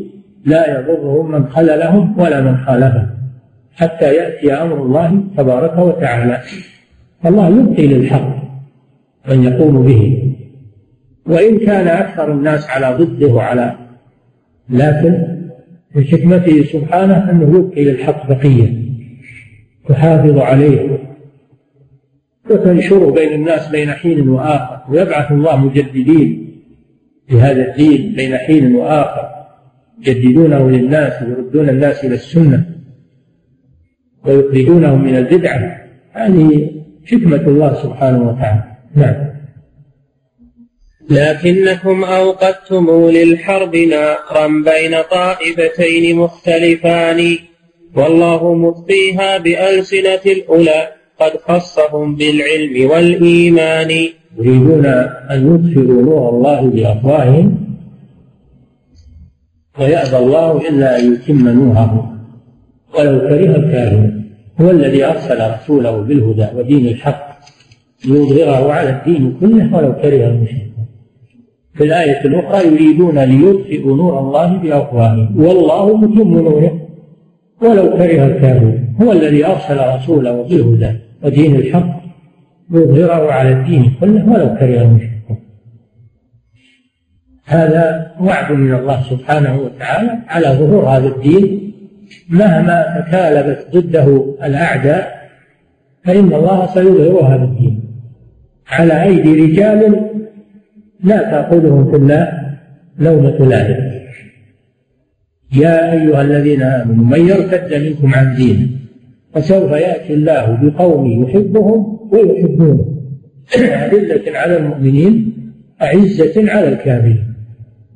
لا 0.48 0.80
يضرهم 0.80 1.32
من 1.32 1.50
خذلهم 1.50 2.20
ولا 2.20 2.42
من 2.42 2.58
خالفهم. 2.58 3.08
حتى 3.76 4.16
يأتي 4.16 4.54
أمر 4.54 4.84
الله 4.84 5.24
تبارك 5.38 5.78
وتعالى. 5.78 6.42
الله 7.26 7.50
يبقي 7.50 7.88
للحق 7.88 8.36
من 9.30 9.44
يقوم 9.44 9.86
به. 9.86 10.34
وإن 11.26 11.60
كان 11.60 11.88
أكثر 11.88 12.32
الناس 12.32 12.70
على 12.70 12.98
ضده 12.98 13.28
وعلى 13.28 13.76
لكن 14.70 15.38
من 15.96 16.04
حكمته 16.04 16.64
سبحانه 16.64 17.32
أنه 17.32 17.58
يبقي 17.60 17.84
للحق 17.84 18.28
بقية. 18.28 18.74
تحافظ 19.90 20.38
عليه. 20.38 21.00
وتنشر 22.50 23.10
بين 23.10 23.34
الناس 23.34 23.70
بين 23.70 23.92
حين 23.92 24.30
وآخر. 24.30 24.80
ويبعث 24.90 25.32
الله 25.32 25.58
مجددين 25.66 26.30
لهذا 27.32 27.72
الدين 27.72 28.14
بين 28.16 28.38
حين 28.38 28.76
وآخر. 28.76 29.37
يجددونه 30.00 30.70
للناس 30.70 31.24
ويردون 31.24 31.70
الناس 31.70 32.06
إلى 32.06 32.16
السنة 32.16 32.66
ويخرجونهم 34.26 35.04
من 35.04 35.16
البدعة 35.16 35.78
هذه 36.12 36.70
حكمة 37.06 37.42
الله 37.48 37.84
سبحانه 37.84 38.30
وتعالى. 38.30 38.64
نعم. 38.96 39.28
لكنكم 41.10 42.04
أوقدتم 42.04 43.10
للحرب 43.10 43.76
نارا 43.76 44.48
بين 44.48 45.02
طائفتين 45.12 46.16
مختلفان 46.16 47.38
والله 47.96 48.54
مطفيها 48.54 49.38
بألسنة 49.38 50.22
الأولى 50.26 50.88
قد 51.20 51.32
خصهم 51.38 52.16
بالعلم 52.16 52.90
والإيمان. 52.90 53.92
يريدون 54.38 54.86
أن 55.32 55.56
يطفئوا 55.56 56.02
نور 56.02 56.30
الله 56.30 56.62
بأفواههم 56.62 57.67
ويأبى 59.80 60.18
الله 60.18 60.70
إلا 60.70 61.00
أن 61.00 61.14
يتم 61.14 61.50
نوره. 61.50 62.14
ولو 63.00 63.20
كره 63.20 63.56
الكافرون 63.56 64.24
هو 64.62 64.72
الذي 64.72 65.06
أرسل 65.06 65.52
رسوله 65.54 65.98
بالهدى 66.02 66.48
ودين 66.58 66.88
الحق 66.88 67.40
ليظهره 68.06 68.74
على 68.74 68.90
الدين 68.90 69.38
كله 69.40 69.76
ولو 69.76 69.94
كره 69.94 70.28
المشركون. 70.28 70.86
في 71.74 71.84
الآية 71.84 72.26
الأخرى 72.26 72.68
يريدون 72.68 73.20
ليطفئوا 73.20 73.98
نور 73.98 74.20
الله 74.20 74.58
بأفواههم. 74.58 75.46
والله 75.46 75.98
متم 75.98 76.34
نوره. 76.38 76.82
ولو 77.62 77.98
كره 77.98 78.26
الكافرون 78.26 78.96
هو 79.02 79.12
الذي 79.12 79.46
أرسل 79.46 79.78
رسوله 79.96 80.44
بالهدى 80.44 80.92
ودين 81.24 81.56
الحق 81.56 82.02
ليظهره 82.72 83.32
على 83.32 83.52
الدين 83.52 83.94
كله 84.00 84.30
ولو 84.30 84.56
كره 84.60 84.82
المشركون. 84.82 85.17
هذا 87.48 88.12
وعد 88.20 88.52
من 88.52 88.74
الله 88.74 89.04
سبحانه 89.10 89.60
وتعالى 89.62 90.20
على 90.28 90.48
ظهور 90.48 90.86
هذا 90.86 91.08
الدين. 91.08 91.74
مهما 92.30 93.04
تكالبت 93.08 93.68
ضده 93.74 94.36
الأعداء 94.44 95.30
فإن 96.04 96.34
الله 96.34 96.68
سيظهر 96.74 97.36
هذا 97.36 97.44
الدين. 97.44 97.84
على 98.68 99.04
أيدي 99.04 99.46
رجال 99.46 100.10
لا 101.04 101.18
تأخذهم 101.18 101.92
في 101.92 101.98
الله 101.98 102.58
لومة 103.00 103.46
لائم 103.46 103.98
يا 105.56 105.94
أيها 105.94 106.22
الذين 106.22 106.62
آمنوا 106.62 107.06
من 107.06 107.28
يرتد 107.28 107.74
منكم 107.74 108.16
عن 108.16 108.36
دينه 108.36 108.68
فسوف 109.34 109.72
يأتي 109.72 110.14
الله 110.14 110.60
بقوم 110.62 111.24
يحبهم 111.24 112.00
ويحبونه. 112.12 112.94
أذلة 113.56 114.38
على 114.38 114.58
المؤمنين 114.58 115.34
أعزة 115.82 116.52
على 116.52 116.68
الكافرين. 116.68 117.27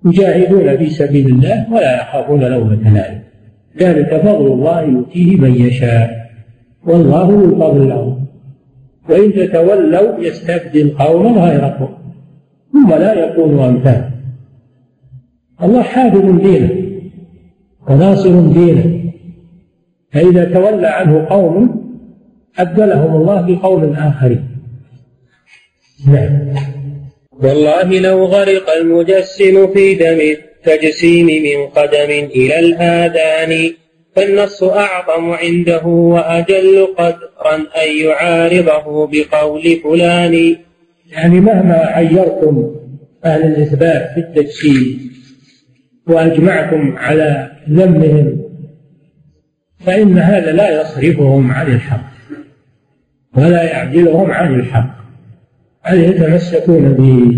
يجاهدون 0.06 0.78
في 0.78 0.89
سبيل 0.89 1.28
الله 1.28 1.74
ولا 1.74 2.02
يخافون 2.02 2.43
لومة 2.43 2.93
لائم 2.93 3.22
ذلك 3.80 4.22
فضل 4.22 4.47
الله 4.47 4.82
يؤتيه 4.82 5.36
من 5.36 5.56
يشاء. 5.56 6.32
والله 6.86 7.30
ذو 7.30 7.45
الفضل 7.45 7.82
العظيم. 7.82 8.26
وإن 9.10 9.34
تتولوا 9.34 10.20
يستبدل 10.20 10.89
قوما 10.89 11.41
غيركم 11.41 11.89
ثم 12.74 12.89
لا 12.89 13.14
يكونوا 13.14 13.70
أمثال. 13.70 14.10
الله 15.64 15.82
حافظ 15.82 16.41
دينه 16.41 16.70
وناصر 17.89 18.41
دينه. 18.54 19.02
فإذا 20.12 20.45
تولى 20.45 20.88
عنه 20.88 21.26
قوم 21.26 21.82
أبدلهم 22.60 23.16
الله 23.16 23.41
بقوم 23.41 23.93
آخرين. 23.93 24.47
نعم. 26.08 26.54
والله 27.44 28.00
لو 28.00 28.26
غرق 28.26 28.70
المجسم 28.70 29.74
في 29.74 29.96
دم 29.96 30.20
التجسيم 30.22 31.26
من 31.26 31.68
قدم 31.68 32.30
إلى 32.36 32.60
الآذان 32.60 33.72
فالنص 34.16 34.64
أعظم 34.64 35.32
عنده 35.32 35.86
وأجل 35.86 36.88
قدرا 36.98 37.56
أن 37.56 37.98
يعارضه 38.06 39.08
بقول 39.08 39.80
فلان. 39.84 40.56
يعني 41.12 41.39
مهما 41.39 41.76
عيرتم 41.76 42.76
أهل 43.26 43.44
الإثبات 43.44 44.12
في 44.14 44.20
التجسيم 44.20 45.12
وأجمعتم 46.08 46.98
على 46.98 47.52
ذمهم 47.70 48.42
فإن 49.86 50.18
هذا 50.18 50.52
لا 50.52 50.82
يصرفهم 50.82 51.52
عن 51.52 51.76
الحق 51.76 52.12
ولا 53.38 53.64
يعدلهم 53.64 54.32
عن 54.32 54.60
الحق. 54.60 55.01
بل 55.89 55.99
يتمسكون 55.99 56.93
به؟ 56.93 57.38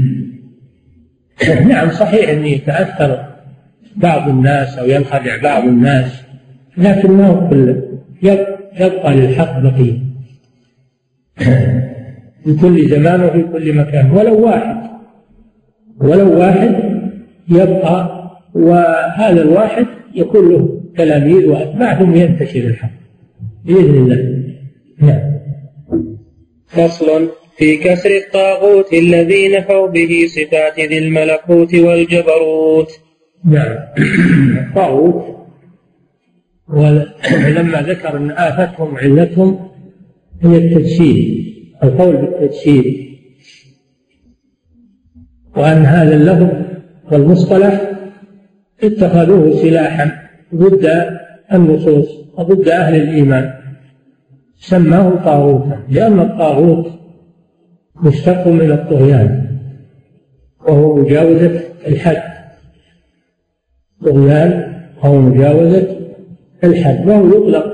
نعم 1.67 1.89
صحيح 1.89 2.29
أن 2.29 2.45
يتأثر 2.45 3.25
بعض 3.95 4.29
الناس 4.29 4.77
أو 4.77 4.85
ينخدع 4.85 5.41
بعض 5.43 5.63
الناس 5.63 6.21
لكن 6.77 7.11
ما 7.11 7.27
هو 7.27 7.49
كله 7.49 7.81
يبقى 8.79 9.15
للحق 9.15 9.59
بقية. 9.59 9.99
في 12.43 12.55
كل 12.61 12.89
زمان 12.89 13.23
وفي 13.23 13.43
كل 13.43 13.77
مكان 13.77 14.11
ولو 14.11 14.45
واحد 14.45 14.77
ولو 16.01 16.39
واحد 16.39 16.75
يبقى 17.49 18.23
وهذا 18.53 19.41
الواحد 19.41 19.85
يكون 20.15 20.49
له 20.49 20.81
تلاميذ 20.97 21.45
وأتباع 21.45 21.99
ثم 21.99 22.15
ينتشر 22.15 22.59
الحق 22.59 22.89
بإذن 23.65 23.95
الله. 23.95 24.43
نعم. 24.99 25.33
فصل. 26.67 27.29
في 27.57 27.77
كسر 27.77 28.09
الطاغوت 28.09 28.93
الذي 28.93 29.57
نفوا 29.57 29.87
به 29.87 30.25
صفات 30.27 30.79
ذي 30.79 30.97
الملكوت 30.97 31.75
والجبروت. 31.75 32.91
نعم. 33.45 33.77
الطاغوت 34.57 35.35
ولما 36.67 37.81
ذكر 37.81 38.17
أن 38.17 38.31
آفتهم 38.31 38.97
علتهم 38.97 39.69
هي 40.43 40.57
التجسيد 40.57 41.45
القول 41.83 42.15
بالتجسيد. 42.17 43.13
وأن 45.55 45.85
هذا 45.85 46.15
اللفظ 46.15 46.49
والمصطلح 47.11 47.81
اتخذوه 48.83 49.61
سلاحا 49.61 50.29
ضد 50.55 51.05
النصوص 51.53 52.07
وضد 52.37 52.67
أهل 52.67 52.95
الإيمان. 52.95 53.53
سماه 54.59 55.09
طاغوتا 55.25 55.83
لأن 55.89 56.19
الطاغوت 56.19 57.02
مشتق 57.95 58.47
من 58.47 58.71
الطغيان 58.71 59.57
وهو 60.67 60.95
مجاوزة 60.95 61.61
الحد. 61.87 62.23
طغيان 64.05 64.73
وهو 64.97 65.21
مجاوزة 65.21 65.97
الحد. 66.63 67.07
وهو 67.07 67.27
يطلق 67.27 67.65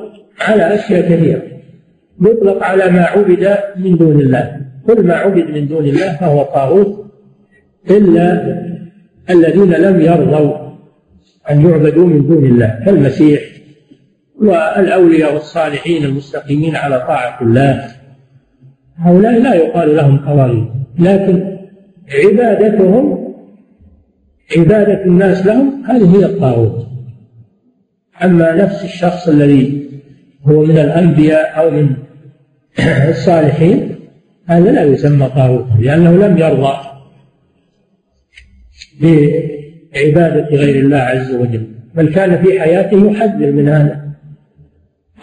على 0.42 0.76
أشياء 0.76 1.02
كثيرة. 1.02 1.42
يطلق 2.22 2.64
على 2.64 2.92
ما 2.92 3.04
عبد 3.04 3.58
من 3.76 3.98
دون 3.98 4.20
الله. 4.20 4.62
كل 4.88 5.04
ما 5.08 5.14
عبد 5.14 5.50
من 5.50 5.68
دون 5.68 5.86
الله 5.86 6.18
فهو 6.18 6.44
طاغوت 6.44 7.06
إلا 7.90 8.60
الذين 9.30 9.74
لم 9.74 10.02
يرضوا 10.02 10.70
أن 11.52 11.70
يعبدوا 11.70 12.08
من 12.08 12.28
دون 12.28 12.46
الله 12.46 12.80
كالمسيح 12.86 13.42
والأولياء 14.42 15.34
والصالحين 15.34 16.06
المستقيمين 16.06 16.76
على 16.76 17.00
طاعة 17.00 17.42
الله. 17.42 17.99
هؤلاء 19.00 19.42
لا 19.42 19.54
يقال 19.54 19.96
لهم 19.96 20.18
طواغيت 20.18 20.68
لكن 21.00 21.58
عبادتهم 22.14 23.34
عبادة 24.58 25.06
الناس 25.06 25.46
لهم 25.46 25.84
هذه 25.88 26.16
هي 26.16 26.26
الطاغوت. 26.26 26.88
أما 28.24 28.56
نفس 28.56 28.84
الشخص 28.84 29.28
الذي 29.28 29.90
هو 30.44 30.64
من 30.64 30.78
الأنبياء 30.78 31.60
أو 31.60 31.72
من 31.72 31.96
الصالحين 33.10 33.96
هذا 34.46 34.72
لا 34.72 34.84
يسمى 34.84 35.30
طاغوتا 35.36 35.78
لأنه 35.80 36.12
لم 36.12 36.38
يرضى 36.38 36.78
بعبادة 39.02 40.48
غير 40.58 40.76
الله 40.86 40.98
عز 40.98 41.36
وجل 41.36 41.68
بل 41.96 42.14
كان 42.14 42.44
في 42.44 42.60
حياته 42.60 43.12
يحذر 43.12 43.52
من 43.52 43.70
هذا. 43.70 44.10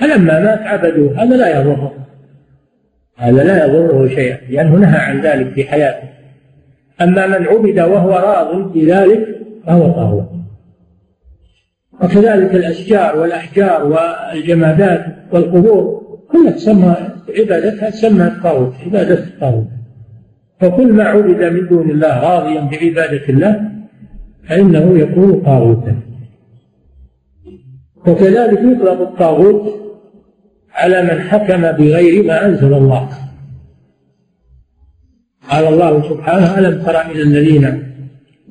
فلما 0.00 0.40
مات 0.40 0.60
عبدوه 0.60 1.22
هذا 1.22 1.36
لا 1.36 1.60
يضره. 1.60 2.05
هذا 3.16 3.44
لا 3.44 3.66
يضره 3.66 4.08
شيئا 4.08 4.38
لأنه 4.50 4.76
نهى 4.76 4.98
عن 4.98 5.20
ذلك 5.20 5.52
في 5.52 5.64
حياته. 5.64 6.08
أما 7.00 7.26
من 7.26 7.46
عبد 7.46 7.80
وهو 7.80 8.10
راض 8.10 8.72
بذلك 8.72 9.26
فهو 9.66 9.90
طاغوت. 9.92 10.28
وكذلك 12.02 12.54
الأشجار 12.54 13.18
والأحجار 13.18 13.84
والجمادات 13.86 15.06
والقبور 15.32 16.02
كلها 16.32 16.50
تسمى 16.50 16.96
عبادتها 17.38 17.90
تسمى 17.90 18.26
الطاغوت 18.26 18.74
عبادة 18.86 19.14
الطاغوت 19.14 19.66
فكل 20.60 20.92
ما 20.92 21.04
عبد 21.04 21.44
من 21.44 21.68
دون 21.68 21.90
الله 21.90 22.20
راضيا 22.20 22.60
بعبادة 22.60 23.28
الله 23.28 23.70
فإنه 24.48 24.98
يكون 24.98 25.40
طاغوتا. 25.40 25.96
وكذلك 28.06 28.58
يطلق 28.58 29.00
الطاغوت 29.00 29.85
على 30.76 31.02
من 31.02 31.20
حكم 31.20 31.62
بغير 31.72 32.24
ما 32.24 32.46
أنزل 32.46 32.74
الله. 32.74 33.08
قال 35.50 35.64
الله 35.66 36.08
سبحانه 36.08 36.58
ألم 36.58 36.82
تر 36.82 37.10
إلى 37.10 37.22
الذين 37.22 37.82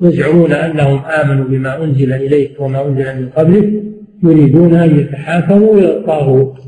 يزعمون 0.02 0.52
أنهم 0.52 0.98
آمنوا 1.04 1.44
بما 1.44 1.84
أنزل 1.84 2.12
إليك 2.12 2.60
وما 2.60 2.86
أنزل 2.86 3.20
من 3.20 3.28
قبلك 3.28 3.82
يريدون 4.22 4.74
أن 4.74 4.98
يتحاكموا 4.98 5.74
إلى 5.78 5.90
الطاغوت. 5.96 6.58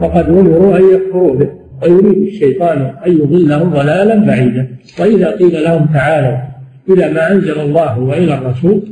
وقد 0.00 0.28
أمروا 0.28 0.76
أن 0.78 0.82
يكفروا 0.94 1.36
به 1.36 1.50
ويريد 1.82 2.22
الشيطان 2.22 2.78
أن 3.06 3.12
يضلهم 3.12 3.70
ضلالا 3.70 4.26
بعيدا. 4.26 4.68
وإذا 5.00 5.30
قيل 5.30 5.64
لهم 5.64 5.86
تعالوا 5.86 6.38
إلى 6.90 7.12
ما 7.12 7.32
أنزل 7.32 7.60
الله 7.60 7.98
وإلى 7.98 8.34
الرسول 8.34 8.82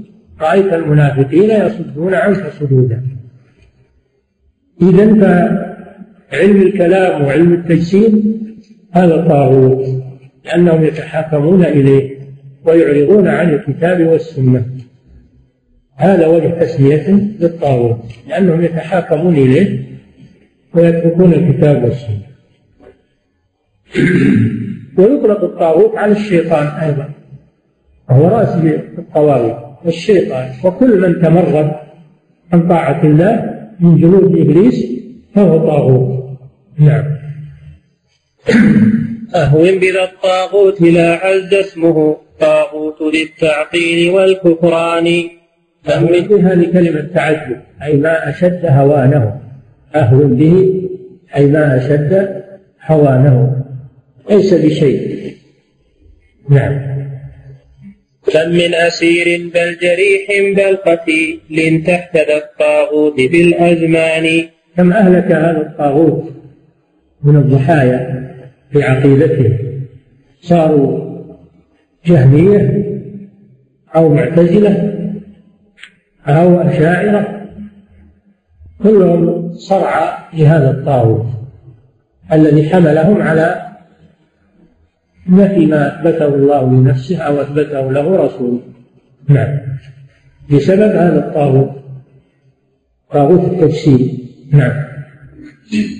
رأيت 0.40 0.72
المنافقين 0.72 1.50
يصدون 1.50 2.14
عنك 2.14 2.52
صدودا. 2.60 3.02
إذا 4.82 5.14
فعلم 6.30 6.62
الكلام 6.62 7.22
وعلم 7.22 7.52
التجسيم 7.52 8.34
هذا 8.92 9.28
طاغوت 9.28 9.86
لأنهم 10.44 10.84
يتحاكمون 10.84 11.64
إليه 11.64 12.18
ويعرضون 12.64 13.28
عن 13.28 13.50
الكتاب 13.50 14.06
والسنة. 14.06 14.66
هذا 15.96 16.26
وجه 16.26 16.48
تسمية 16.48 17.10
للطاغوت 17.40 17.98
لأنهم 18.28 18.64
يتحاكمون 18.64 19.34
إليه 19.34 19.84
ويتركون 20.74 21.32
الكتاب 21.32 21.84
والسنة. 21.84 22.24
ويطلق 24.98 25.44
الطاغوت 25.44 25.96
على 25.96 26.12
الشيطان 26.12 26.66
أيضا 26.66 27.08
وهو 28.10 28.28
رأس 28.28 28.48
الطواغيت 28.98 29.56
والشيطان. 29.84 30.50
وكل 30.64 31.00
من 31.00 31.22
تمرد 31.22 31.72
عن 32.52 32.68
طاعة 32.68 33.04
الله 33.04 33.53
من 33.80 33.96
جنود 34.00 34.38
إبليس 34.38 34.86
فهو 35.34 35.66
طاغوت. 35.66 36.24
نعم. 36.78 37.04
بذا 39.80 40.04
الطاغوت 40.04 40.80
لا 40.80 41.26
عز 41.26 41.54
اسمه. 41.54 42.16
طاغوت 42.40 43.14
للتعطيل 43.14 44.10
والكفران. 44.10 45.28
أهون 45.88 46.20
بها 46.20 46.54
لكلمة 46.54 47.00
تعجب 47.14 47.56
أي 47.82 47.96
ما 47.96 48.30
أشد 48.30 48.66
هوانه. 48.66 49.40
أهون 49.94 50.36
به 50.36 50.82
أي 51.36 51.46
ما 51.46 51.76
أشد 51.76 52.42
هوانه. 52.86 53.64
ليس 54.30 54.54
بشيء. 54.54 55.34
نعم. 56.50 56.93
كم 58.34 58.50
من 58.50 58.74
أسير 58.74 59.50
بل 59.54 59.76
جريح 59.82 60.26
بل 60.56 60.76
قتيل 60.76 61.84
تحت 61.86 62.16
ذا 62.16 62.36
الطاغوت 62.36 63.20
في 63.20 63.42
الأزمان. 63.42 64.48
كم 64.76 64.92
أهلك 64.92 65.32
هذا 65.32 65.60
الطاغوت 65.60 66.24
من 67.24 67.36
الضحايا 67.36 68.30
في 68.72 68.82
عقيدته 68.82 69.58
صاروا 70.40 71.14
جهمية 72.06 72.84
أو 73.96 74.14
معتزلة 74.14 74.94
أو 76.26 76.60
أشاعرة؟ 76.60 77.48
كلهم 78.82 79.52
صرعى 79.52 80.08
لهذا 80.34 80.70
الطاغوت 80.70 81.26
الذي 82.32 82.68
حملهم 82.70 83.22
على 83.22 83.63
نفي 85.28 85.66
ما 85.66 85.86
أثبته 85.88 86.34
الله 86.34 86.70
لنفسه 86.70 87.18
أو 87.18 87.40
أثبته 87.40 87.92
له 87.92 88.16
رسوله. 88.16 88.60
نعم. 89.28 89.58
بسبب 90.50 90.96
هذا 90.96 91.28
الطاغوت 91.28 91.70
طاغوت 93.12 93.52
التفسير. 93.52 94.10
نعم. 94.52 94.84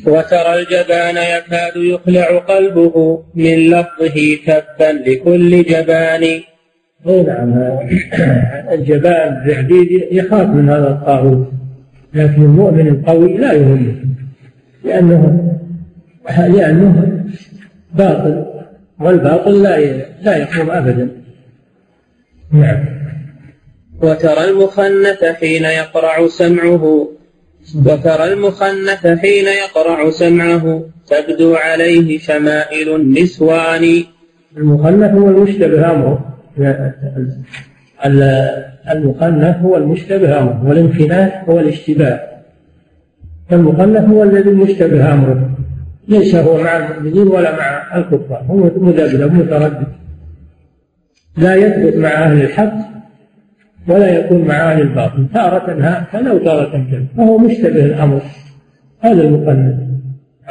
وترى 0.07 0.55
الجبان 0.61 1.17
يكاد 1.17 1.77
يخلع 1.77 2.39
قلبه 2.39 3.25
من 3.35 3.71
لفظه 3.71 4.37
تبا 4.47 5.11
لكل 5.11 5.63
جبان. 5.63 6.23
أي 7.07 7.23
نعم. 7.23 7.53
الجبان 8.73 9.37
الزعبيد 9.37 10.09
يخاف 10.13 10.49
من 10.49 10.69
هذا 10.69 10.89
الطاغوت 10.89 11.49
لكن 12.15 12.43
المؤمن 12.43 12.89
القوي 12.89 13.37
لا 13.37 13.53
يهمه 13.53 13.95
لأنه 14.85 15.51
لأنه 16.39 17.25
باطل. 17.95 18.54
والباطل 19.01 19.63
لا 19.63 19.77
لا 20.23 20.37
يقوم 20.37 20.71
أبدا. 20.71 21.09
نعم. 22.53 22.85
وترى 24.03 24.51
المخنث 24.51 25.25
حين 25.25 25.65
يقرع 25.65 26.29
سمعه. 26.29 27.09
وترى 27.87 28.33
المخنث 28.33 29.07
حين 29.07 29.47
يقرع 29.47 30.11
سمعه. 30.11 30.83
تبدو 31.07 31.55
عليه 31.55 32.19
شمائل 32.19 32.95
النسوان. 32.95 34.05
المخنث 34.57 35.11
هو 35.11 35.29
المشتبه 35.29 35.91
أمره. 35.91 36.35
المخنث 38.91 39.57
هو 39.57 39.77
المشتبه 39.77 40.39
أمره. 40.39 40.69
والانخناث 40.69 41.33
هو 41.49 41.61
الاشتباه. 41.61 42.21
فالمخنث 43.51 44.05
هو 44.09 44.23
الذي 44.23 44.51
المشتبه 44.51 45.13
أمره. 45.15 45.51
ليس 46.09 46.35
هو 46.35 46.63
مع 46.63 46.77
المؤمنين 46.77 47.29
ولا 47.29 47.57
مع 47.57 47.97
الكفار 47.97 48.45
هو 48.49 48.57
مذبذب 48.57 49.33
متردد. 49.33 49.87
لا 51.37 51.55
يثبت 51.55 51.97
مع 51.97 52.09
أهل 52.09 52.43
الحق 52.43 52.75
ولا 53.89 54.19
يكون 54.19 54.45
مع 54.45 54.55
أهل 54.55 54.81
الباطل 54.81 55.27
تارة 55.35 55.73
هكذا 55.83 56.33
وتارة 56.33 56.71
كذا 56.91 57.07
فهو 57.17 57.39
مشتبه 57.39 57.85
الأمر. 57.85 58.23
هذا 59.01 59.23
المقنن 59.23 60.01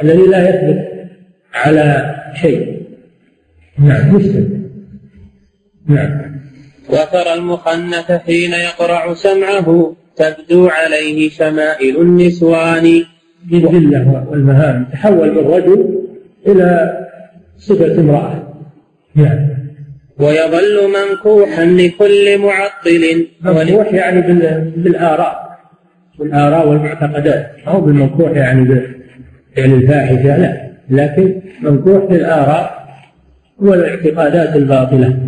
الذي 0.02 0.22
لا 0.22 0.48
يثبت 0.48 0.88
على 1.54 2.14
شيء. 2.34 2.82
نعم 3.78 4.14
مشتبه. 4.14 4.60
نعم. 5.86 6.34
وترى 6.88 7.34
المخنث 7.34 8.12
حين 8.12 8.52
يقرع 8.52 9.14
سمعه 9.14 9.96
تبدو 10.16 10.68
عليه 10.68 11.30
شمائل 11.30 12.00
النسوان. 12.00 13.04
بالذلة 13.50 14.26
والمهام 14.30 14.86
تحول 14.92 15.34
بالرجل 15.34 15.98
إلى 16.46 16.98
صفة 17.56 18.00
امرأة. 18.00 18.42
نعم. 19.14 19.48
ويظل 20.18 20.88
منكوحا 20.88 21.64
لكل 21.64 22.38
معطل. 22.38 23.26
منكوح 23.44 23.92
يعني 23.92 24.20
بالآراء 24.76 25.58
بالآراء 26.18 26.68
والمعتقدات. 26.68 27.50
أو 27.68 27.80
بالمنكوح 27.80 28.30
يعني 28.30 28.80
يعني 29.56 29.74
الفاحشة؟ 29.74 30.36
لا. 30.36 30.70
لكن 30.90 31.40
منكوح 31.62 32.04
بالآراء 32.04 32.84
والاعتقادات 33.58 34.56
الباطلة. 34.56 35.18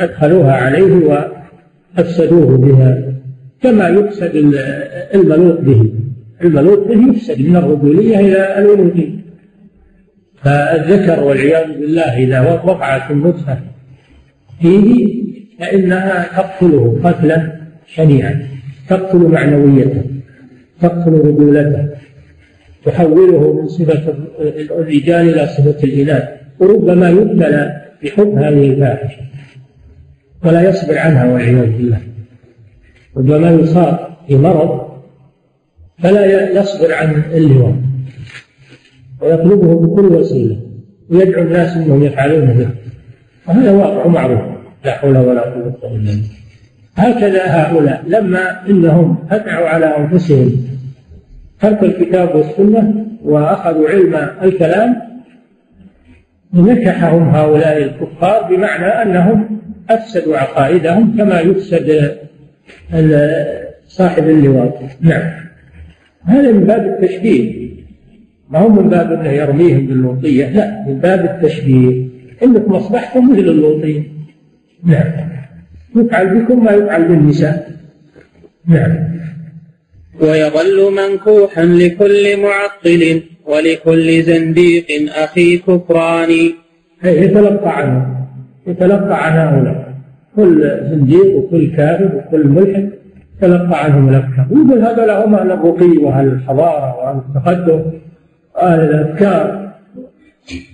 أدخلوها 0.00 0.52
عليه 0.52 1.20
وأفسدوه 1.96 2.58
بها 2.58 3.02
كما 3.62 3.88
يفسد 3.88 4.30
الملوط 5.14 5.60
به. 5.60 5.92
الملوط 6.42 6.88
به 6.88 7.08
يفسد 7.08 7.40
من 7.40 7.56
الرجولية 7.56 8.20
إلى 8.20 8.58
الألوهية 8.58 9.20
فالذكر 10.42 11.22
والعياذ 11.24 11.66
بالله 11.80 12.16
إذا 12.16 12.40
وقعت 12.40 13.10
النطفة 13.10 13.58
فيه 14.60 15.20
فإنها 15.58 16.28
تقتله 16.36 17.00
قتلا 17.04 17.52
شنيعا 17.86 18.46
تقتل 18.88 19.18
معنويته 19.18 20.02
تقتل 20.80 21.12
رجولته 21.12 21.88
تحوله 22.84 23.52
من 23.52 23.68
صفة 23.68 24.14
الرجال 24.70 25.28
إلى 25.30 25.46
صفة 25.46 25.84
الإناث. 25.84 26.28
وربما 26.58 27.10
يبتلى 27.10 27.82
بحب 28.02 28.34
هذه 28.34 28.70
الفاحشة. 28.70 29.20
ولا 30.44 30.68
يصبر 30.68 30.98
عنها 30.98 31.32
والعياذ 31.32 31.70
بالله. 31.76 32.00
ربما 33.16 33.50
يصاب 33.50 33.98
بمرض 34.28 34.89
فلا 36.02 36.50
يصبر 36.60 36.94
عن 36.94 37.22
اللواء 37.34 37.74
ويطلبه 39.20 39.74
بكل 39.74 40.06
وسيلة. 40.06 40.56
ويدعو 41.10 41.42
الناس 41.42 41.76
إنهم 41.76 42.04
يفعلون 42.04 42.46
به. 42.46 42.68
وهذا 43.48 43.70
واقع 43.70 44.06
معروف. 44.06 44.40
لا 44.84 44.92
حول 44.92 45.16
ولا 45.16 45.40
قوة 45.40 45.78
إلا 45.82 45.88
بالله. 45.88 46.22
هكذا 46.96 47.44
هؤلاء 47.46 48.04
لما 48.08 48.68
إنهم 48.68 49.26
فتحوا 49.30 49.68
على 49.68 49.96
أنفسهم 49.96 50.52
ترك 51.60 51.82
الكتاب 51.82 52.34
والسنة 52.34 53.06
وأخذوا 53.24 53.88
علم 53.88 54.30
الكلام 54.42 54.96
نكحهم 56.54 57.28
هؤلاء 57.28 57.82
الكفار 57.82 58.42
بمعنى 58.50 58.86
أنهم 58.86 59.60
افسدوا 59.90 60.36
عقائدهم 60.36 61.16
كما 61.18 61.40
يفسد 61.40 62.16
صاحب 63.88 64.28
اللواط. 64.28 64.74
نعم. 65.00 65.49
هذا 66.24 66.52
من 66.52 66.64
باب 66.64 66.86
التشبيه. 66.86 67.70
ما 68.50 68.58
هو 68.58 68.68
من 68.68 68.88
باب 68.88 69.12
أنه 69.12 69.30
يرميهم 69.30 69.86
باللوطية؟ 69.86 70.48
لا 70.48 70.84
من 70.88 70.98
باب 70.98 71.24
التشبيه. 71.24 72.06
إنكم 72.42 72.74
أصبحتم 72.74 73.30
مثل 73.30 73.38
اللوطين 73.38 74.08
نعم. 74.84 75.12
يفعل 75.96 76.38
بكم 76.38 76.64
ما 76.64 76.70
يفعل 76.70 77.08
بالنساء. 77.08 77.70
نعم. 78.66 78.98
ويظل 80.20 80.92
منكوحا 80.94 81.64
لكل 81.64 82.36
معطل 82.42 83.22
ولكل 83.46 84.22
زنديق 84.22 84.86
أخي 85.16 85.58
كفران. 85.58 86.30
يتلقى 87.04 87.78
عنه. 87.78 88.26
يتلقى 88.66 89.26
عن 89.26 89.32
هؤلاء. 89.38 89.94
كل 90.36 90.80
زنديق 90.90 91.36
وكل 91.36 91.76
كافر 91.76 92.16
وكل 92.16 92.46
ملحد. 92.46 92.90
تلقى 93.40 93.84
عنهم 93.84 94.08
الأفكار. 94.08 94.46
ويقول 94.50 94.78
هذا 94.78 95.24
هم 95.24 95.34
أهل 95.34 95.52
الرقي 95.52 95.96
وأهل 95.96 96.28
الحضارة 96.28 96.96
وأهل 96.96 97.20
التقدم 97.28 97.82
وأهل 98.54 98.80
الأفكار. 98.80 99.70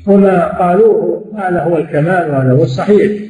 وما 0.07 0.59
قالوه 0.59 1.25
هذا 1.39 1.63
هو 1.63 1.79
الكمال 1.79 2.31
وهذا 2.31 2.53
هو 2.53 2.63
الصحيح. 2.63 3.23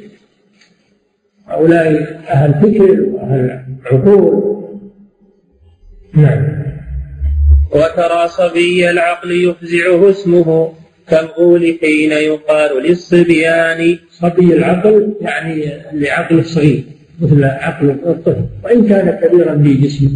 هؤلاء 1.48 2.20
أهل 2.30 2.54
فكر 2.54 3.00
وأهل 3.12 3.60
عقول. 3.86 4.56
نعم. 6.14 6.66
وترى 7.70 8.28
صبي 8.28 8.90
العقل 8.90 9.30
يفزعه 9.30 10.10
اسمه 10.10 10.72
كالغول 11.08 11.78
حين 11.80 12.12
يقال 12.12 12.82
للصبيان. 12.82 13.98
صبي 14.10 14.54
العقل 14.54 15.14
يعني 15.20 15.72
لعقل 15.92 16.44
صغير 16.44 16.95
مثل 17.20 17.44
عقل 17.44 17.90
الطفل 17.90 18.44
وإن 18.64 18.88
كان 18.88 19.10
كبيرا 19.10 19.62
في 19.62 19.74
جسمه. 19.74 20.10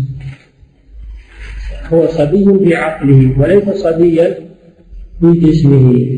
هو 1.93 2.07
صبي 2.07 2.59
في 2.65 2.75
عقله 2.75 3.35
وليس 3.39 3.69
صبيا 3.69 4.39
في 5.21 5.33
جسمه. 5.33 6.09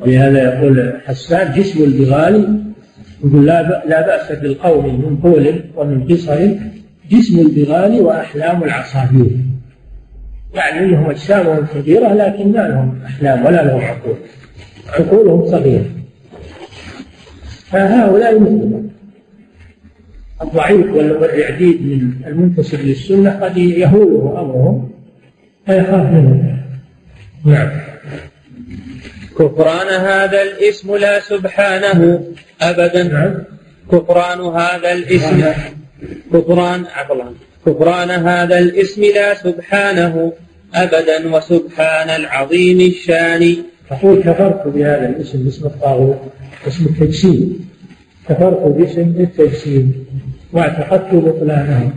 ولهذا 0.00 0.42
يقول 0.42 0.92
حسان 1.06 1.52
جسم 1.52 1.84
البغال 1.84 2.62
يقول 3.24 3.46
لا 3.46 3.84
لا 3.88 4.06
بأس 4.06 4.38
بالقول 4.38 4.92
من 4.92 5.16
طول 5.22 5.60
ومن 5.76 6.08
قصر 6.08 6.48
جسم 7.10 7.38
البغال 7.38 8.00
وأحلام 8.00 8.64
العصافير. 8.64 9.30
يعني 10.54 10.78
إنهم 10.84 11.10
أجسامهم 11.10 11.66
كبيرة 11.74 12.14
لكن 12.14 12.52
ما 12.52 12.68
لهم 12.68 13.02
أحلام 13.06 13.46
ولا 13.46 13.64
لهم 13.64 13.80
عقول. 13.80 14.16
عقولهم 14.88 15.46
صغيرة. 15.46 15.99
فهؤلاء 17.72 18.38
مثلهم 18.38 18.90
الضعيف 20.42 20.86
والرعديد 20.86 21.82
من 21.86 22.12
المنتسب 22.26 22.80
للسنة 22.80 23.30
قد 23.30 23.56
يهوله 23.56 24.40
أمرهم 24.40 24.90
فيخاف 25.66 26.06
منهم 26.06 26.60
نعم. 27.44 27.70
كفران 29.38 29.88
هذا 29.88 30.42
الاسم 30.42 30.96
لا 30.96 31.20
سبحانه 31.20 32.24
أبدا. 32.60 33.02
نعم. 33.02 33.34
كفران 33.92 34.40
هذا 34.40 34.92
الاسم. 34.92 35.44
كفران 36.32 36.84
عفوا. 36.94 37.24
كفران 37.66 38.10
هذا 38.10 38.58
الاسم 38.58 39.02
لا 39.02 39.34
سبحانه 39.34 40.32
أبدا. 40.74 41.36
وسبحان 41.36 42.10
العظيم 42.10 42.80
الشان. 42.80 43.56
أقول 43.90 44.20
كفرت 44.22 44.68
بهذا 44.68 45.08
الاسم 45.08 45.46
اسم 45.48 45.66
الطاغوت. 45.66 46.20
اسم 46.66 46.84
التجسيم. 46.84 47.70
كفرت 48.28 48.62
باسم 48.62 49.00
التجسيم 49.00 50.06
واعتقدت 50.52 51.14
بطلانه. 51.14 51.92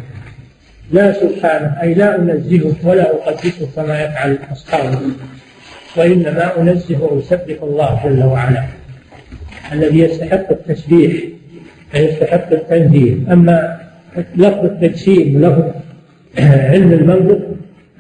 لا 0.92 1.14
سبحانه 1.14 1.82
أي 1.82 1.94
لا 1.94 2.20
أنزهه 2.20 2.76
ولا 2.84 3.12
أقدسه 3.16 3.68
كما 3.76 4.02
يفعل 4.04 4.38
أصحابه 4.52 5.00
وإنما 5.98 6.62
أنزه 6.62 7.04
وأسبح 7.04 7.64
الله 7.64 8.02
جل 8.06 8.24
وعلا. 8.24 8.64
الذي 9.74 10.00
يستحق 10.00 10.52
التسبيح 10.52 11.24
ويستحق 11.96 12.54
التنزيه. 12.54 13.34
أما 13.34 13.80
لفظ 14.36 14.66
التجسيم 14.66 15.36
ولفظ 15.36 15.64
علم 16.38 16.92
المنطق 16.92 17.42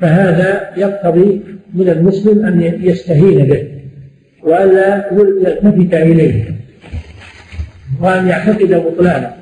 فهذا 0.01 0.69
يقتضي 0.77 1.41
من 1.73 1.89
المسلم 1.89 2.45
أن 2.45 2.79
يستهين 2.83 3.45
به. 3.45 3.72
وألا 4.43 5.09
يلتفت 5.11 5.93
إليه. 5.93 6.55
وأن 8.01 8.27
يعتقد 8.27 8.73
بطلانه 8.73 9.33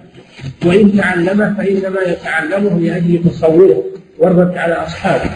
وإن 0.66 0.98
تعلمه 0.98 1.54
فإنما 1.58 2.02
يتعلمه 2.08 2.80
لأجل 2.80 3.24
تصوره 3.30 3.84
والرد 4.20 4.58
على 4.58 4.74
أصحابه. 4.74 5.30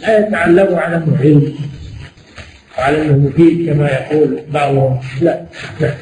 لا 0.00 0.18
يتعلم 0.18 0.74
على 0.74 0.96
أنه 0.96 1.16
علم 1.20 1.54
وعلى 2.78 3.02
أنه 3.02 3.16
مفيد 3.16 3.70
كما 3.70 3.88
يقول 3.88 4.40
بعضهم. 4.52 5.00
لا. 5.20 5.42
لا 5.80 5.94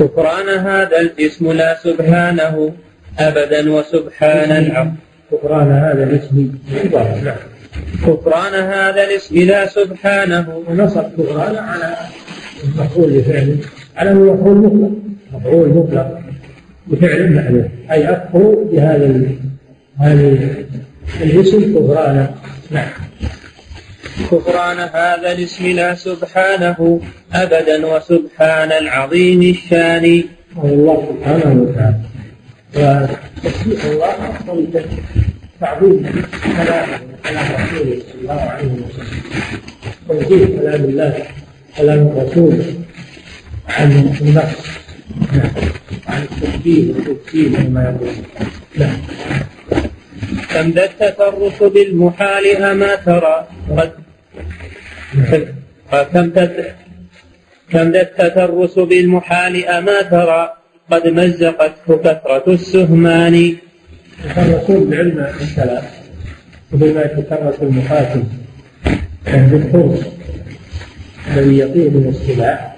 كفران 0.00 0.48
هذا 0.48 1.00
الاسم 1.00 1.52
لا 1.52 1.78
سبحانه 1.82 2.72
أبدا 3.18 3.72
وسبحان 3.72 4.50
العظيم 4.50 4.96
كفران 5.32 5.72
هذا 5.72 6.04
الاسم. 6.04 6.52
نعم 7.24 7.36
كفران 8.06 8.54
هذا 8.54 9.04
الاسم 9.04 9.38
لا 9.38 9.66
سبحانه 9.66 10.62
ونصب 10.68 11.04
كفران 11.18 11.56
على 11.56 11.96
المفعول 12.64 13.12
لفعله 13.12 13.56
على 13.96 14.10
انه 14.10 14.32
مفعول 14.32 14.56
مطلق. 14.56 14.90
مفعول 15.32 15.68
مطلق 15.68 16.20
بفعل 16.86 17.32
محذوف 17.32 17.66
أي 17.90 18.10
اكفر 18.10 18.54
بهذا 18.72 19.22
هذا 19.98 20.38
الاسم 21.22 21.74
كفرانا 21.74 22.34
نعم. 22.70 22.88
كفران 24.30 24.78
هذا 24.78 25.32
الاسم 25.32 25.66
لا 25.66 25.94
سبحانه 25.94 27.00
أبدا 27.32 27.86
وسبحان 27.86 28.72
العظيم 28.72 29.42
الشان. 29.42 30.22
الله 30.64 31.08
سبحانه 31.10 31.62
وتعالى. 31.62 31.98
وتسبيح 33.44 33.84
الله 33.84 34.30
أفضل 34.30 34.66
تعظيم 35.60 36.02
كلامه 36.56 36.98
كلام 37.24 37.46
رسوله 37.60 37.98
صلى 38.08 38.20
الله 38.20 38.40
عليه 38.40 38.66
وسلم. 38.66 39.20
توجيه 40.08 40.46
كلام 40.58 40.82
الله 40.84 41.14
كلام 41.76 42.00
الرسول 42.06 42.54
عن 43.68 43.92
النقص 43.92 44.22
نعم. 45.32 45.50
عن 46.08 46.22
التشبيه 46.22 46.92
والتكفير 46.94 47.48
كما 47.56 47.82
يقول 47.84 48.14
نعم. 48.76 48.98
كم 50.50 50.70
ذا 50.70 50.84
التفرس 50.84 51.62
بالمحال 51.62 52.44
أما 52.56 52.94
ترى؟ 52.94 53.36
قد 53.76 53.92
كم 56.12 56.26
كم 57.70 57.90
ذا 57.92 58.02
التفرس 58.02 58.78
بالمحال 58.78 59.54
أما 59.66 60.02
ترى؟ 60.02 60.52
قد 60.90 61.06
مزقته 61.08 61.96
كثرة 62.04 62.46
السهمان. 62.48 63.56
الرسول 64.24 64.90
بعلم 64.90 65.26
الكلام 65.40 65.84
وبما 66.72 67.02
يتكرس 67.02 67.54
المقاتل 67.62 68.24
بالفرس 69.26 70.06
الذي 71.36 71.88
من 71.88 72.08
السلاح. 72.08 72.76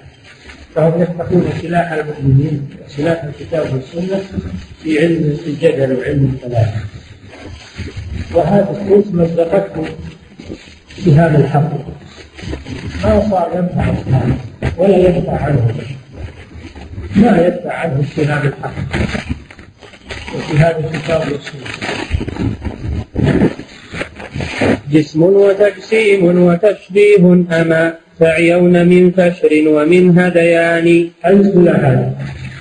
فهم 0.75 1.01
يتقون 1.01 1.49
سلاح 1.61 1.91
المؤمنين 1.91 2.69
سلاح 2.87 3.23
الكتاب 3.23 3.73
والسنة 3.73 4.21
في 4.83 4.99
علم 4.99 5.37
الجدل 5.47 5.97
وعلم 5.97 6.35
الكلام. 6.35 6.67
وهذا 8.33 8.69
الفرس 8.69 9.13
مزقته 9.13 9.85
سهام 11.05 11.35
الحق. 11.35 11.71
ما 13.03 13.29
صار 13.29 13.51
ينفع 13.55 13.93
ولا 14.77 14.97
يدفع 14.97 15.43
عنه. 15.43 15.73
ما 17.15 17.47
يدفع 17.47 17.73
عنه 17.73 18.03
سهام 18.15 18.47
الحق. 18.47 18.73
وسهام 20.49 20.83
الكتاب 20.85 21.21
والسنة. 21.31 21.69
جسم 24.91 25.23
وتجسيم 25.23 26.23
وتشبيه 26.25 27.23
أما 27.61 27.93
تعيون 28.19 28.87
من 28.87 29.11
فشر 29.11 29.49
ومن 29.67 30.19
هذيان 30.19 31.09
حيث 31.21 31.57
لا 31.57 31.75
هذا 31.77 32.13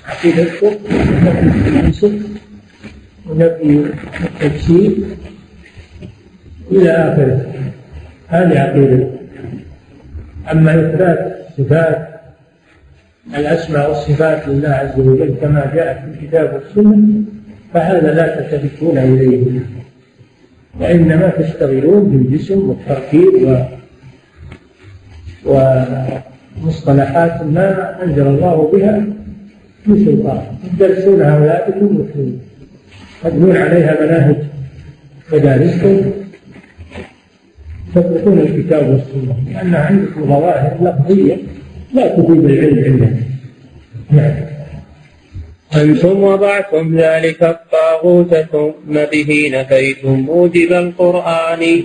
عقيدتكم 0.07 0.72
نفي 1.24 1.68
الانسك 1.68 2.12
ونفي 3.26 3.84
التجسيم 4.24 5.16
إلى 6.72 6.91
آخره. 6.91 7.53
هذه 8.28 8.59
عقيدتكم 8.59 9.16
أما 10.53 10.70
اثبات 10.80 11.47
صفات 11.59 12.09
الأسماء 13.36 13.89
والصفات 13.89 14.49
لله 14.49 14.68
عز 14.68 15.01
وجل 15.01 15.34
كما 15.41 15.72
جاءت 15.74 15.99
في 15.99 16.24
الكتاب 16.24 16.55
والسنة 16.55 17.38
فهذا 17.74 18.14
لا 18.14 18.40
تلتفتون 18.40 18.98
إليه 18.98 19.60
وإنما 20.80 21.28
تشتغلون 21.28 22.08
بالجسم 22.08 22.68
والتركيب 22.68 23.48
و 23.48 23.62
ومصطلحات 26.64 27.42
ما 27.42 27.96
أنزل 28.04 28.26
الله 28.26 28.70
بها 28.72 29.06
من 29.86 30.04
سلطان. 30.04 30.42
تدرسون 30.78 31.22
أولادكم 31.22 31.86
مسلمين 31.86 32.40
تبنون 33.24 33.56
عليها 33.56 34.04
مناهج 34.04 34.36
مدارسكم 35.32 36.10
تتركون 37.94 38.38
الكتاب 38.38 38.88
والسنة. 38.88 39.36
لأن 39.54 39.74
عندكم 39.74 40.24
ظواهر 40.26 40.76
لفظية 40.82 41.36
لا 41.94 42.16
تفيد 42.16 42.44
العلم 42.44 42.84
عندكم 42.84 43.16
نعم. 44.10 44.47
أنتم 45.76 46.22
وضعتم 46.22 46.98
ذلك 46.98 47.42
الطاغوت 47.42 48.34
ثم 48.34 48.94
به 49.12 49.50
نفيتم. 49.52 50.12
موجب 50.12 50.72
القرآن. 50.72 51.82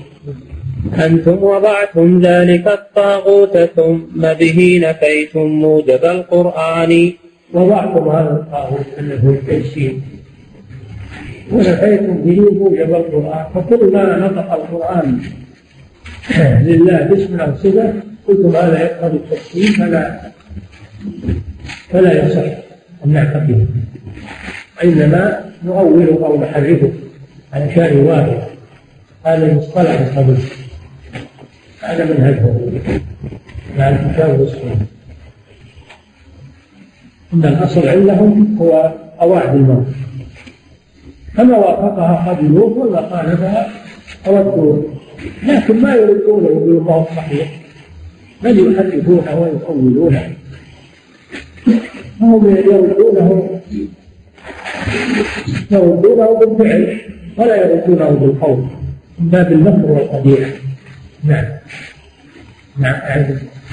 أنتم 1.05 1.43
وضعتم 1.43 2.21
ذلك 2.21 2.67
الطاغوت 2.67 3.57
ثم 3.75 4.33
به 4.39 4.81
نفيتم. 4.83 5.45
موجب 5.45 6.05
القرآن. 6.05 7.11
وضعتم 7.53 8.09
هذا 8.09 8.43
الطاغوت 8.43 8.85
أنه 8.99 9.23
التجسيم 9.29 10.01
ونفيتم 11.51 12.13
به 12.13 12.39
موجب 12.41 12.95
القرآن. 12.95 13.45
فكل 13.55 13.93
ما 13.93 14.17
نطق 14.17 14.53
القرآن 14.53 15.21
لله 16.61 16.97
باسم 16.97 17.39
أو 17.39 17.55
صفة 17.55 17.93
قلتم 18.27 18.55
هذا 18.55 18.81
يقتضي 18.81 19.17
التجسيم 19.17 19.73
فلا 19.73 20.21
فلا 21.89 22.25
يصح. 22.25 22.72
أن 23.05 23.13
نعتقده 23.13 23.65
وإنما 24.77 25.51
نؤوله 25.65 26.25
أو 26.25 26.41
نحرفه 26.41 26.91
على 27.53 27.75
شأن 27.75 27.97
واحد. 27.97 28.37
هذا 29.25 29.51
المصطلح 29.51 29.99
القبيل 29.99 30.37
هذا 31.81 32.05
منهجهم 32.05 32.79
مع 33.77 33.89
الكتاب 33.89 34.39
والسنة 34.39 34.85
إن 37.33 37.45
الأصل 37.45 37.87
عندهم 37.87 38.57
هو 38.61 38.93
قواعد 39.19 39.55
الموت. 39.55 39.85
فما 41.33 41.57
وافقها 41.57 42.29
قبلوه 42.29 42.77
وما 42.77 43.09
خالفها 43.09 43.69
ردوه 44.27 44.83
لكن 45.43 45.81
ما 45.81 45.95
يردونه 45.95 46.59
بالموت 46.59 47.07
صحيح. 47.15 47.59
بل 48.43 48.73
يحرفونه 48.73 49.39
ويؤولونه 49.39 50.33
فهم 52.19 52.55
يردونه 52.55 53.59
يردونه 55.71 56.39
بالفعل 56.39 56.97
ولا 57.37 57.55
يردونه 57.55 58.09
بالقول 58.09 58.57
من 59.19 59.29
باب 59.29 59.51
المكر 59.51 59.91
والقبيح 59.91 60.49
نعم 61.23 61.45
نعم 62.79 63.01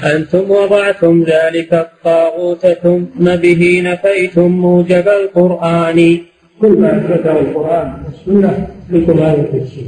أنتم 0.03 0.51
وضعتم 0.51 1.23
ذلك 1.23 1.73
الطاغوت 1.73 2.67
ثم 2.67 3.35
به 3.35 3.81
نفيتم 3.85 4.51
موجب 4.51 5.07
القرآن. 5.07 6.19
كل 6.61 6.77
ما 6.79 6.97
أثبته 6.97 7.39
القرآن 7.39 7.93
والسنة 8.05 8.67
لكم 8.89 9.19
هذا 9.19 9.41
التفسير 9.41 9.83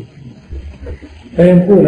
فينفون 1.36 1.84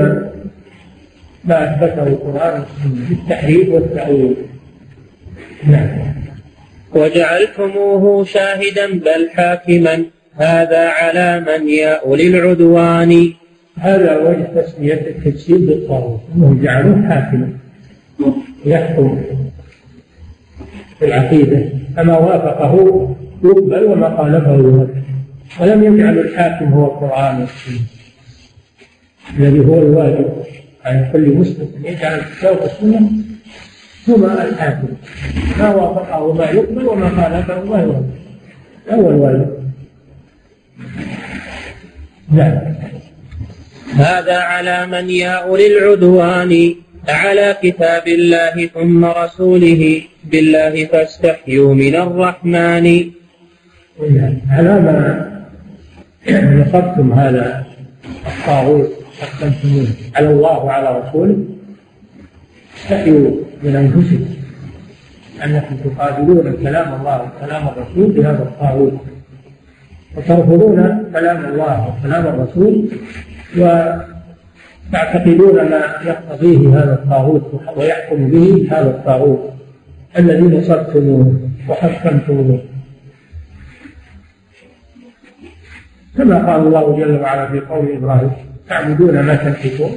ما 1.46 1.64
أثبته 1.64 2.08
القرآن 2.08 2.64
بالتحريف 2.86 3.70
والتأويل. 3.70 4.36
نعم. 5.68 6.25
وجعلتموه 6.96 8.24
شاهدا 8.26 9.00
بل 9.00 9.30
حاكما. 9.30 10.06
هذا 10.36 10.90
على 10.90 11.46
من 11.48 11.70
يا 11.70 12.02
أولي 12.06 12.28
العدوان. 12.28 13.34
هذا 13.78 14.18
وجه 14.18 14.62
تسمية 14.62 14.94
التجسيد 14.94 15.68
بالطاغوت 15.68 16.22
أنهم 16.36 16.62
جعلوه 16.64 17.10
حاكما. 17.10 17.50
يحكم 18.66 19.22
في 21.00 21.06
العقيدة. 21.06 21.70
فما 21.96 22.18
وافقه 22.18 22.74
يقبل 23.44 23.84
وما 23.84 24.18
خالفه 24.18 24.54
يرد 24.54 25.04
ولم 25.62 25.84
يجعل 25.84 26.20
الحاكم 26.20 26.66
هو 26.66 26.86
القرآن 26.86 27.42
والسنة. 27.42 27.80
الذي 29.40 29.60
هو 29.60 29.78
الواجب 29.78 30.26
على 30.86 31.10
كل 31.14 31.36
مسلم 31.36 31.68
أن 31.78 31.86
يجعل 31.86 32.20
الكتاب 32.20 32.62
والسنة 32.62 33.10
هما 34.08 34.46
الحاكم 34.50 34.88
ما 35.60 35.76
وافقه 35.76 36.34
ما 36.34 36.46
يقبل 36.46 36.86
وما 36.88 37.10
خالفه 37.10 37.64
ما 37.64 37.82
يرد 37.82 38.12
هو 38.90 39.10
الواجب 39.10 39.66
نعم. 42.32 42.76
هذا 43.96 44.38
على 44.38 44.86
من 44.86 45.10
يا 45.10 45.30
أولي 45.30 45.68
العدوان 45.68 46.76
على 47.10 47.58
كتاب 47.64 48.08
الله 48.08 48.70
ثم 48.74 49.06
رسوله 49.06 50.02
بالله 50.24 50.86
فاستحيوا 50.86 51.74
من 51.74 51.96
الرحمن. 51.96 53.12
على 54.50 54.74
ما 54.86 55.32
نصبتم 56.30 57.14
هذا 57.14 57.66
الطاغوت 58.28 58.90
حكمتموه 59.22 59.88
على 60.16 60.28
الله 60.28 60.58
وعلى 60.64 61.02
رسوله 61.02 61.38
استحيوا. 62.78 63.45
من 63.64 63.76
انفسكم 63.76 64.36
أنكم 65.46 65.76
تقابلون 65.76 66.54
كلام 66.64 66.94
الله 66.94 67.22
وكلام 67.24 67.68
الرسول 67.68 68.12
بهذا 68.12 68.44
الطاغوت 68.44 68.94
وترفضون 70.18 71.04
كلام 71.14 71.46
الله 71.46 71.96
وكلام 72.00 72.26
الرسول 72.28 72.90
وتعتقدون 73.58 75.56
ما 75.56 75.82
يقتضيه 76.06 76.70
هذا 76.70 76.94
الطاغوت 76.94 77.62
ويحكم 77.78 78.28
به 78.28 78.68
هذا 78.72 78.90
الطاغوت 78.90 79.54
الذي 80.18 80.58
نصرتموه 80.58 81.40
وحكمتموه. 81.70 82.60
كما 86.18 86.52
قال 86.52 86.68
الله 86.68 86.98
جل 86.98 87.22
وعلا 87.22 87.52
في 87.52 87.60
قول 87.60 87.92
إبراهيم 87.92 88.32
تعبدون 88.70 89.20
ما 89.20 89.36
تنحتون 89.36 89.92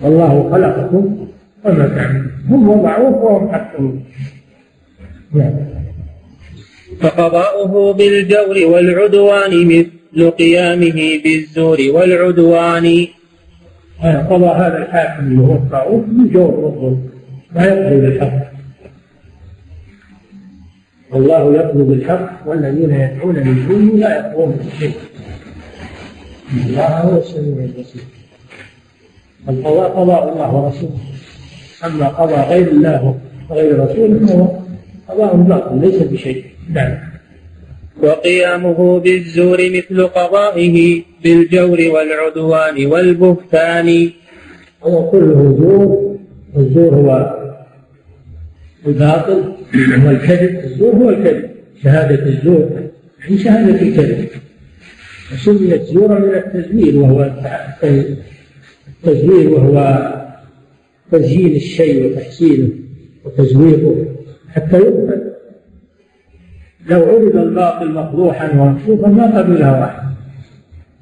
والله 0.00 0.50
خلقكم 0.52 1.28
وما 1.64 1.88
تعبدون. 1.88 2.31
هم 2.48 2.68
وضعوه 2.68 3.24
وهم 3.24 3.52
حكمون 3.52 4.04
نعم. 5.34 5.54
فقضاؤه 7.00 7.92
بالجور 7.92 8.56
والعدوان 8.72 9.66
مثل 9.66 10.30
قيامه 10.30 11.20
بالزور 11.24 11.78
والعدوان. 11.90 13.06
قضى 14.02 14.46
هذا 14.46 14.78
الحاكم 14.78 15.26
اللي 15.26 15.42
هو 15.42 15.54
الطاغوت 15.54 16.04
بالجور 16.04 16.50
والظلم. 16.50 17.10
ما 17.54 17.64
يقضي 17.64 18.00
بالحق. 18.00 18.52
والله 21.10 21.54
يقضي 21.54 21.82
بالحق 21.82 22.48
والذين 22.48 22.90
يدعون 22.90 23.34
من 23.34 23.66
دونه 23.68 23.96
لا 23.98 24.16
يقضون 24.16 24.50
بالشيء 24.50 24.96
الله 26.66 26.86
هو 26.86 27.18
السميع 27.18 27.64
البصير. 27.64 28.02
القضاء 29.48 29.90
قضاء 29.90 30.32
الله 30.32 30.54
ورسوله. 30.54 31.11
أما 31.84 32.08
قضاء 32.08 32.50
غير 32.50 32.68
الله 32.68 33.18
وغير 33.50 33.78
رسوله 33.84 34.26
فهو 34.26 34.48
قضاء 35.08 35.36
باطل 35.36 35.80
ليس 35.80 36.02
بشيء. 36.02 36.44
نعم. 36.70 36.98
وقيامه 38.02 39.00
بالزور 39.00 39.58
مثل 39.70 40.06
قضائه 40.06 41.02
بالجور 41.24 41.80
والعدوان 41.94 42.86
والبهتان. 42.86 44.10
هو 44.82 45.10
كله 45.10 45.56
زور 45.58 46.16
الزور 46.56 46.94
هو 46.94 47.38
الباطل 48.86 49.52
والكذب 50.06 50.64
الزور 50.64 50.94
هو 50.94 51.10
الكذب. 51.10 51.50
شهادة 51.84 52.26
الزور 52.26 52.70
يعني 53.20 53.38
شهادة 53.38 53.82
الكذب. 53.82 54.28
وسميت 55.32 55.82
زورا 55.82 56.18
من 56.18 56.34
التزوير 56.34 56.96
وهو 56.96 57.30
التزوير 59.04 59.50
وهو 59.50 59.76
تزيين 61.12 61.56
الشيء 61.56 62.06
وتحسينه 62.06 62.68
وتزويقه 63.24 64.06
حتى 64.48 64.76
يقبل 64.76 65.32
لو 66.86 67.02
عرض 67.02 67.36
الباطل 67.36 67.90
مفضوحا 67.94 68.60
ومكشوفا 68.60 69.08
ما 69.08 69.38
قبلها 69.38 69.80
واحد. 69.80 70.12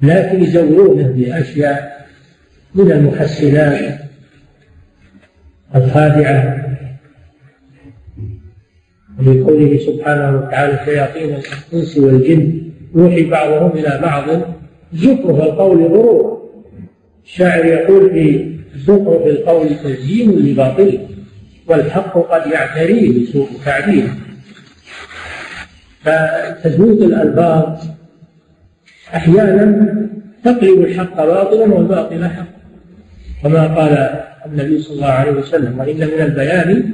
لكن 0.01 0.43
يزورونه 0.43 1.07
بأشياء 1.07 2.07
من 2.75 2.91
المحسنات 2.91 3.99
الخادعة. 5.75 6.67
وفي 9.19 9.41
قوله 9.41 9.77
سبحانه 9.77 10.37
وتعالى 10.37 10.79
شياطين 10.85 11.35
الإنس 11.73 11.97
والجن 11.97 12.61
يوحي 12.95 13.25
بعضهم 13.25 13.71
إلى 13.71 13.99
بعض. 14.01 14.41
زخرف 14.93 15.41
القول 15.41 15.83
غرورا 15.83 16.41
الشاعر 17.25 17.65
يقول 17.65 18.09
في 18.09 18.50
زخرف 18.75 19.25
القول 19.25 19.69
تزيين 19.83 20.31
لباطله 20.31 21.07
والحق 21.67 22.17
قد 22.17 22.51
يعتريه 22.51 23.23
بسوء 23.23 23.49
تعبيره 23.65 24.15
فتزويد 26.03 27.01
الألفاظ 27.01 27.85
أحيانا 29.15 29.87
تقلب 30.43 30.81
الحق 30.81 31.15
باطلا 31.15 31.73
والباطل 31.73 32.29
حق. 32.29 32.45
كما 33.43 33.67
قال 33.67 34.23
النبي 34.45 34.81
صلى 34.81 34.95
الله 34.95 35.07
عليه 35.07 35.31
وسلم 35.31 35.79
وإن 35.79 35.97
من 35.97 36.21
البيان 36.21 36.93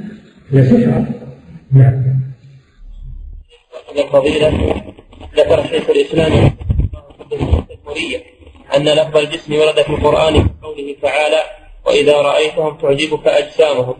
لسحرا 0.52 1.06
نعم. 1.72 2.20
الفضيلة 3.98 4.74
ذكر 5.36 5.66
شيخ 5.66 5.90
الإسلام 5.90 6.50
أن 8.76 8.84
لفظ 8.84 9.16
الجسم 9.16 9.54
ورد 9.54 9.82
في 9.82 9.90
القرآن 9.90 10.34
في 10.34 10.48
قوله 10.62 10.96
تعالى 11.02 11.40
وإذا 11.88 12.16
رأيتهم 12.16 12.76
تعجبك 12.76 13.26
أجسامهم. 13.26 13.94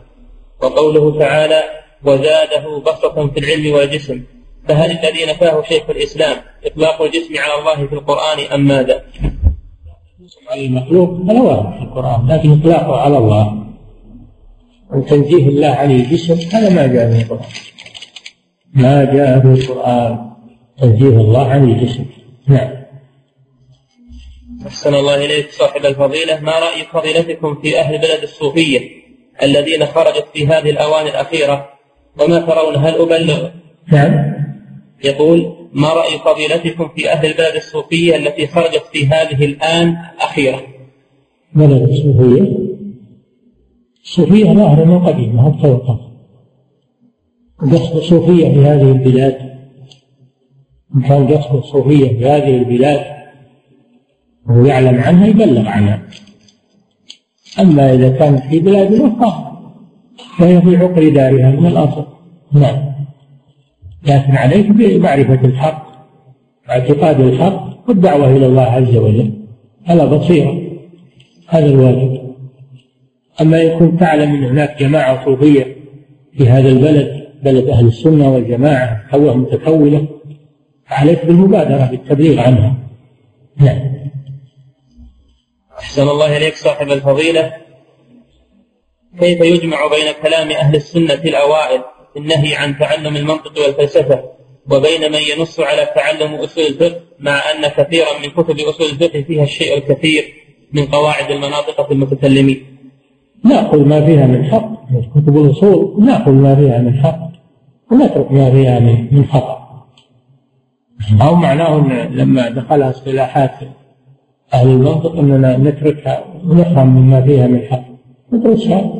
وقوله 0.62 1.18
تعالى 1.18 1.62
وزاده 2.04 2.78
بسطة 2.86 3.26
في 3.26 3.40
العلم 3.40 3.74
والجسم 3.74 4.22
فهل 4.68 4.90
الذي 4.90 5.26
نفاه 5.26 5.62
شيخ 5.62 5.90
الإسلام 5.90 6.36
إطلاق 6.64 7.02
الجسم 7.02 7.34
على 7.38 7.60
الله 7.60 7.86
في 7.86 7.94
القرآن 7.94 8.38
أم 8.54 8.60
ماذا؟ 8.60 9.02
المخلوق 10.54 11.10
هذا 11.30 11.40
وارد 11.40 11.78
في 11.78 11.82
القرآن 11.82 12.26
لكن 12.28 12.52
إطلاقه 12.52 12.96
على 13.00 13.18
الله. 13.18 13.66
أن 14.94 15.04
تنزيه 15.06 15.48
الله 15.48 15.68
عن 15.68 15.90
الجسم 15.90 16.56
هذا 16.56 16.74
ما 16.74 16.86
جاء 16.86 17.10
في 17.10 17.22
القرآن. 17.22 17.48
ما 18.74 19.04
جاء 19.04 19.40
في 19.40 19.46
القرآن 19.46 20.30
تنزيه 20.80 21.16
الله 21.16 21.48
عن 21.48 21.70
الجسم. 21.70 22.04
نعم. 22.46 22.77
أحسن 24.66 24.94
الله 24.94 25.24
إليك. 25.24 25.50
صاحب 25.50 25.86
الفضيلة 25.86 26.40
ما 26.40 26.52
رأي 26.52 26.84
فضيلتكم 26.92 27.54
في 27.62 27.78
أهل 27.80 27.98
بلد 27.98 28.22
الصوفية 28.22 28.80
الذين 29.42 29.86
خرجت 29.86 30.26
في 30.34 30.46
هذه 30.46 30.70
الأوان 30.70 31.06
الأخيرة؟ 31.06 31.68
وما 32.20 32.38
ترون 32.38 32.76
هل 32.76 32.94
أبلغ؟ 32.94 33.48
نعم. 33.92 34.34
يقول 35.04 35.54
ما 35.72 35.88
رأي 35.88 36.18
فضيلتكم 36.18 36.88
في 36.96 37.10
أهل 37.12 37.26
البلد 37.26 37.54
الصوفية 37.54 38.16
التي 38.16 38.46
خرجت 38.46 38.82
في 38.92 39.06
هذه 39.06 39.44
الآن 39.44 39.96
أخيرة؟ 40.20 40.62
بلد 41.54 41.88
الصوفية؟ 41.88 42.58
الصوفية 44.04 44.44
ظاهرة 44.44 44.84
من 44.84 45.06
قديم 45.06 45.36
ما 45.36 45.58
توقف 45.62 46.00
قصد 47.58 47.96
الصوفية 47.96 48.48
في 48.48 48.60
هذه 48.60 48.92
البلاد. 48.92 49.58
إن 50.94 51.02
كان 51.02 51.28
قصد 51.28 51.56
الصوفية 51.56 52.08
في 52.08 52.26
هذه 52.26 52.56
البلاد؟ 52.56 53.17
وهو 54.48 54.66
يعلم 54.66 55.00
عنها 55.00 55.26
يبلغ 55.26 55.68
عنها. 55.68 56.02
أما 57.60 57.94
إذا 57.94 58.08
كانت 58.08 58.42
في 58.44 58.60
بلاد 58.60 58.92
أخرى 58.92 59.48
فهي 60.38 60.62
في 60.62 60.76
عقر 60.76 61.08
دارها 61.08 61.50
من 61.50 61.66
الأصل. 61.66 62.06
نعم. 62.52 62.76
لكن 64.06 64.32
عليك 64.32 64.66
بمعرفة 64.70 65.44
الحق 65.44 65.88
واعتقاد 66.68 67.20
الحق 67.20 67.88
والدعوة 67.88 68.36
إلى 68.36 68.46
الله 68.46 68.62
عز 68.62 68.96
وجل. 68.96 69.32
على 69.86 70.06
بصيرة 70.06 70.62
هذا 71.48 71.66
الواجب. 71.66 72.20
أما 73.40 73.58
يكون 73.58 73.96
تعلم 73.96 74.34
أن 74.34 74.44
هناك 74.44 74.80
جماعة 74.80 75.24
صوفية 75.24 75.76
في 76.36 76.48
هذا 76.48 76.68
البلد 76.68 77.28
بلد 77.44 77.68
أهل 77.68 77.86
السنة 77.86 78.28
والجماعة 78.30 79.02
هوى 79.14 79.34
متكونة 79.34 80.08
عليك 80.88 81.26
بالمبادرة 81.26 81.90
بالتبليغ 81.90 82.40
عنها. 82.40 82.74
نعم. 83.56 83.97
أحسن 85.78 86.08
الله 86.08 86.36
إليك 86.36 86.54
صاحب 86.54 86.92
الفضيلة. 86.92 87.52
كيف 89.20 89.40
يجمع 89.40 89.86
بين 89.86 90.12
كلام 90.22 90.50
أهل 90.50 90.76
السنة 90.76 91.14
الأوائل 91.14 91.80
في 92.12 92.18
النهي 92.18 92.54
عن 92.54 92.78
تعلم 92.78 93.16
المنطق 93.16 93.52
والفلسفة 93.64 94.24
وبين 94.70 95.12
من 95.12 95.18
ينص 95.18 95.60
على 95.60 95.88
تعلم 95.94 96.34
أصول 96.34 96.64
الفقه 96.64 97.00
مع 97.18 97.32
أن 97.50 97.68
كثيرا 97.68 98.18
من 98.22 98.30
كتب 98.30 98.60
أصول 98.60 98.86
الفقه 98.86 99.22
فيها 99.22 99.42
الشيء 99.42 99.78
الكثير 99.78 100.24
من 100.72 100.86
قواعد 100.86 101.30
المناطق 101.30 101.86
في 101.86 101.92
المتكلمين؟ 101.92 102.78
ناخذ 103.44 103.78
ما 103.78 104.06
فيها 104.06 104.26
من 104.26 104.44
حق. 104.44 104.70
كتب 105.14 105.36
الأصول 105.36 106.04
ناخذ 106.04 106.32
ما 106.32 106.54
فيها 106.54 106.78
من 106.78 107.00
حق. 107.02 107.28
ونترك 107.92 108.32
ما 108.32 108.50
فيها 108.50 108.80
من 108.80 109.26
خطأ. 109.32 109.58
أو 111.22 111.34
معناه 111.34 112.08
لما 112.10 112.48
دخلها 112.48 112.90
اصطلاحات 112.90 113.50
أهل 114.54 114.68
المنطق 114.68 115.18
أننا 115.18 115.56
نتركها 115.56 116.24
ونفهم 116.44 116.88
مما 116.88 117.20
فيها 117.20 117.46
من 117.46 117.62
حق. 117.70 117.84
ندرسها. 118.32 118.92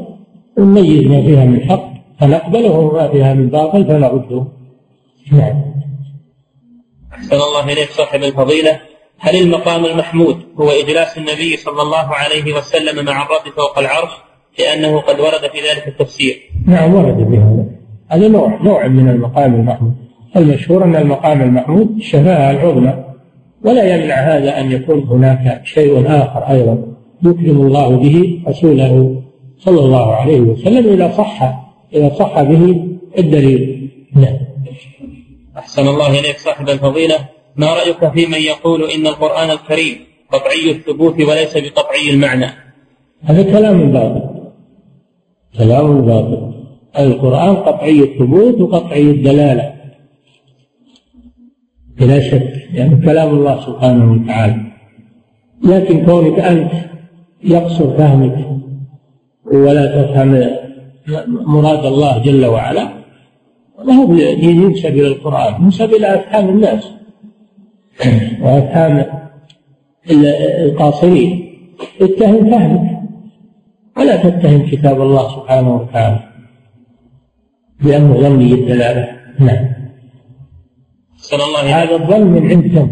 ونميز 0.59 1.07
ما 1.07 1.23
فيها 1.23 1.45
من 1.45 1.61
حق. 1.61 1.89
فنقبله 2.21 2.71
وما 2.71 3.09
فيها 3.09 3.35
من 3.35 3.49
باطل 3.49 3.85
فنرده. 3.85 4.47
نعم. 5.33 5.63
أحسن 7.13 7.37
الله 7.37 7.65
إليك 7.65 7.91
صاحب 7.91 8.23
الفضيلة. 8.23 8.81
هل 9.19 9.37
المقام 9.37 9.85
المحمود 9.85 10.37
هو 10.61 10.71
إجلاس 10.71 11.19
النبي 11.19 11.57
صلى 11.57 11.83
الله 11.83 12.15
عليه 12.15 12.55
وسلم 12.55 13.05
مع 13.05 13.23
الرب 13.23 13.55
فوق 13.57 13.79
العرش؟ 13.79 14.11
لأنه 14.59 15.01
قد 15.01 15.21
ورد 15.21 15.51
في 15.53 15.59
ذلك 15.59 15.89
التفسير. 15.89 16.35
نعم 16.67 16.95
ورد 16.95 17.17
بهذا 17.17 17.67
هذا. 18.11 18.29
نوع 18.29 18.63
نوع 18.63 18.89
من 18.89 19.09
المقام 19.09 19.55
المحمود. 19.55 19.95
المشهور 20.37 20.85
أن 20.85 20.97
المقام 20.97 21.43
المحمود 21.43 21.97
الشفاعة 21.97 22.51
العظمى. 22.51 23.08
ولا 23.65 23.95
يمنع 23.95 24.15
هذا 24.15 24.61
أن 24.61 24.73
يكون 24.73 25.03
هناك 25.03 25.61
شيء 25.65 26.07
آخر 26.07 26.51
أيضا 26.51 26.79
يكرم 27.23 27.67
الله 27.67 27.89
به 27.89 28.41
رسوله 28.49 29.23
صلى 29.59 29.81
الله 29.81 30.15
عليه 30.15 30.41
وسلم 30.41 30.93
إذا 30.93 31.13
صح 31.17 31.43
إذا 31.95 32.15
صح 32.15 32.43
به 32.43 32.85
الدليل. 33.19 33.91
نعم. 34.15 34.39
أحسن 35.59 35.89
الله 35.89 36.21
إليك 36.21 36.39
صاحب 36.39 36.69
الفضيلة. 36.69 37.17
ما 37.57 37.67
رأيك 37.67 38.13
في 38.13 38.27
من 38.27 38.39
يقول 38.39 38.91
إن 38.91 39.07
القرآن 39.07 39.51
الكريم 39.51 39.97
قطعي 40.33 40.71
الثبوت 40.71 41.15
وليس 41.15 41.57
بقطعي 41.57 42.11
المعنى؟ 42.11 42.47
هذا 43.23 43.43
كلام 43.43 43.93
باطل. 43.93 44.23
كلام 45.59 46.01
باطل. 46.01 46.53
القرآن 46.99 47.57
قطعي 47.57 48.01
الثبوت 48.01 48.61
وقطعي 48.61 49.03
الدلالة. 49.03 49.78
بلا 52.01 52.21
شك 52.21 52.53
يعني 52.73 52.97
كلام 52.97 53.29
الله 53.29 53.67
سبحانه 53.67 54.13
وتعالى. 54.13 54.57
لكن 55.65 56.07
كونك 56.07 56.39
أنت 56.39 56.73
يقصر 57.45 57.97
فهمك 57.99 58.47
ولا 59.45 60.03
تفهم 60.03 60.51
مراد 61.29 61.87
الله 61.87 62.19
جل 62.19 62.47
وعلا 62.47 62.89
ما 63.85 63.93
هو 63.93 64.15
ينسب 64.15 64.87
إلى 64.87 65.07
القرآن 65.07 65.63
ينسب 65.65 65.91
إلى 65.95 66.15
أفهام 66.15 66.49
الناس 66.49 66.85
وأفهام 68.43 69.05
القاصرين. 70.11 71.45
اتهم 72.01 72.51
فهمك. 72.51 72.99
ولا 73.97 74.17
تتهم 74.17 74.71
كتاب 74.71 75.03
الله 75.03 75.29
سبحانه 75.37 75.77
وتعالى. 75.77 76.21
بأنه 77.81 78.21
ظني 78.21 78.53
الدلالة. 78.53 79.09
نعم. 79.39 79.78
صلى 81.31 81.45
الله 81.45 81.61
هذا 81.61 81.95
الظن 81.95 82.27
من 82.27 82.51
عندك 82.51 82.89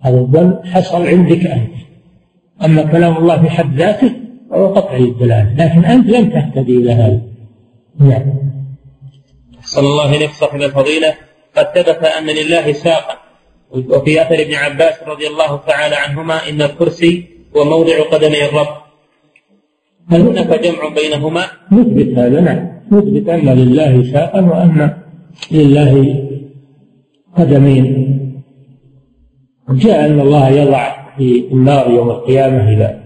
هذا 0.00 0.18
الظن 0.18 0.58
حصل 0.64 1.06
عندك 1.06 1.46
أنت. 1.46 1.74
أما 2.64 2.82
كلام 2.82 3.16
الله 3.16 3.42
في 3.42 3.50
حد 3.50 3.74
ذاته 3.74 4.12
فهو 4.50 4.74
قطعي 4.74 5.04
الدلالة 5.04 5.54
لكن 5.58 5.84
أنت 5.84 6.06
لم 6.10 6.30
تهتدي 6.30 6.76
إلى 6.76 6.92
هذا. 6.92 7.20
نعم. 8.00 8.22
صلى 9.62 9.86
الله 9.86 10.16
إليك 10.16 10.30
صاحب 10.30 10.62
الفضيلة 10.62 11.14
قد 11.56 11.66
ثبت 11.74 12.04
أن 12.04 12.26
لله 12.26 12.72
ساقا 12.72 13.16
وفي 13.70 14.22
أثر 14.22 14.34
ابن 14.34 14.54
عباس 14.54 14.94
رضي 15.06 15.26
الله 15.26 15.56
تعالى 15.66 15.96
عنهما 15.96 16.48
إن 16.48 16.62
الكرسي 16.62 17.24
هو 17.56 17.64
موضع 17.64 18.02
قدمي 18.02 18.44
الرب. 18.44 18.74
هل 20.10 20.20
هناك 20.20 20.60
جمع 20.64 20.88
بينهما؟ 20.88 21.44
نثبت 21.72 22.18
هذا 22.18 22.40
نعم. 22.40 22.68
نثبت 22.92 23.28
أن 23.28 23.48
لله 23.48 24.12
ساقا 24.12 24.40
وأن 24.40 24.96
لله 25.50 26.27
قدمين 27.36 28.18
جاء 29.70 30.06
أن 30.06 30.20
الله 30.20 30.48
يضع 30.48 30.92
في 31.18 31.44
النار 31.52 31.90
يوم 31.90 32.10
القيامة 32.10 32.72
إذا 32.72 33.00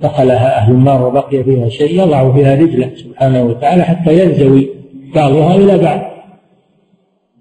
دخلها 0.00 0.58
أهل 0.58 0.72
النار 0.72 1.06
وبقي 1.06 1.44
فيها 1.44 1.68
شيء 1.68 2.02
يضع 2.02 2.32
فيها 2.32 2.54
رجلة 2.54 2.90
سبحانه 2.96 3.42
وتعالى 3.42 3.82
حتى 3.82 4.24
ينزوي 4.24 4.68
بعضها 5.14 5.54
إلى 5.54 5.78
بعض. 5.78 6.00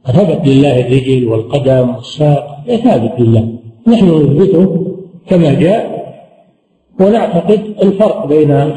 ثبت 0.06 0.48
لله 0.48 0.80
الرجل 0.80 1.28
والقدم 1.28 1.96
والساق 1.96 2.66
ثابت 2.84 3.20
لله. 3.20 3.54
نحن 3.88 4.06
نثبته 4.06 4.96
كما 5.28 5.54
جاء 5.54 6.06
ونعتقد 7.00 7.62
الفرق 7.84 8.26
بين 8.26 8.72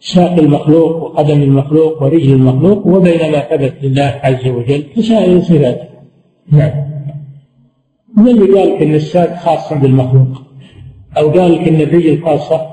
ساق 0.00 0.38
المخلوق 0.38 1.02
وقدم 1.02 1.42
المخلوق 1.42 2.02
ورجل 2.02 2.32
المخلوق 2.32 2.86
وبين 2.86 3.32
ما 3.32 3.40
ثبت 3.40 3.74
لله 3.82 4.20
عز 4.22 4.48
وجل 4.48 4.82
في 4.94 5.02
سائر 5.02 5.40
صفاته. 5.40 5.93
نعم 6.52 6.72
من 8.16 8.28
اللي 8.28 8.60
قال 8.60 8.82
إن 8.82 8.94
الساق 8.94 9.36
خاصة 9.36 9.76
بالمخلوق؟ 9.76 10.42
أو 11.18 11.30
قال 11.30 11.58
إن 11.58 11.80
الرجل 11.80 12.24
خاصة 12.24 12.66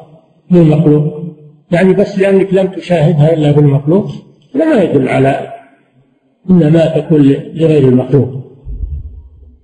بالمخلوق؟ 0.51 1.21
يعني 1.71 1.93
بس 1.93 2.19
لأنك 2.19 2.53
لم 2.53 2.67
تشاهدها 2.67 3.33
إلا 3.33 3.51
بالمخلوق؟ 3.51 4.11
لا 4.53 4.83
يدل 4.83 5.07
على 5.07 5.53
إن 6.49 6.73
ما 6.73 6.85
تكون 6.85 7.21
لغير 7.53 7.87
المخلوق. 7.87 8.29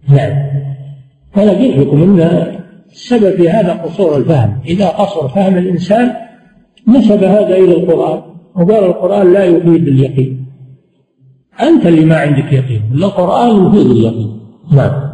نعم 0.10 0.48
أنا 1.38 1.52
قلت 1.52 1.78
لكم 1.78 2.04
إن 2.04 2.48
السبب 2.92 3.36
في 3.36 3.50
هذا 3.50 3.74
قصور 3.74 4.18
الفهم. 4.18 4.60
إذا 4.66 4.88
قصر 4.88 5.28
فهم 5.28 5.58
الإنسان 5.58 6.14
نسب 6.88 7.24
هذا 7.24 7.56
إلى 7.56 7.74
القرآن. 7.74 8.22
وقال 8.56 8.84
القرآن 8.84 9.34
لا 9.34 9.44
يفيد 9.44 9.88
اليقين 9.88 10.47
أنت 11.62 11.86
اللي 11.86 12.06
ما 12.06 12.18
عندك 12.18 12.54
يقين. 12.54 12.92
القرآن 12.96 13.68
يفيد 13.68 13.92
اليقين. 13.92 14.40
نعم. 14.72 15.12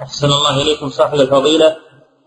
أحسن 0.00 0.26
الله 0.26 0.62
إليكم 0.62 0.88
صاحب 0.88 1.20
الفضيلة. 1.20 1.76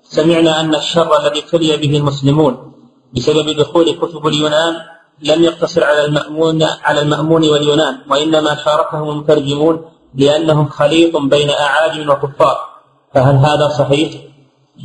سمعنا 0.04 0.60
أن 0.60 0.76
الشر 0.76 1.10
الذي 1.22 1.40
ابتلي 1.40 1.78
به 1.78 1.98
المسلمون 1.98 2.74
بسبب 3.16 3.50
دخول 3.50 3.92
كتب 3.92 4.28
اليونان 4.28 4.74
لم 5.24 5.44
يقتصر 5.44 5.84
على 5.84 6.06
المأمون 6.06 6.64
على 6.84 7.02
المأمون 7.02 7.50
واليونان 7.50 7.96
وإنما 8.10 8.56
شاركهم 8.56 9.10
المترجمون 9.10 9.82
لأنهم 10.16 10.66
خليط 10.66 11.18
بين 11.18 11.50
أعاجم 11.50 12.10
وكفار. 12.10 12.58
فهل 13.14 13.36
هذا 13.36 13.68
صحيح؟ 13.68 14.12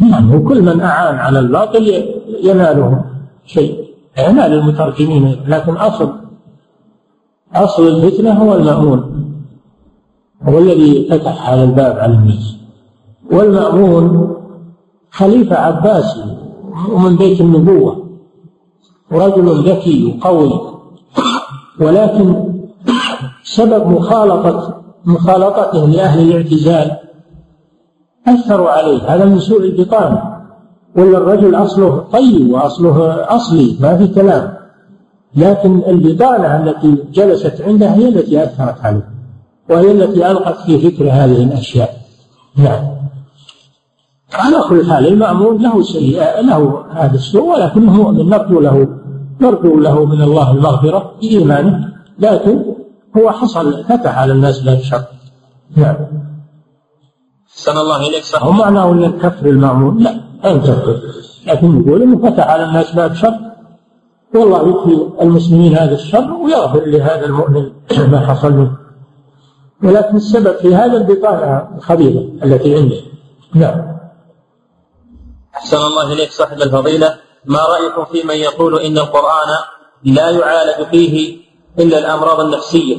نعم 0.01 0.35
وكل 0.35 0.63
من 0.63 0.81
أعان 0.81 1.19
على 1.19 1.39
الباطل 1.39 2.05
يناله 2.43 3.05
شيء. 3.47 3.89
ينال 4.19 4.53
المترجمين 4.53 5.45
لكن 5.47 5.77
أصل 5.77 6.28
أصل 7.55 7.89
الفتنة 7.89 8.33
هو 8.33 8.55
المأمون 8.55 9.25
هو 10.43 10.59
الذي 10.59 11.09
فتح 11.11 11.51
هذا 11.51 11.65
الباب 11.65 11.99
على 11.99 12.15
الناس. 12.15 12.57
والمأمون 13.33 14.35
خليفة 15.11 15.57
عباسي 15.57 16.37
ومن 16.93 17.17
بيت 17.17 17.41
النبوة 17.41 18.07
ورجل 19.11 19.69
ذكي 19.71 20.05
وقوي 20.05 20.61
ولكن 21.81 22.45
سبب 23.45 23.87
مخالطة 23.87 24.83
مخالطته 25.05 25.87
لأهل 25.87 26.29
الاعتزال 26.29 26.91
أثروا 28.29 28.69
عليه. 28.71 29.15
هذا 29.15 29.25
من 29.25 29.39
سوء 29.39 29.61
البطانة 29.65 30.23
ولا 30.97 31.19
الرجل 31.19 31.55
أصله 31.55 32.05
طيب 32.13 32.51
وأصله 32.51 33.15
أصلي 33.37 33.77
ما 33.81 33.97
في 33.97 34.09
كلام. 34.09 34.58
لكن 35.37 35.83
البطانة 35.87 36.57
التي 36.57 37.05
جلست 37.13 37.61
عنده 37.61 37.91
هي 37.91 38.09
التي 38.09 38.45
أثرت 38.45 38.85
عليه 38.85 39.09
وهي 39.71 39.91
التي 39.91 40.31
ألقت 40.31 40.61
في 40.61 40.91
فكر 40.91 41.05
هذه 41.05 41.43
الأشياء. 41.43 41.97
نعم. 42.57 42.99
على 44.35 44.57
كل 44.69 44.93
حال 44.93 45.07
المأمون 45.07 45.63
له 45.63 45.83
سيئة 45.83 46.41
له 46.41 46.85
هذا 46.93 47.15
السوء 47.15 47.43
ولكنه 47.43 47.93
مؤمن. 47.93 48.29
نرجو 48.29 48.61
له 48.61 48.89
نرجو 49.41 49.81
له 49.81 50.05
من 50.05 50.23
الله 50.23 50.51
المغفرة 50.51 51.13
بإيمانه 51.21 51.89
لكن 52.19 52.63
هو 53.17 53.31
حصل 53.31 53.85
فتح 53.85 54.19
على 54.19 54.33
الناس 54.33 54.61
باب 54.61 54.79
الشر 54.79 55.05
نعم. 55.77 55.97
أحسن 57.59 57.79
الله 57.79 58.09
إليك 58.09 58.25
صح 58.25 58.43
هو 58.43 58.53
معناه 58.53 58.93
أن 58.93 59.05
الكفر 59.05 59.47
المأمون؟ 59.47 59.99
لا 59.99 60.21
أنت 60.45 60.67
لكن 61.47 61.79
نقول 61.79 62.03
أنه 62.03 62.31
فتح 62.31 62.47
على 62.47 62.65
الناس 62.65 62.95
باب 62.95 63.15
شر 63.15 63.35
والله 64.35 64.69
يكفي 64.69 65.23
المسلمين 65.23 65.77
هذا 65.77 65.95
الشر 65.95 66.33
ويغفر 66.33 66.85
لهذا 66.85 67.27
المؤمن 67.27 67.73
ما 68.13 68.27
حصل 68.27 68.53
منه 68.53 68.89
ولكن 69.83 70.17
السبب 70.17 70.57
في 70.57 70.75
هذا 70.75 70.97
البطانة 70.97 71.69
الخبيثة 71.77 72.21
التي 72.45 72.77
عنده. 72.77 72.97
نعم. 73.55 73.99
أحسن 75.57 75.77
الله 75.77 76.13
إليك 76.13 76.31
صاحب 76.31 76.63
الفضيلة. 76.63 77.19
ما 77.45 77.59
رأيكم 77.59 78.05
في 78.05 78.23
من 78.23 78.35
يقول 78.35 78.81
إن 78.81 78.99
القرآن 78.99 79.49
لا 80.05 80.31
يعالج 80.31 80.89
فيه 80.91 81.39
إلا 81.79 81.99
الأمراض 81.99 82.41
النفسية؟ 82.41 82.97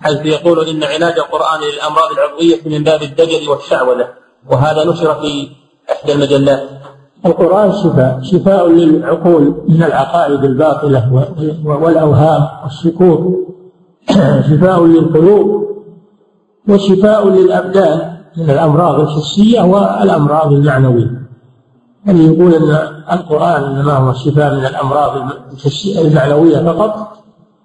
حيث 0.00 0.26
يقول 0.26 0.68
إن 0.68 0.84
علاج 0.84 1.18
القرآن 1.18 1.60
للأمراض 1.60 2.10
العضوية 2.12 2.60
من 2.66 2.84
باب 2.84 3.02
الدجل 3.02 3.48
والشعوذة. 3.48 4.08
وهذا 4.50 4.84
نشر 4.84 5.14
في 5.14 5.48
إحدى 5.90 6.12
المجلات. 6.12 6.68
القرآن 7.26 7.72
شفاء 7.72 8.18
شفاء 8.22 8.68
للعقول 8.68 9.54
من 9.68 9.82
العقائد 9.82 10.44
الباطلة 10.44 11.32
والأوهام 11.64 12.48
والشكوك 12.64 13.48
شفاء 14.50 14.84
للقلوب 14.86 15.68
وشفاء 16.68 17.28
للأبدان 17.28 18.18
من 18.36 18.50
الأمراض 18.50 19.00
الحسية 19.00 19.60
والأمراض 19.62 20.52
المعنوية. 20.52 21.22
اللي 22.08 22.24
يقول 22.24 22.54
أن 22.54 22.78
القرآن 23.12 23.64
إنما 23.64 23.92
هو 23.92 24.12
شفاء 24.12 24.54
من 24.54 24.66
الأمراض 24.66 25.32
المعنوية 25.98 26.58
فقط 26.58 27.18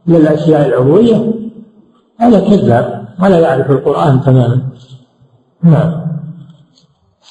من 0.07 0.15
الأشياء 0.15 0.67
العضوية. 0.67 1.33
هذا 2.19 2.39
كذاب 2.39 3.05
ولا 3.23 3.39
يعرف 3.39 3.71
القرآن 3.71 4.21
تماما. 4.21 4.61
نعم. 5.63 6.03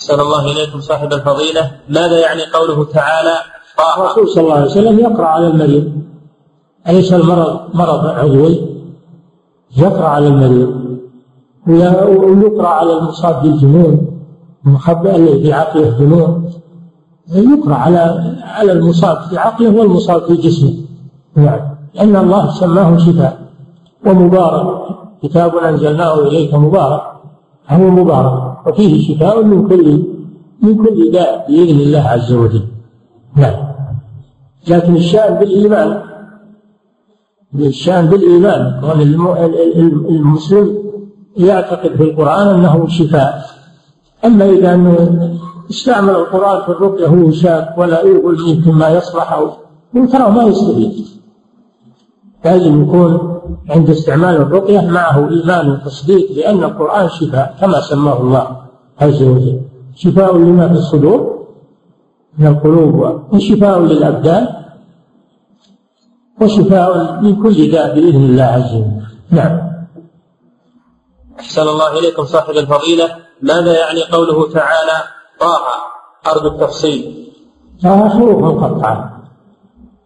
أحسن 0.03 0.21
الله 0.21 0.53
إليكم 0.53 0.81
صاحب 0.81 1.13
الفضيلة. 1.13 1.71
ماذا 1.89 2.21
يعني 2.21 2.43
قوله 2.55 2.85
تعالى؟ 2.85 3.35
طه. 3.79 4.03
الرسول 4.03 4.29
صلى 4.29 4.45
الله 4.45 4.55
عليه 4.55 4.67
وسلم 4.67 4.99
يقرأ 4.99 5.27
على 5.27 5.47
المريض. 5.47 5.93
أليس 6.89 7.13
المرض 7.13 7.61
مرض 7.75 8.07
عضوي؟ 8.07 8.61
يقرأ 9.77 10.09
على 10.09 10.27
المريض. 10.27 10.99
ويقرأ 11.67 12.69
على 12.69 12.99
المصاب 12.99 13.43
بالجنون 13.43 14.21
المخبئ 14.67 15.17
الذي 15.17 15.43
في 15.43 15.53
عقله 15.53 15.99
جنون 15.99 16.53
يقرأ 17.33 17.75
على 17.75 18.35
على 18.43 18.73
المصاب 18.73 19.21
في 19.31 19.39
عقله 19.39 19.71
والمصاب 19.71 20.23
في 20.27 20.35
جسمه. 20.35 20.75
نعم. 21.37 21.61
لأن 21.95 22.17
الله 22.17 22.51
سماه 22.51 22.99
شفاء 22.99 23.39
ومبارك. 24.07 24.83
كتاب 25.23 25.57
أنزلناه 25.57 26.15
إليك 26.19 26.55
مبارك. 26.55 27.12
هو 27.69 27.91
مبارك 27.91 28.67
وفيه 28.67 29.15
شفاء 29.15 29.43
من 29.45 29.69
كل 29.69 30.03
من 30.63 30.85
كل 30.85 31.11
داء 31.13 31.47
بإذن 31.49 31.81
الله 31.81 32.01
عز 32.01 32.33
وجل. 32.33 32.63
نعم. 33.37 33.55
لكن 34.69 34.97
الشأن 34.97 35.35
بالإيمان 35.35 36.03
الشأن 37.55 38.07
بالإيمان 38.07 38.81
كون 38.81 39.01
المسلم 40.11 40.79
يعتقد 41.37 41.97
في 41.97 42.03
القرآن 42.03 42.47
أنه 42.49 42.87
شفاء. 42.89 43.45
أما 44.25 44.51
إذا 44.51 44.75
أنه 44.75 45.39
استعمل 45.71 46.11
القرآن 46.11 46.63
في 46.63 46.69
الرقية 46.69 47.07
هو 47.07 47.31
شاك 47.31 47.79
ولا 47.79 48.03
يقول 48.03 48.49
يمكن 48.49 48.73
ما 48.73 48.89
يصلح 48.89 49.33
أو 49.33 49.51
ترى 50.13 50.31
ما 50.31 50.43
يستفيد. 50.43 51.07
لازم 52.45 52.83
يكون 52.83 53.41
عند 53.71 53.91
استعمال 53.91 54.37
الرقية 54.37 54.81
معه 54.81 55.29
إيمان 55.29 55.71
وتصديق 55.71 56.33
بأن 56.33 56.65
القرآن 56.65 57.09
شفاء 57.09 57.57
كما 57.61 57.81
سماه 57.81 58.21
الله 58.21 58.57
عز 59.01 59.23
وجل؟ 59.23 59.61
شفاء 59.95 60.37
لما 60.37 60.69
في 60.69 60.75
الصدور؟ 60.75 61.47
من 62.39 62.47
القلوب 62.47 63.21
وشفاء 63.33 63.81
للأبدان؟ 63.81 64.49
وشفاء 66.41 67.21
من 67.21 67.43
كل 67.43 67.71
داء 67.71 67.95
بإذن 67.95 68.25
الله 68.25 68.45
عز 68.45 68.75
وجل. 68.75 69.03
نعم. 69.31 69.73
أحسن 71.41 71.63
الله 71.63 71.99
إليكم 71.99 72.25
صاحب 72.25 72.51
الفضيلة. 72.51 73.09
ماذا 73.43 73.79
يعني 73.79 74.03
قوله 74.13 74.53
تعالى 74.53 74.99
طه؟ 75.41 75.59
أرجو 76.33 76.49
التفصيل. 76.49 77.29
طه 77.83 78.09
حروف 78.09 78.43
مقطعة. 78.43 79.23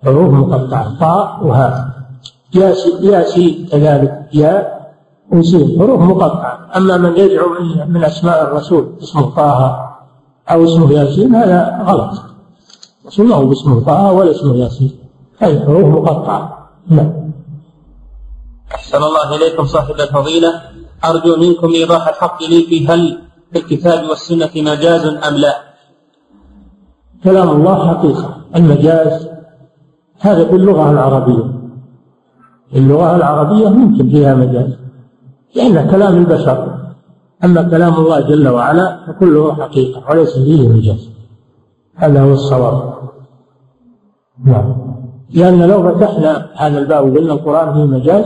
حروف 0.04 0.32
مقطعة. 0.32 0.98
طاء 1.00 1.46
وهاء 1.46 1.95
ياسين 3.00 3.68
كذلك 3.72 4.28
يا 4.32 4.76
وسين 5.32 5.78
حروف 5.78 6.00
مقطعة. 6.00 6.70
أما 6.76 6.96
من 6.96 7.16
يدعو 7.16 7.48
من, 7.88 8.04
أسماء 8.04 8.42
الرسول 8.42 8.92
اسمه 9.02 9.30
طه 9.30 9.88
أو 10.50 10.64
اسمه 10.64 10.92
ياسين 10.92 11.34
هذا 11.34 11.84
غلط. 11.86 12.10
ما 13.18 13.34
هو 13.34 13.46
باسمه 13.46 13.80
طه 13.80 14.12
ولا 14.12 14.30
اسمه 14.30 14.56
ياسين. 14.56 14.92
هذه 15.38 15.64
حروف 15.64 15.84
مقطعة. 15.84 16.68
نعم. 16.88 17.12
أحسن 18.74 19.02
الله 19.02 19.36
إليكم 19.36 19.64
صاحب 19.64 19.94
الفضيلة. 19.94 20.52
أرجو 21.04 21.36
منكم 21.36 21.70
إيضاح 21.72 22.08
الحق 22.08 22.42
لي 22.42 22.62
في 22.62 22.88
هل 22.88 23.18
في 23.52 23.58
الكتاب 23.58 24.08
والسنة 24.08 24.50
مجاز 24.56 25.06
أم 25.06 25.34
لا؟ 25.34 25.56
كلام 27.24 27.50
الله 27.50 27.88
حقيقة. 27.88 28.36
المجاز 28.56 29.28
هذا 30.20 30.44
في 30.44 30.56
اللغة 30.56 30.90
العربية. 30.90 31.55
اللغة 32.74 33.16
العربية 33.16 33.68
ممكن 33.68 34.10
فيها 34.10 34.34
مجاز 34.34 34.76
لأنه 35.56 35.90
كلام 35.90 36.16
البشر 36.16 36.76
أما 37.44 37.62
كلام 37.62 37.94
الله 37.94 38.20
جل 38.20 38.48
وعلا 38.48 39.06
فكله 39.06 39.54
حقيقة 39.54 40.02
وليس 40.10 40.38
فيه 40.38 40.68
مجاز. 40.68 41.10
هذا 41.94 42.22
هو 42.22 42.32
الصواب. 42.32 42.94
نعم. 44.44 44.74
لأن 45.30 45.62
لو 45.62 45.82
فتحنا 45.82 46.46
هذا 46.56 46.78
الباب 46.78 47.12
وقلنا 47.12 47.32
القرآن 47.32 47.74
فيه 47.74 47.84
مجاز 47.84 48.24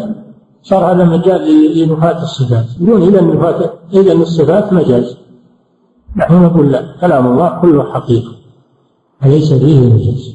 صار 0.63 0.93
هذا 0.93 1.05
مجال 1.05 1.41
لنفاة 1.79 2.23
الصفات. 2.23 2.65
يقولون 2.81 3.03
إذا 3.09 3.21
نفاة 3.21 3.71
إذا 3.93 4.13
الصفات 4.13 4.73
مجاز. 4.73 5.17
نحن 6.17 6.43
نقول 6.43 6.73
لا 6.73 6.85
كلام 7.01 7.27
الله 7.27 7.61
كله 7.63 7.93
حقيقة 7.93 8.33
وليس 9.23 9.53
فيه 9.53 9.95
مجاز. 9.95 10.35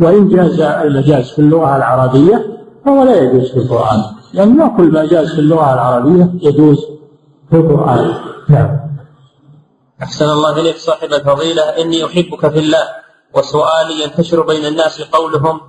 وإن 0.00 0.28
جاز 0.28 0.60
المجاز 0.60 1.30
في 1.30 1.38
اللغة 1.38 1.76
العربية 1.76 2.57
فهو 2.84 3.04
لا 3.04 3.16
يجوز 3.16 3.50
في 3.50 3.56
القرآن. 3.56 4.02
لأن 4.34 4.56
ما 4.56 4.68
كل 4.76 4.92
ما 4.92 5.06
جاز 5.06 5.34
في 5.34 5.38
اللغة 5.38 5.74
العربية 5.74 6.30
يجوز 6.42 6.86
في 7.50 7.56
القرآن. 7.56 8.14
نعم. 8.48 8.80
أحسن 10.02 10.30
الله 10.30 10.60
إليك 10.60 10.76
صاحب 10.76 11.12
الفضيلة. 11.12 11.62
إني 11.62 12.04
أحبك 12.04 12.48
في 12.48 12.58
الله 12.58 12.84
وسؤالي 13.34 14.02
ينتشر 14.04 14.46
بين 14.46 14.66
الناس 14.66 15.02
قولهم 15.02 15.60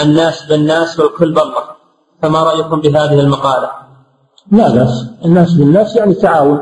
الناس 0.00 0.46
بالناس 0.48 1.00
والكل 1.00 1.34
بالله. 1.34 1.64
فما 2.22 2.42
رأيكم 2.42 2.80
بهذه 2.80 3.20
المقالة؟ 3.20 3.70
لا 4.52 4.74
بأس. 4.74 5.10
الناس 5.24 5.52
بالناس 5.52 5.96
يعني 5.96 6.14
تعاون 6.14 6.60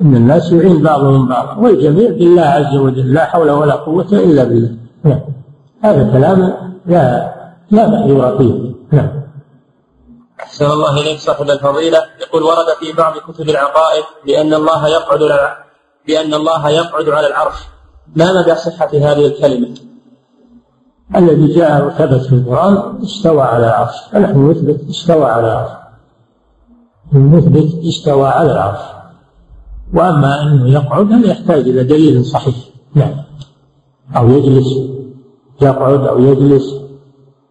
أن 0.00 0.16
الناس 0.16 0.52
يعين 0.52 0.82
بعضهم 0.82 1.28
بعضا 1.28 1.54
والجميع 1.54 2.10
بالله 2.10 2.42
عز 2.42 2.76
وجل 2.76 3.14
لا 3.14 3.24
حول 3.24 3.50
ولا 3.50 3.74
قوة 3.74 4.06
إلا 4.12 4.44
بالله. 4.44 4.76
نعم. 5.04 5.20
هذا 5.82 6.12
كلام 6.12 6.54
لا 6.86 7.34
لا 7.70 7.88
مأيور 7.88 8.38
فيه. 8.38 8.69
نعم. 8.92 9.22
أحسن 10.40 10.70
الله 10.70 11.00
إليك 11.00 11.18
صاحب 11.18 11.50
الفضيلة. 11.50 11.98
يقول 12.20 12.42
ورد 12.42 12.66
في 12.80 12.92
بعض 12.92 13.18
كتب 13.18 13.48
العقائد 13.48 14.04
بأن 14.26 14.54
الله 14.54 14.88
يقعد 14.88 15.18
بأن 16.06 16.34
الله 16.34 16.70
يقعد 16.70 17.08
على 17.08 17.26
العرش. 17.26 17.54
ما 18.16 18.40
مدى 18.40 18.54
صحة 18.54 18.90
هذه 18.92 19.26
الكلمة؟ 19.26 19.74
الذي 21.16 21.54
جاء 21.54 21.86
وثبت 21.86 22.26
في 22.26 22.34
القرآن 22.34 23.02
استوى 23.02 23.42
على 23.42 23.66
العرش. 23.66 23.94
فنحن 24.12 24.50
نثبت 24.50 24.90
استوى 24.90 25.24
على 25.24 25.46
العرش. 25.46 25.70
نثبت 27.12 27.84
استوى 27.84 28.28
على 28.28 28.52
العرش. 28.52 28.80
وأما 29.94 30.42
أنه 30.42 30.68
يقعد 30.72 31.12
هذا 31.12 31.30
يحتاج 31.30 31.68
إلى 31.68 31.84
دليل 31.84 32.24
صحيح؟ 32.24 32.54
نعم. 32.94 33.14
أو 34.16 34.28
يجلس 34.28 34.66
يقعد 35.62 36.06
أو 36.06 36.18
يجلس. 36.18 36.79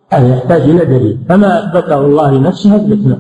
هذا 0.09 0.27
يحتاج 0.35 0.61
إلى 0.61 0.85
دليل. 0.85 1.17
فما 1.29 1.63
أثبته 1.63 1.97
الله 1.97 2.31
لنفسه 2.31 2.75
أثبتنا. 2.75 3.19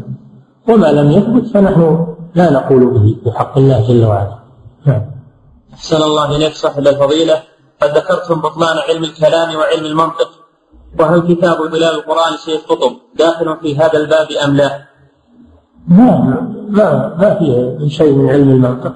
وما 0.69 0.87
لم 0.87 1.11
يثبت 1.11 1.45
فنحن 1.53 2.07
لا 2.35 2.51
نقول 2.51 2.85
به 2.85 3.15
بحق 3.25 3.57
الله 3.57 3.87
جل 3.87 4.05
وعلا. 4.05 4.39
نعم. 4.85 5.01
أحسن 5.73 6.01
الله 6.01 6.35
إليك 6.35 6.53
صاحب 6.53 6.87
الفضيلة. 6.87 7.35
قد 7.81 7.89
ذكرتم 7.97 8.41
بطلان 8.41 8.77
علم 8.89 9.03
الكلام 9.03 9.55
وعلم 9.55 9.85
المنطق. 9.85 10.29
وهل 10.99 11.19
كتاب 11.33 11.57
بلال 11.71 11.95
القرآن 11.95 12.37
سيد 12.37 12.59
قطب 12.59 12.91
داخل 13.19 13.57
في 13.61 13.77
هذا 13.77 13.97
الباب 13.97 14.27
أم 14.45 14.55
لا؟ 14.55 14.81
ما 15.87 16.09
ما 16.69 17.15
ما 17.19 17.39
فيه 17.39 17.87
شيء 17.87 18.13
من 18.15 18.29
علم 18.29 18.49
المنطق. 18.49 18.93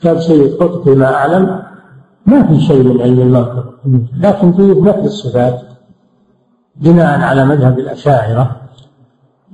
كتاب 0.00 0.20
سيد 0.20 0.54
قطب 0.54 0.84
فيما 0.84 1.14
أعلم 1.14 1.62
ما 2.26 2.46
في 2.46 2.60
شيء 2.60 2.82
من 2.82 3.00
علم 3.00 3.20
المنطق. 3.20 3.64
لكن 4.20 4.52
فيه 4.52 4.82
نفي 4.82 5.04
الصفات. 5.04 5.60
بناء 6.78 7.20
على 7.20 7.44
مذهب 7.44 7.78
الأشاعرة 7.78 8.56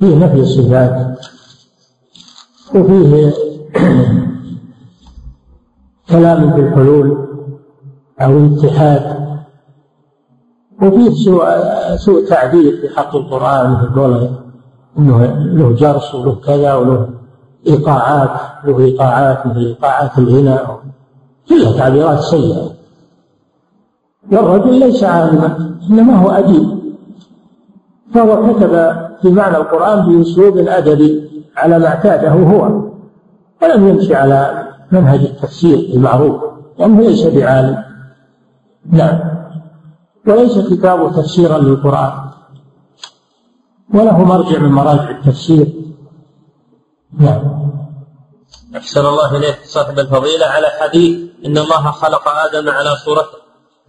فيه 0.00 0.16
نفي 0.16 0.40
الصفات 0.40 1.18
وفيه 2.74 3.32
كلام 6.10 6.52
في 6.52 6.60
الحلول 6.60 7.26
أو 8.20 8.38
الاتحاد 8.38 9.24
وفيه 10.82 11.10
سوء 11.10 11.44
سوء 11.96 12.28
تعبير 12.28 12.76
في 12.80 12.96
حق 12.96 13.16
القرآن 13.16 13.76
في 13.76 14.00
قوله 14.00 14.30
إنه 14.98 15.24
له 15.34 15.72
جرس 15.72 16.14
وله 16.14 16.34
كذا 16.34 16.74
وله 16.74 17.08
إيقاعات 17.66 18.30
له 18.64 18.78
مثل 19.44 19.58
إيقاعات 19.58 20.18
الغناء 20.18 20.80
كلها 21.48 21.78
تعبيرات 21.78 22.20
سيئة. 22.20 22.70
والرجل 24.32 24.78
ليس 24.78 25.04
عالما 25.04 25.76
إنما 25.90 26.16
هو 26.16 26.30
أديب. 26.30 26.73
فهو 28.14 28.54
كتب 28.54 28.70
في 29.22 29.28
معنى 29.30 29.56
القرآن 29.56 30.06
بأسلوب 30.06 30.58
أدبي 30.58 31.44
على 31.56 31.78
ما 31.78 31.86
اعتاده 31.86 32.30
هو 32.30 32.90
ولم 33.62 33.88
يمشي 33.88 34.14
على 34.14 34.68
منهج 34.92 35.20
التفسير 35.20 35.78
المعروف 35.94 36.42
لأنه 36.78 37.00
ليس 37.00 37.26
بعالم. 37.26 37.84
نعم. 38.86 39.20
وليس 40.26 40.58
كتابه 40.58 41.12
تفسيرا 41.12 41.58
للقرآن 41.58 42.12
وله 43.94 44.24
مرجع 44.24 44.58
من 44.58 44.72
مراجع 44.72 45.10
التفسير. 45.10 45.66
نعم. 47.18 47.70
أحسن 48.76 49.06
الله 49.06 49.36
إليك 49.36 49.58
صاحب 49.64 49.98
الفضيلة 49.98 50.46
على 50.46 50.66
حديث 50.80 51.30
إن 51.46 51.58
الله 51.58 51.90
خلق 51.90 52.28
آدم 52.28 52.68
على 52.68 52.90
صورته. 53.04 53.38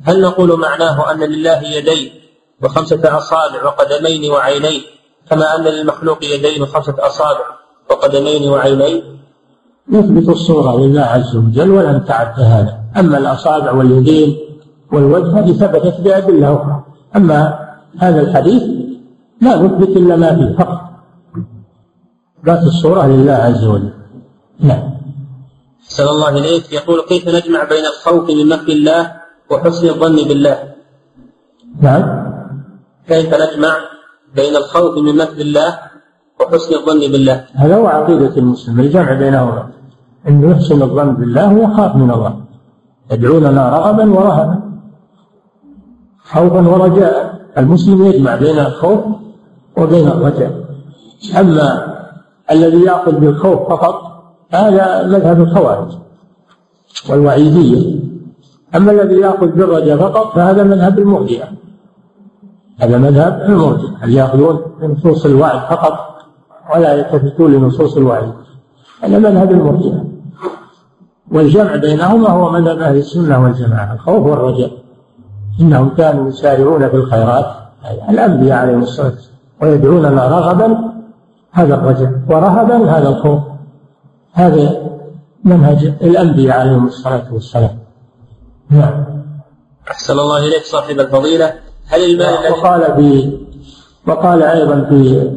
هل 0.03 0.21
نقول 0.21 0.59
معناه 0.59 1.11
أن 1.11 1.19
لله 1.19 1.61
يدين 1.63 2.24
وخمسة 2.63 3.17
أصابع 3.17 3.63
وقدمين 3.63 4.31
وعينين 4.31 4.81
كما 5.29 5.55
أن 5.55 5.63
للمخلوق 5.63 6.23
يدين 6.23 6.61
وخمسة 6.61 6.95
أصابع 6.99 7.45
وقدمين 7.89 8.49
وعينين. 8.49 9.03
نثبت 9.89 10.29
الصورة 10.29 10.79
لله 10.79 11.01
عز 11.01 11.35
وجل 11.35 11.71
ولا 11.71 11.97
نتعدى 11.97 12.41
هذا. 12.41 12.79
أما 12.97 13.17
الأصابع 13.17 13.71
واليدين 13.71 14.37
والوجه 14.91 15.39
هذه 15.39 15.51
ثبتت 15.53 16.01
بأدلة 16.01 16.53
أخرى. 16.53 16.83
أما 17.15 17.59
هذا 17.97 18.21
الحديث 18.21 18.63
لا 19.41 19.55
نثبت 19.55 19.97
إلا 19.97 20.15
ما 20.15 20.35
فيه 20.35 20.55
فقط. 20.57 20.81
ذات 22.45 22.63
الصورة 22.63 23.07
لله 23.07 23.33
عز 23.33 23.65
وجل. 23.65 23.93
نعم. 24.59 24.95
صلى 25.87 26.09
الله 26.09 26.29
إليك. 26.29 26.73
يقول 26.73 27.01
كيف 27.01 27.27
نجمع 27.27 27.63
بين 27.63 27.85
الخوف 27.85 28.29
من 28.29 28.49
مكر 28.49 28.71
الله 28.71 29.11
وحسن 29.51 29.89
الظن 29.89 30.15
بالله؟ 30.15 30.73
نعم. 31.81 32.24
كيف 33.07 33.29
نجمع 33.33 33.73
بين 34.35 34.55
الخوف 34.55 34.97
من 34.97 35.17
مكر 35.17 35.41
الله 35.41 35.79
وحسن 36.39 36.75
الظن 36.75 36.99
بالله؟ 36.99 37.45
هذا 37.53 37.75
هو 37.75 37.87
عقيدة 37.87 38.37
المسلم 38.37 38.79
الجمع 38.79 39.13
بينهما 39.13 39.69
أنه 40.27 40.51
يحسن 40.51 40.81
الظن 40.81 41.13
بالله 41.15 41.53
ويخاف 41.53 41.95
من 41.95 42.11
الله. 42.11 42.33
يدعوننا 43.11 43.69
رغبا 43.69 44.05
ورهبا. 44.13 44.59
خوفا 46.23 46.67
ورجاء. 46.67 47.35
المسلم 47.57 48.05
يجمع 48.05 48.35
بين 48.35 48.59
الخوف 48.59 48.99
وبين 49.77 50.07
الرجاء. 50.07 50.65
أما 51.39 51.95
الذي 52.51 52.81
يأخذ 52.81 53.11
بالخوف 53.11 53.59
فقط 53.69 53.95
هذا 54.51 55.07
مذهب 55.07 55.41
الخوارج 55.41 55.91
والوعيدية. 57.09 57.99
أما 58.75 58.91
الذي 58.91 59.15
يأخذ 59.15 59.47
بالرجاء 59.47 59.97
فقط 59.97 60.35
فهذا 60.35 60.63
مذهب 60.63 60.99
المرجئة. 60.99 61.47
هذا 62.79 62.97
مذهب 62.97 63.41
المرجئة 63.41 64.03
اللي 64.03 64.15
يأخذون 64.15 64.61
بنصوص 64.81 65.25
الوعد 65.25 65.59
فقط 65.59 66.15
ولا 66.75 66.93
يلتفتون 66.93 67.53
لنصوص 67.53 67.97
الوعيد 67.97 68.33
هذا 69.03 69.19
مذهب 69.19 69.51
المرجئة. 69.51 70.05
والجمع 71.31 71.75
بينهما 71.75 72.29
هو 72.29 72.51
مذهب 72.51 72.79
أهل 72.79 72.97
السنة 72.97 73.43
والجماعة 73.43 73.93
الخوف 73.93 74.25
والرجاء. 74.25 74.71
إنهم 75.61 75.89
كانوا 75.89 76.29
يسارعون 76.29 76.89
في 76.89 76.95
الخيرات 76.95 77.45
الأنبياء 78.09 78.57
عليهم 78.57 78.83
الصلاة 78.83 79.07
والسلام 79.07 79.35
ويدعوننا 79.61 80.27
رغبا 80.27 80.93
هذا 81.51 81.75
الرجاء 81.75 82.11
ورهبا 82.29 82.97
هذا 82.97 83.09
الخوف. 83.09 83.39
هذا 84.33 84.81
منهج 85.43 85.85
الأنبياء 85.85 86.59
عليهم 86.59 86.87
الصلاة 86.87 87.33
والسلام. 87.33 87.77
نعم. 88.69 89.05
أحسن 89.91 90.19
الله 90.19 90.39
إليك 90.39 90.63
صاحب 90.63 90.99
الفضيلة. 90.99 91.64
هل 91.87 92.01
المال 92.11 92.51
وقال 92.51 92.95
في 92.95 93.37
وقال 94.07 94.43
أيضا 94.43 94.85
في 94.89 95.31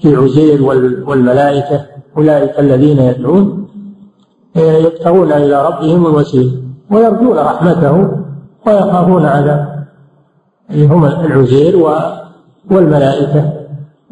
في 0.00 0.16
عزير 0.16 0.62
والملائكة 1.06 1.86
أولئك 2.16 2.58
الذين 2.58 2.98
يدعون 2.98 3.68
يبتغون 4.56 5.32
إلى 5.32 5.66
ربهم 5.66 6.06
الوسيلة 6.06 6.62
ويرجون 6.90 7.38
رحمته 7.38 8.10
ويخافون 8.66 9.26
عذابه. 9.26 9.80
هم 10.70 11.04
العزير 11.04 11.76
والملائكة. 12.70 13.52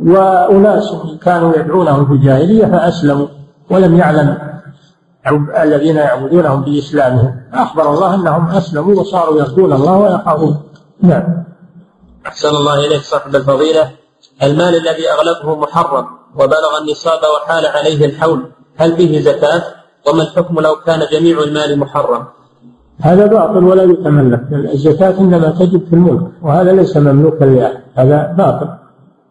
وأناس 0.04 0.94
كانوا 1.22 1.56
يدعونهم 1.56 2.06
في 2.06 2.12
الجاهلية 2.12 2.66
فأسلموا 2.66 3.26
ولم 3.70 3.98
يعلم 3.98 4.38
الذين 5.62 5.96
يعبدونهم 5.96 6.62
بإسلامهم. 6.62 7.34
أخبر 7.54 7.94
الله 7.94 8.14
أنهم 8.14 8.46
أسلموا 8.46 8.94
وصاروا 8.94 9.38
يرجون 9.38 9.72
الله 9.72 9.98
ويخافون. 9.98 10.56
نعم. 11.02 11.44
أحسن 12.26 12.48
الله 12.48 12.86
إليك 12.86 13.00
صاحب 13.00 13.36
الفضيلة. 13.36 13.90
المال 14.42 14.74
الذي 14.74 15.10
أغلبه 15.10 15.56
محرم 15.56 16.06
وبلغ 16.34 16.78
النصاب 16.82 17.20
وحال 17.36 17.66
عليه 17.66 18.06
الحول 18.06 18.50
هل 18.76 18.96
به 18.96 19.20
زكاة؟ 19.20 19.62
وما 20.08 20.22
الحكم 20.22 20.60
لو 20.60 20.74
كان 20.74 21.00
جميع 21.12 21.42
المال 21.42 21.78
محرم؟ 21.78 22.24
هذا 23.00 23.26
باطل 23.26 23.64
ولا 23.64 23.82
يتملك. 23.82 24.40
الزكاة 24.52 25.20
إنما 25.20 25.50
تجب 25.50 25.86
في 25.86 25.92
الملك 25.92 26.30
وهذا 26.42 26.72
ليس 26.72 26.96
مملوكا 26.96 27.44
لأحد 27.44 27.80
هذا 27.94 28.34
باطل. 28.38 28.68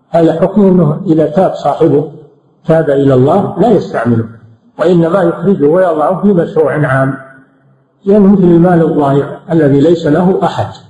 هذا 0.10 0.42
حكم 0.42 0.62
أنه 0.62 1.02
إذا 1.06 1.26
تاب 1.26 1.56
صاحبه 1.56 2.12
تاب 2.68 2.90
إلى 2.90 3.14
الله 3.14 3.60
لا 3.60 3.70
يستعمله. 3.70 4.26
وإنما 4.80 5.24
يخرجه 5.24 5.66
ويضعه 5.66 6.22
في 6.22 6.28
مشروع 6.28 6.88
عام. 6.88 7.18
لأنه 8.06 8.34
مثل 8.34 8.44
المال 8.44 8.82
الضائع 8.82 9.40
الذي 9.52 9.80
ليس 9.80 10.06
له 10.06 10.40
أحد. 10.44 10.87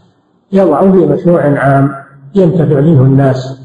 يضعه 0.52 0.91
في 0.91 1.06
مشروع 1.06 1.41
عام 1.41 1.91
ينتفع 2.36 2.82
منه 2.82 3.02
الناس. 3.02 3.61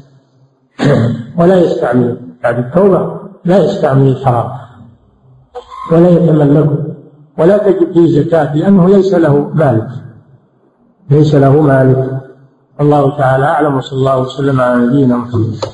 ولا 1.39 1.55
يستعمله 1.55 2.17
بعد 2.43 2.57
التوبة 2.59 3.19
لا 3.45 3.57
يستعمل 3.57 4.07
الحرام. 4.07 4.51
ولا 5.91 6.09
يتملكه 6.09 6.77
ولا 7.37 7.57
تجب 7.57 7.93
فيه 7.93 8.21
زكاة 8.21 8.55
لأنه 8.55 8.89
ليس 8.89 9.13
له 9.13 9.51
مالك. 9.53 9.87
ليس 11.09 11.35
له 11.35 11.61
مالك. 11.61 12.19
الله 12.81 13.17
تعالى 13.17 13.45
أعلم 13.45 13.77
وصلى 13.77 13.99
الله 13.99 14.19
وسلم 14.19 14.61
على 14.61 14.85
نبينا 14.85 15.17
محمد. 15.17 15.72